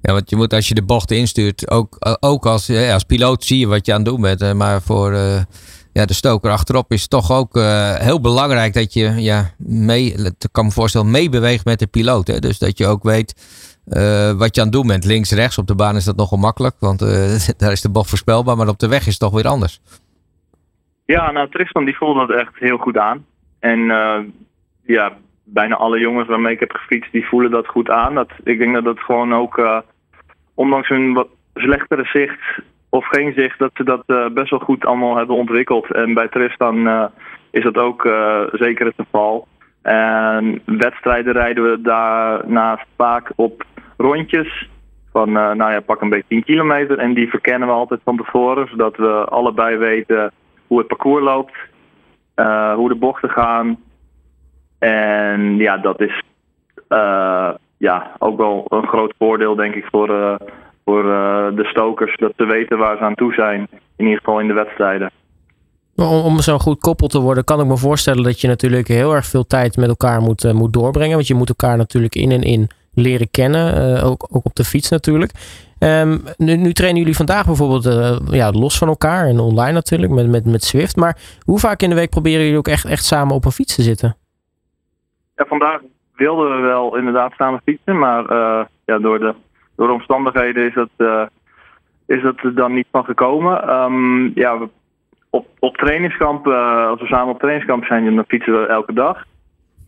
Ja, 0.01 0.12
want 0.12 0.30
je 0.30 0.36
moet 0.36 0.53
als 0.53 0.68
je 0.68 0.74
de 0.74 0.84
bochten 0.84 1.16
instuurt, 1.16 1.70
ook, 1.70 1.97
ook 2.20 2.47
als, 2.47 2.66
ja, 2.66 2.93
als 2.93 3.05
piloot 3.05 3.45
zie 3.45 3.59
je 3.59 3.66
wat 3.66 3.86
je 3.86 3.93
aan 3.93 4.01
het 4.01 4.09
doen 4.09 4.20
bent. 4.20 4.55
Maar 4.55 4.82
voor 4.82 5.12
uh, 5.12 5.41
ja, 5.99 6.07
de 6.07 6.14
stoker 6.14 6.51
achterop 6.51 6.90
is 6.92 7.09
toch 7.09 7.32
ook 7.32 7.57
uh, 7.57 7.94
heel 7.94 8.20
belangrijk 8.20 8.72
dat 8.74 8.92
je, 8.92 9.07
ja, 9.30 9.40
mee, 9.90 10.05
ik 10.38 10.53
kan 10.53 10.64
me 10.64 10.70
voorstellen, 10.70 11.11
meebeweegt 11.11 11.64
met 11.64 11.78
de 11.78 11.86
piloot. 11.86 12.26
Hè? 12.26 12.38
Dus 12.38 12.59
dat 12.59 12.78
je 12.78 12.86
ook 12.86 13.03
weet 13.03 13.30
uh, 13.86 14.32
wat 14.32 14.55
je 14.55 14.61
aan 14.61 14.66
het 14.66 14.76
doen 14.76 14.86
bent. 14.86 15.05
Links, 15.05 15.32
rechts. 15.32 15.59
Op 15.59 15.66
de 15.66 15.74
baan 15.74 15.96
is 15.96 16.05
dat 16.05 16.16
nogal 16.16 16.38
makkelijk, 16.38 16.76
want 16.80 17.03
uh, 17.03 17.09
daar 17.61 17.72
is 17.72 17.80
de 17.80 17.90
bocht 17.90 18.09
voorspelbaar. 18.09 18.57
Maar 18.57 18.68
op 18.68 18.78
de 18.78 18.88
weg 18.88 19.01
is 19.01 19.07
het 19.07 19.18
toch 19.18 19.34
weer 19.34 19.49
anders. 19.49 19.80
Ja, 21.05 21.30
nou 21.30 21.49
Tristan 21.49 21.84
die 21.84 21.96
voelde 21.96 22.26
dat 22.26 22.36
echt 22.36 22.53
heel 22.55 22.76
goed 22.76 22.99
aan. 22.99 23.26
En 23.61 23.80
ja, 24.84 25.16
bijna 25.44 25.76
alle 25.76 25.99
jongens 25.99 26.28
waarmee 26.28 26.53
ik 26.53 26.61
heb 26.61 26.72
gefietst, 26.72 27.12
die 27.12 27.26
voelen 27.26 27.51
dat 27.51 27.66
goed 27.66 27.90
aan. 27.90 28.14
Dat, 28.14 28.30
ik 28.44 28.59
denk 28.59 28.74
dat 28.74 28.84
dat 28.84 28.99
gewoon 28.99 29.34
ook, 29.34 29.82
ondanks 30.55 30.88
hun 30.88 31.12
wat 31.12 31.28
slechtere 31.55 32.05
zicht 32.05 32.61
of 32.91 33.07
geen 33.07 33.32
zicht, 33.36 33.59
dat 33.59 33.70
ze 33.74 33.84
dat 33.84 34.34
best 34.34 34.51
wel 34.51 34.59
goed 34.59 34.84
allemaal 34.84 35.16
hebben 35.16 35.36
ontwikkeld. 35.36 35.93
En 35.93 36.14
bij 36.14 36.28
Tristan 36.28 37.09
is 37.51 37.62
dat 37.62 37.76
ook 37.76 38.03
zeker 38.53 38.86
het 38.86 38.95
geval. 38.97 39.47
En 39.82 40.62
wedstrijden 40.64 41.32
rijden 41.32 41.70
we 41.70 41.80
daarnaast 41.80 42.86
vaak 42.97 43.32
op 43.36 43.64
rondjes 43.97 44.68
van, 45.12 45.32
nou 45.32 45.72
ja, 45.72 45.80
pak 45.80 46.01
een 46.01 46.09
beetje 46.09 46.28
10 46.28 46.45
kilometer. 46.45 46.99
En 46.99 47.14
die 47.14 47.30
verkennen 47.30 47.68
we 47.68 47.74
altijd 47.74 48.01
van 48.05 48.16
tevoren, 48.16 48.68
zodat 48.68 48.97
we 48.97 49.24
allebei 49.24 49.76
weten 49.76 50.32
hoe 50.66 50.78
het 50.78 50.86
parcours 50.86 51.24
loopt, 51.24 51.57
hoe 52.74 52.89
de 52.89 52.97
bochten 52.99 53.30
gaan. 53.30 53.78
En 54.78 55.57
ja, 55.57 55.76
dat 55.76 56.01
is 56.01 56.22
ja, 57.76 58.11
ook 58.18 58.39
wel 58.39 58.64
een 58.68 58.86
groot 58.86 59.14
voordeel, 59.18 59.55
denk 59.55 59.74
ik, 59.74 59.86
voor, 59.91 60.39
voor 60.89 61.03
de 61.55 61.64
stokers. 61.64 62.16
Dat 62.16 62.32
ze 62.36 62.45
weten 62.45 62.78
waar 62.78 62.97
ze 62.97 63.03
aan 63.03 63.14
toe 63.14 63.32
zijn, 63.32 63.68
in 63.97 64.05
ieder 64.05 64.18
geval 64.18 64.41
in 64.41 64.47
de 64.47 64.53
wedstrijden. 64.53 65.11
Om, 65.97 66.07
om 66.07 66.41
zo 66.41 66.59
goed 66.59 66.80
koppel 66.80 67.09
te 67.09 67.20
worden, 67.20 67.45
kan 67.45 67.61
ik 67.61 67.66
me 67.66 67.76
voorstellen 67.76 68.22
dat 68.22 68.41
je 68.41 68.49
natuurlijk 68.49 68.89
heel 68.89 69.14
erg 69.14 69.26
veel 69.26 69.47
tijd 69.47 69.76
met 69.76 69.89
elkaar 69.89 70.20
moet, 70.20 70.45
uh, 70.45 70.53
moet 70.53 70.72
doorbrengen. 70.72 71.14
Want 71.14 71.26
je 71.26 71.34
moet 71.34 71.49
elkaar 71.49 71.76
natuurlijk 71.76 72.14
in 72.14 72.30
en 72.30 72.43
in 72.43 72.68
leren 72.95 73.30
kennen. 73.30 73.64
Uh, 73.76 74.07
ook, 74.11 74.26
ook 74.30 74.45
op 74.45 74.55
de 74.55 74.64
fiets 74.64 74.91
natuurlijk. 74.91 75.32
Um, 75.78 76.22
nu, 76.36 76.57
nu, 76.57 76.72
trainen 76.72 76.99
jullie 76.99 77.16
vandaag 77.16 77.47
bijvoorbeeld 77.47 77.86
uh, 77.86 78.16
ja, 78.30 78.51
los 78.51 78.78
van 78.78 78.89
elkaar 78.89 79.26
en 79.26 79.39
online 79.39 79.72
natuurlijk 79.72 80.12
met, 80.12 80.28
met, 80.28 80.45
met 80.45 80.64
Swift. 80.64 80.97
Maar 80.97 81.16
hoe 81.45 81.59
vaak 81.59 81.82
in 81.82 81.89
de 81.89 81.95
week 81.95 82.11
proberen 82.11 82.43
jullie 82.43 82.59
ook 82.59 82.68
echt, 82.68 82.84
echt 82.84 83.05
samen 83.05 83.34
op 83.34 83.45
een 83.45 83.51
fiets 83.51 83.74
te 83.74 83.82
zitten? 83.82 84.16
Ja, 85.36 85.45
vandaag 85.49 85.80
wilden 86.14 86.57
we 86.57 86.62
wel 86.62 86.97
inderdaad 86.97 87.32
samen 87.36 87.61
fietsen. 87.64 87.99
Maar 87.99 88.22
ja, 88.84 88.99
door, 88.99 89.18
de, 89.18 89.34
door 89.79 89.87
de 89.87 89.93
omstandigheden 89.93 90.66
is 90.66 90.74
dat, 90.74 91.31
is 92.07 92.22
dat 92.22 92.39
er 92.39 92.55
dan 92.55 92.74
niet 92.74 92.87
van 92.91 93.05
gekomen. 93.05 93.74
Um, 93.74 94.31
ja, 94.35 94.59
op, 95.31 95.47
op 95.59 95.76
trainingskamp, 95.76 96.47
uh, 96.47 96.87
als 96.87 97.01
we 97.01 97.07
samen 97.07 97.35
op 97.35 97.39
trainingskamp 97.39 97.85
zijn, 97.85 98.14
dan 98.14 98.24
fietsen 98.29 98.61
we 98.61 98.66
elke 98.66 98.93
dag. 98.93 99.24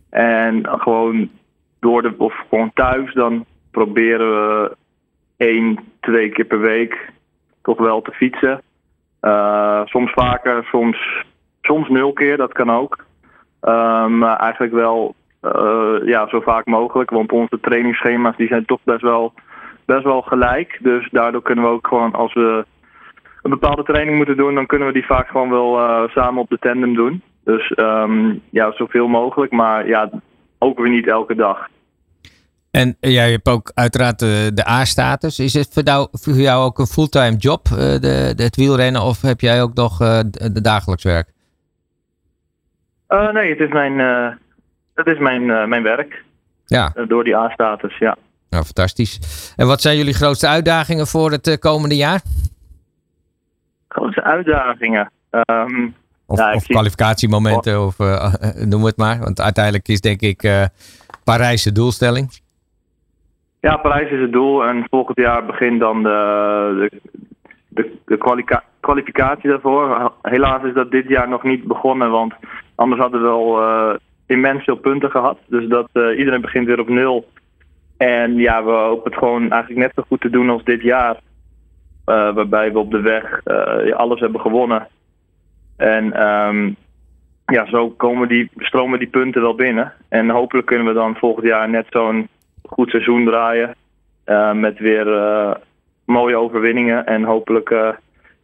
En 0.09 0.67
gewoon 0.79 1.29
door 1.79 2.01
de, 2.01 2.13
of 2.17 2.43
gewoon 2.49 2.71
thuis, 2.73 3.13
dan 3.13 3.45
proberen 3.71 4.29
we 4.29 4.75
één, 5.37 5.79
twee 5.99 6.29
keer 6.29 6.45
per 6.45 6.59
week 6.59 7.11
toch 7.61 7.77
wel 7.77 8.01
te 8.01 8.11
fietsen. 8.11 8.61
Uh, 9.21 9.81
soms 9.85 10.11
vaker, 10.11 10.63
soms, 10.63 11.25
soms 11.61 11.89
nul 11.89 12.13
keer, 12.13 12.37
dat 12.37 12.53
kan 12.53 12.71
ook. 12.71 13.05
Maar 14.09 14.37
eigenlijk 14.37 14.73
wel 14.73 15.15
ja, 16.05 16.27
zo 16.27 16.41
vaak 16.41 16.65
mogelijk, 16.65 17.09
want 17.09 17.31
onze 17.31 17.59
trainingsschema's 17.59 18.37
die 18.37 18.47
zijn 18.47 18.65
toch 18.65 18.79
best 18.83 19.01
wel 19.01 19.33
best 19.93 20.03
wel 20.03 20.21
gelijk. 20.21 20.77
Dus 20.81 21.09
daardoor 21.11 21.41
kunnen 21.41 21.63
we 21.63 21.69
ook 21.69 21.87
gewoon 21.87 22.13
als 22.13 22.33
we 22.33 22.65
een 23.41 23.49
bepaalde 23.49 23.83
training 23.83 24.17
moeten 24.17 24.37
doen, 24.37 24.55
dan 24.55 24.65
kunnen 24.65 24.87
we 24.87 24.93
die 24.93 25.05
vaak 25.05 25.27
gewoon 25.27 25.49
wel 25.49 25.79
eh, 25.79 26.09
samen 26.09 26.41
op 26.41 26.49
de 26.49 26.57
tandem 26.59 26.93
doen. 26.93 27.21
Dus 27.43 27.71
ehm, 27.71 28.33
ja, 28.49 28.71
zoveel 28.71 29.07
mogelijk. 29.07 29.51
Maar 29.51 29.87
ja, 29.87 30.09
ook 30.59 30.77
weer 30.79 30.89
niet 30.89 31.07
elke 31.07 31.35
dag. 31.35 31.67
En 32.71 32.97
jij 32.99 33.31
hebt 33.31 33.49
ook 33.49 33.71
uiteraard 33.73 34.19
de, 34.19 34.51
de 34.53 34.69
A-status. 34.69 35.39
Is 35.39 35.53
het 35.53 35.73
voor 35.73 35.83
jou, 35.83 36.07
voor 36.11 36.33
jou 36.33 36.65
ook 36.65 36.79
een 36.79 36.85
fulltime 36.85 37.35
job, 37.35 37.65
eh, 37.65 37.77
de, 37.77 38.33
de, 38.35 38.43
het 38.43 38.55
wielrennen? 38.55 39.01
Of 39.01 39.21
heb 39.21 39.39
jij 39.39 39.61
ook 39.61 39.73
nog 39.73 40.01
uh, 40.01 40.19
de, 40.29 40.61
dagelijks 40.61 41.03
werk? 41.03 41.27
Nee, 43.33 43.49
het 43.49 43.59
is 43.59 43.69
mijn, 43.71 43.99
het 44.95 45.07
is 45.07 45.17
mijn, 45.17 45.69
mijn 45.69 45.83
werk. 45.83 46.23
Ja. 46.65 46.93
door 47.07 47.23
die 47.23 47.37
A-status, 47.37 47.97
ja. 47.97 48.17
Nou, 48.51 48.63
fantastisch. 48.63 49.19
En 49.57 49.67
wat 49.67 49.81
zijn 49.81 49.97
jullie 49.97 50.13
grootste 50.13 50.47
uitdagingen 50.47 51.07
voor 51.07 51.31
het 51.31 51.59
komende 51.59 51.95
jaar? 51.95 52.21
Grootste 53.87 54.23
uitdagingen? 54.23 55.11
Um, 55.49 55.95
of, 56.25 56.39
of 56.53 56.65
kwalificatiemomenten, 56.65 57.85
of 57.85 57.97
noem 58.71 58.83
het 58.83 58.97
maar. 58.97 59.19
Want 59.19 59.41
uiteindelijk 59.41 59.87
is 59.87 60.01
denk 60.01 60.21
ik 60.21 60.69
Parijs 61.23 61.63
de 61.63 61.71
doelstelling. 61.71 62.29
Ja, 63.61 63.77
Parijs 63.77 64.11
is 64.11 64.21
het 64.21 64.31
doel 64.31 64.65
en 64.65 64.85
volgend 64.89 65.17
jaar 65.17 65.45
begint 65.45 65.79
dan 65.79 66.03
de, 66.03 66.89
de, 67.67 67.97
de, 68.05 68.17
kwalificatie 68.79 69.49
daarvoor. 69.49 70.11
Helaas 70.21 70.63
is 70.63 70.73
dat 70.73 70.91
dit 70.91 71.07
jaar 71.07 71.29
nog 71.29 71.43
niet 71.43 71.63
begonnen, 71.63 72.11
want 72.11 72.33
anders 72.75 73.01
hadden 73.01 73.21
we 73.21 73.27
al 73.27 73.61
uh, 73.61 73.95
immens 74.25 74.63
veel 74.63 74.75
punten 74.75 75.11
gehad. 75.11 75.37
Dus 75.47 75.67
dat 75.67 75.89
uh, 75.93 76.17
iedereen 76.17 76.41
begint 76.41 76.65
weer 76.65 76.79
op 76.79 76.89
nul. 76.89 77.27
En 78.01 78.35
ja, 78.35 78.63
we 78.63 78.71
hopen 78.71 79.11
het 79.11 79.19
gewoon 79.19 79.51
eigenlijk 79.51 79.81
net 79.81 79.91
zo 79.95 80.03
goed 80.07 80.21
te 80.21 80.29
doen 80.29 80.49
als 80.49 80.63
dit 80.63 80.81
jaar. 80.81 81.15
Uh, 82.05 82.33
waarbij 82.33 82.71
we 82.71 82.79
op 82.79 82.91
de 82.91 83.01
weg 83.01 83.41
alles 83.93 84.19
hebben 84.19 84.41
gewonnen. 84.41 84.87
En 85.77 86.27
um, 86.27 86.75
ja, 87.45 87.65
zo 87.65 87.89
komen 87.89 88.27
die, 88.27 88.49
stromen 88.55 88.99
die 88.99 89.07
punten 89.07 89.41
wel 89.41 89.55
binnen. 89.55 89.93
En 90.09 90.29
hopelijk 90.29 90.67
kunnen 90.67 90.87
we 90.87 90.93
dan 90.93 91.15
volgend 91.15 91.45
jaar 91.45 91.69
net 91.69 91.85
zo'n 91.89 92.27
goed 92.63 92.89
seizoen 92.89 93.25
draaien. 93.25 93.75
Uh, 94.25 94.53
met 94.53 94.79
weer 94.79 95.07
mooie 96.05 96.37
overwinningen. 96.37 97.05
En 97.05 97.23
hopelijk 97.23 97.95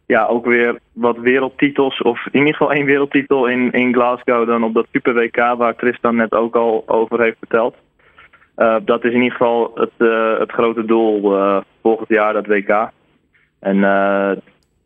ja, 0.06 0.26
ook 0.26 0.46
weer 0.46 0.78
wat 0.92 1.18
wereldtitels. 1.18 2.02
Of 2.02 2.26
in 2.26 2.38
ieder 2.38 2.54
geval 2.54 2.72
één 2.72 2.86
wereldtitel 2.86 3.46
in, 3.46 3.72
in 3.72 3.94
Glasgow. 3.94 4.46
Dan 4.46 4.64
op 4.64 4.74
dat 4.74 4.86
Super 4.92 5.14
WK 5.14 5.36
waar 5.36 5.76
Tristan 5.76 6.16
net 6.16 6.32
ook 6.32 6.56
al 6.56 6.82
over 6.86 7.20
heeft 7.20 7.38
verteld. 7.38 7.74
Dat 8.84 9.04
is 9.04 9.12
in 9.12 9.22
ieder 9.22 9.36
geval 9.36 9.70
het, 9.74 10.08
het 10.38 10.52
grote 10.52 10.84
doel 10.84 11.36
volgend 11.82 12.08
jaar, 12.08 12.32
dat 12.32 12.46
WK. 12.46 12.90
En 13.58 13.76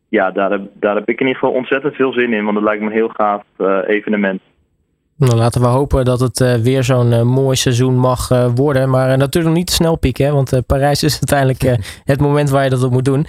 ja, 0.09 0.31
daar 0.31 0.51
heb, 0.51 0.61
daar 0.75 0.95
heb 0.95 1.09
ik 1.09 1.21
in 1.21 1.27
ieder 1.27 1.41
geval 1.41 1.55
ontzettend 1.55 1.95
veel 1.95 2.13
zin 2.13 2.33
in. 2.33 2.45
Want 2.45 2.57
het 2.57 2.65
lijkt 2.65 2.81
me 2.81 2.87
een 2.87 2.93
heel 2.93 3.09
gaaf 3.09 3.43
evenement. 3.87 4.41
Nou, 5.17 5.37
laten 5.37 5.61
we 5.61 5.67
hopen 5.67 6.05
dat 6.05 6.21
het 6.21 6.63
weer 6.63 6.85
zo'n 6.85 7.27
mooi 7.27 7.57
seizoen 7.57 7.99
mag 7.99 8.29
worden. 8.55 8.91
Maar 8.91 9.17
natuurlijk 9.19 9.55
niet 9.55 9.67
te 9.67 9.73
snel 9.73 9.99
pieken, 9.99 10.27
hè, 10.27 10.33
want 10.33 10.63
Parijs 10.67 11.03
is 11.03 11.19
uiteindelijk 11.29 11.83
het 12.05 12.21
moment 12.21 12.51
waar 12.51 12.65
je 12.65 12.71
dat 12.71 12.83
op 12.83 12.93
moet 12.93 13.05
doen. 13.05 13.27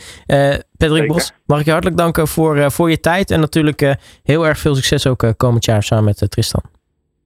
Patrick 0.78 1.08
Bos, 1.08 1.32
mag 1.46 1.60
ik 1.60 1.66
je 1.66 1.72
hartelijk 1.72 2.00
danken 2.00 2.28
voor, 2.28 2.72
voor 2.72 2.90
je 2.90 3.00
tijd. 3.00 3.32
En 3.32 3.40
natuurlijk 3.40 3.96
heel 4.24 4.48
erg 4.48 4.58
veel 4.58 4.76
succes 4.76 5.08
ook 5.08 5.34
komend 5.38 5.66
jaar 5.66 5.84
samen 5.84 6.04
met 6.04 6.32
Tristan. 6.32 6.73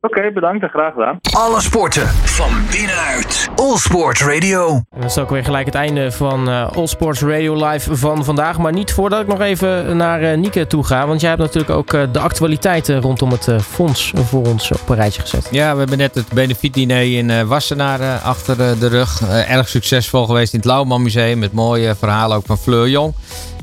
Oké, 0.02 0.18
okay, 0.18 0.34
bedankt 0.34 0.64
en 0.64 0.70
graag 0.70 0.94
gedaan. 0.94 1.20
Alle 1.38 1.62
sporten 1.62 2.08
van 2.08 2.52
binnenuit. 2.72 3.50
All 3.56 3.78
Sports 3.78 4.24
Radio. 4.24 4.70
En 4.74 5.02
dat 5.02 5.10
is 5.10 5.18
ook 5.18 5.30
weer 5.30 5.44
gelijk 5.44 5.66
het 5.66 5.76
einde 5.76 6.12
van 6.12 6.50
uh, 6.50 6.72
All 6.72 6.88
Sports 6.88 7.22
Radio 7.22 7.68
Live 7.68 7.96
van 7.96 8.26
vandaag. 8.26 8.58
Maar 8.58 8.74
niet 8.74 8.94
voordat 8.94 9.22
ik 9.22 9.28
nog 9.28 9.42
even 9.42 9.98
naar 9.98 10.22
uh, 10.22 10.38
Nieke 10.38 10.68
toe 10.68 10.84
ga. 10.84 11.08
Want 11.08 11.22
jij 11.22 11.30
hebt 11.30 11.42
natuurlijk 11.42 11.70
ook 11.70 11.94
uh, 11.94 12.04
de 12.12 12.20
actualiteiten 12.20 13.02
rondom 13.02 13.32
het 13.32 13.50
fonds 13.64 14.12
voor 14.16 14.46
ons 14.46 14.72
op 14.72 14.90
een 14.90 14.96
rijtje 14.96 15.22
gezet. 15.22 15.48
Ja, 15.52 15.74
we 15.74 15.80
hebben 15.80 15.98
net 15.98 16.16
het 16.16 16.28
benefietdiner 16.34 17.18
in 17.18 17.48
Wassenaar 17.48 18.20
achter 18.20 18.80
de 18.80 18.88
rug. 18.88 19.22
erg 19.48 19.68
succesvol 19.68 20.26
geweest 20.26 20.54
in 20.54 20.60
het 20.60 20.68
Lauwman 20.68 21.02
Museum. 21.02 21.40
Met 21.40 21.54
mooie 21.54 21.96
verhalen 21.96 22.38
ook 22.38 22.46
van 22.46 22.58
Fleur 22.58 22.90
Jong. 22.90 23.14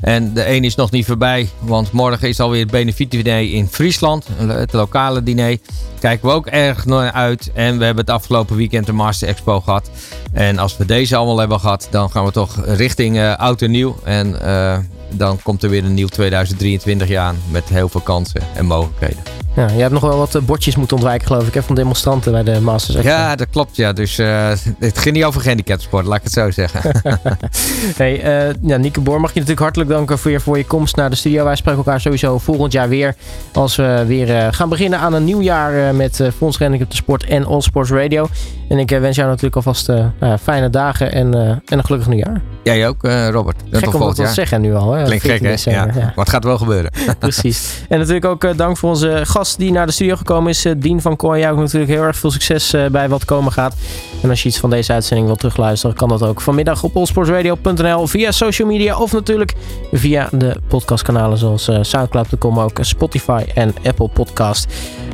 En 0.05 0.33
de 0.33 0.49
een 0.49 0.63
is 0.63 0.75
nog 0.75 0.91
niet 0.91 1.05
voorbij, 1.05 1.49
want 1.59 1.91
morgen 1.91 2.27
is 2.27 2.39
alweer 2.39 2.61
het 2.61 2.71
benefietdiner 2.71 3.53
in 3.53 3.67
Friesland. 3.67 4.27
Het 4.37 4.73
lokale 4.73 5.23
diner. 5.23 5.57
Kijken 5.99 6.27
we 6.27 6.33
ook 6.33 6.47
erg 6.47 6.85
naar 6.85 7.11
uit. 7.11 7.51
En 7.53 7.77
we 7.77 7.85
hebben 7.85 8.05
het 8.05 8.13
afgelopen 8.13 8.55
weekend 8.55 8.85
de 8.85 8.91
Master 8.91 9.27
Expo 9.27 9.61
gehad. 9.61 9.89
En 10.33 10.57
als 10.57 10.77
we 10.77 10.85
deze 10.85 11.15
allemaal 11.15 11.37
hebben 11.37 11.59
gehad, 11.59 11.87
dan 11.91 12.11
gaan 12.11 12.25
we 12.25 12.31
toch 12.31 12.65
richting 12.65 13.15
uh, 13.15 13.35
oud 13.35 13.61
en 13.61 13.71
nieuw. 13.71 13.95
En 14.03 14.35
uh, 14.41 14.77
dan 15.17 15.39
komt 15.43 15.63
er 15.63 15.69
weer 15.69 15.83
een 15.83 15.93
nieuw 15.93 16.07
2023 16.07 17.07
jaar 17.07 17.25
aan 17.25 17.37
met 17.51 17.69
heel 17.69 17.89
veel 17.89 18.01
kansen 18.01 18.41
en 18.55 18.65
mogelijkheden. 18.65 19.35
Ja, 19.55 19.67
je 19.67 19.81
hebt 19.81 19.93
nog 19.93 20.01
wel 20.01 20.17
wat 20.17 20.45
bordjes 20.45 20.75
moeten 20.75 20.97
ontwijken, 20.97 21.27
geloof 21.27 21.47
ik, 21.47 21.53
hè, 21.53 21.63
van 21.63 21.75
demonstranten 21.75 22.31
bij 22.31 22.43
de 22.43 22.59
Masters. 22.61 23.03
Ja, 23.03 23.35
dat 23.35 23.49
klopt. 23.49 23.75
Ja. 23.75 23.93
Dus 23.93 24.19
uh, 24.19 24.51
het 24.79 24.97
ging 24.97 25.15
niet 25.15 25.23
over 25.23 25.41
gehandicapsport, 25.41 26.05
laat 26.05 26.17
ik 26.17 26.23
het 26.23 26.31
zo 26.31 26.51
zeggen. 26.51 27.01
hey, 27.97 28.47
uh, 28.47 28.53
ja, 28.61 28.77
Nieke 28.77 29.01
Boor, 29.01 29.19
mag 29.19 29.29
je 29.29 29.39
natuurlijk 29.39 29.59
hartelijk 29.59 29.89
danken 29.89 30.19
voor 30.19 30.31
je, 30.31 30.39
voor 30.39 30.57
je 30.57 30.65
komst 30.65 30.95
naar 30.95 31.09
de 31.09 31.15
studio. 31.15 31.43
Wij 31.43 31.55
spreken 31.55 31.79
elkaar 31.79 32.01
sowieso 32.01 32.37
volgend 32.37 32.71
jaar 32.71 32.89
weer. 32.89 33.15
Als 33.53 33.75
we 33.75 34.03
weer 34.07 34.29
uh, 34.29 34.47
gaan 34.51 34.69
beginnen 34.69 34.99
aan 34.99 35.13
een 35.13 35.23
nieuw 35.23 35.41
jaar 35.41 35.95
met 35.95 36.19
uh, 36.19 36.27
Fonds 36.37 36.57
Handicap 36.57 36.89
de 36.89 36.95
Sport 36.95 37.25
en 37.25 37.45
All 37.45 37.61
Sports 37.61 37.91
Radio. 37.91 38.27
En 38.69 38.79
ik 38.79 38.89
wens 38.89 39.15
jou 39.15 39.27
natuurlijk 39.27 39.55
alvast 39.55 39.87
nou 40.19 40.37
fijne 40.37 40.69
dagen 40.69 41.11
en, 41.11 41.33
en 41.33 41.61
een 41.65 41.85
gelukkig 41.85 42.09
nieuwjaar. 42.09 42.41
Jij 42.63 42.87
ook, 42.87 43.03
Robert. 43.31 43.55
Dat 43.69 43.83
gek 43.83 43.93
om 43.93 43.99
dat 43.99 44.15
te 44.15 44.27
zeggen 44.27 44.61
nu 44.61 44.75
al. 44.75 44.91
Hè? 44.91 45.03
Klinkt 45.03 45.25
gek, 45.25 45.41
hè? 45.41 45.71
Ja. 45.71 45.85
ja. 45.85 45.93
Maar 45.93 46.13
het 46.15 46.29
gaat 46.29 46.43
wel 46.43 46.57
gebeuren. 46.57 46.91
Precies. 47.19 47.83
En 47.89 47.97
natuurlijk 47.97 48.25
ook 48.25 48.57
dank 48.57 48.77
voor 48.77 48.89
onze 48.89 49.21
gast 49.23 49.57
die 49.57 49.71
naar 49.71 49.85
de 49.85 49.91
studio 49.91 50.15
gekomen 50.15 50.49
is, 50.49 50.65
eh, 50.65 50.73
Dien 50.77 51.01
van 51.01 51.15
Kooi. 51.15 51.39
Jou 51.39 51.53
ook 51.53 51.59
natuurlijk 51.59 51.91
heel 51.91 52.03
erg 52.03 52.15
veel 52.15 52.31
succes 52.31 52.73
eh, 52.73 52.85
bij 52.85 53.09
wat 53.09 53.25
komen 53.25 53.51
gaat. 53.51 53.75
En 54.21 54.29
als 54.29 54.43
je 54.43 54.49
iets 54.49 54.57
van 54.57 54.69
deze 54.69 54.93
uitzending 54.93 55.27
wilt 55.27 55.39
terugluisteren, 55.39 55.95
kan 55.95 56.09
dat 56.09 56.23
ook 56.23 56.41
vanmiddag 56.41 56.83
op 56.83 56.95
allsportsradio.nl 56.95 58.07
via 58.07 58.31
social 58.31 58.67
media 58.67 58.97
of 58.97 59.11
natuurlijk 59.11 59.53
via 59.91 60.29
de 60.31 60.55
podcastkanalen 60.67 61.37
zoals 61.37 61.69
Soundcloud.com, 61.81 62.59
ook 62.59 62.77
Spotify 62.81 63.43
en 63.53 63.73
Apple 63.83 64.07
Podcast. 64.07 64.67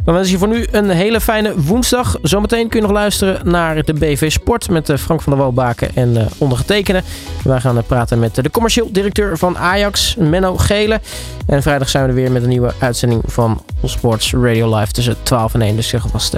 Dan 0.03 0.13
wens 0.13 0.29
je 0.29 0.37
voor 0.37 0.47
nu 0.47 0.67
een 0.71 0.89
hele 0.89 1.21
fijne 1.21 1.61
woensdag. 1.61 2.17
Zometeen 2.21 2.69
kun 2.69 2.79
je 2.79 2.85
nog 2.85 2.95
luisteren 2.95 3.49
naar 3.49 3.83
de 3.83 3.93
BV 3.93 4.31
Sport 4.31 4.69
met 4.69 4.93
Frank 4.99 5.21
van 5.21 5.33
der 5.33 5.41
Woonbaken 5.41 5.95
en 5.95 6.09
uh, 6.09 6.21
ondergetekende. 6.37 7.03
Wij 7.43 7.59
gaan 7.59 7.83
praten 7.87 8.19
met 8.19 8.35
de 8.35 8.51
commercieel 8.51 8.91
directeur 8.91 9.37
van 9.37 9.57
Ajax, 9.57 10.15
Menno 10.15 10.57
Gele. 10.57 10.99
En 11.47 11.61
vrijdag 11.61 11.89
zijn 11.89 12.03
we 12.03 12.09
er 12.09 12.15
weer 12.15 12.31
met 12.31 12.43
een 12.43 12.49
nieuwe 12.49 12.73
uitzending 12.79 13.21
van 13.25 13.63
Sport 13.83 14.31
Radio 14.31 14.77
Live 14.77 14.91
tussen 14.91 15.15
12 15.23 15.53
en 15.53 15.61
1. 15.61 15.75
Dus 15.75 15.87
zeg 15.87 16.03
alvast 16.03 16.35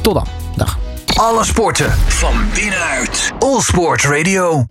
tot 0.00 0.14
dan. 0.14 0.26
Dag. 0.56 0.78
Alle 1.16 1.44
sporten 1.44 1.90
van 2.08 2.34
binnenuit. 2.54 3.32
All 3.38 3.60
Sport 3.60 4.02
Radio. 4.02 4.58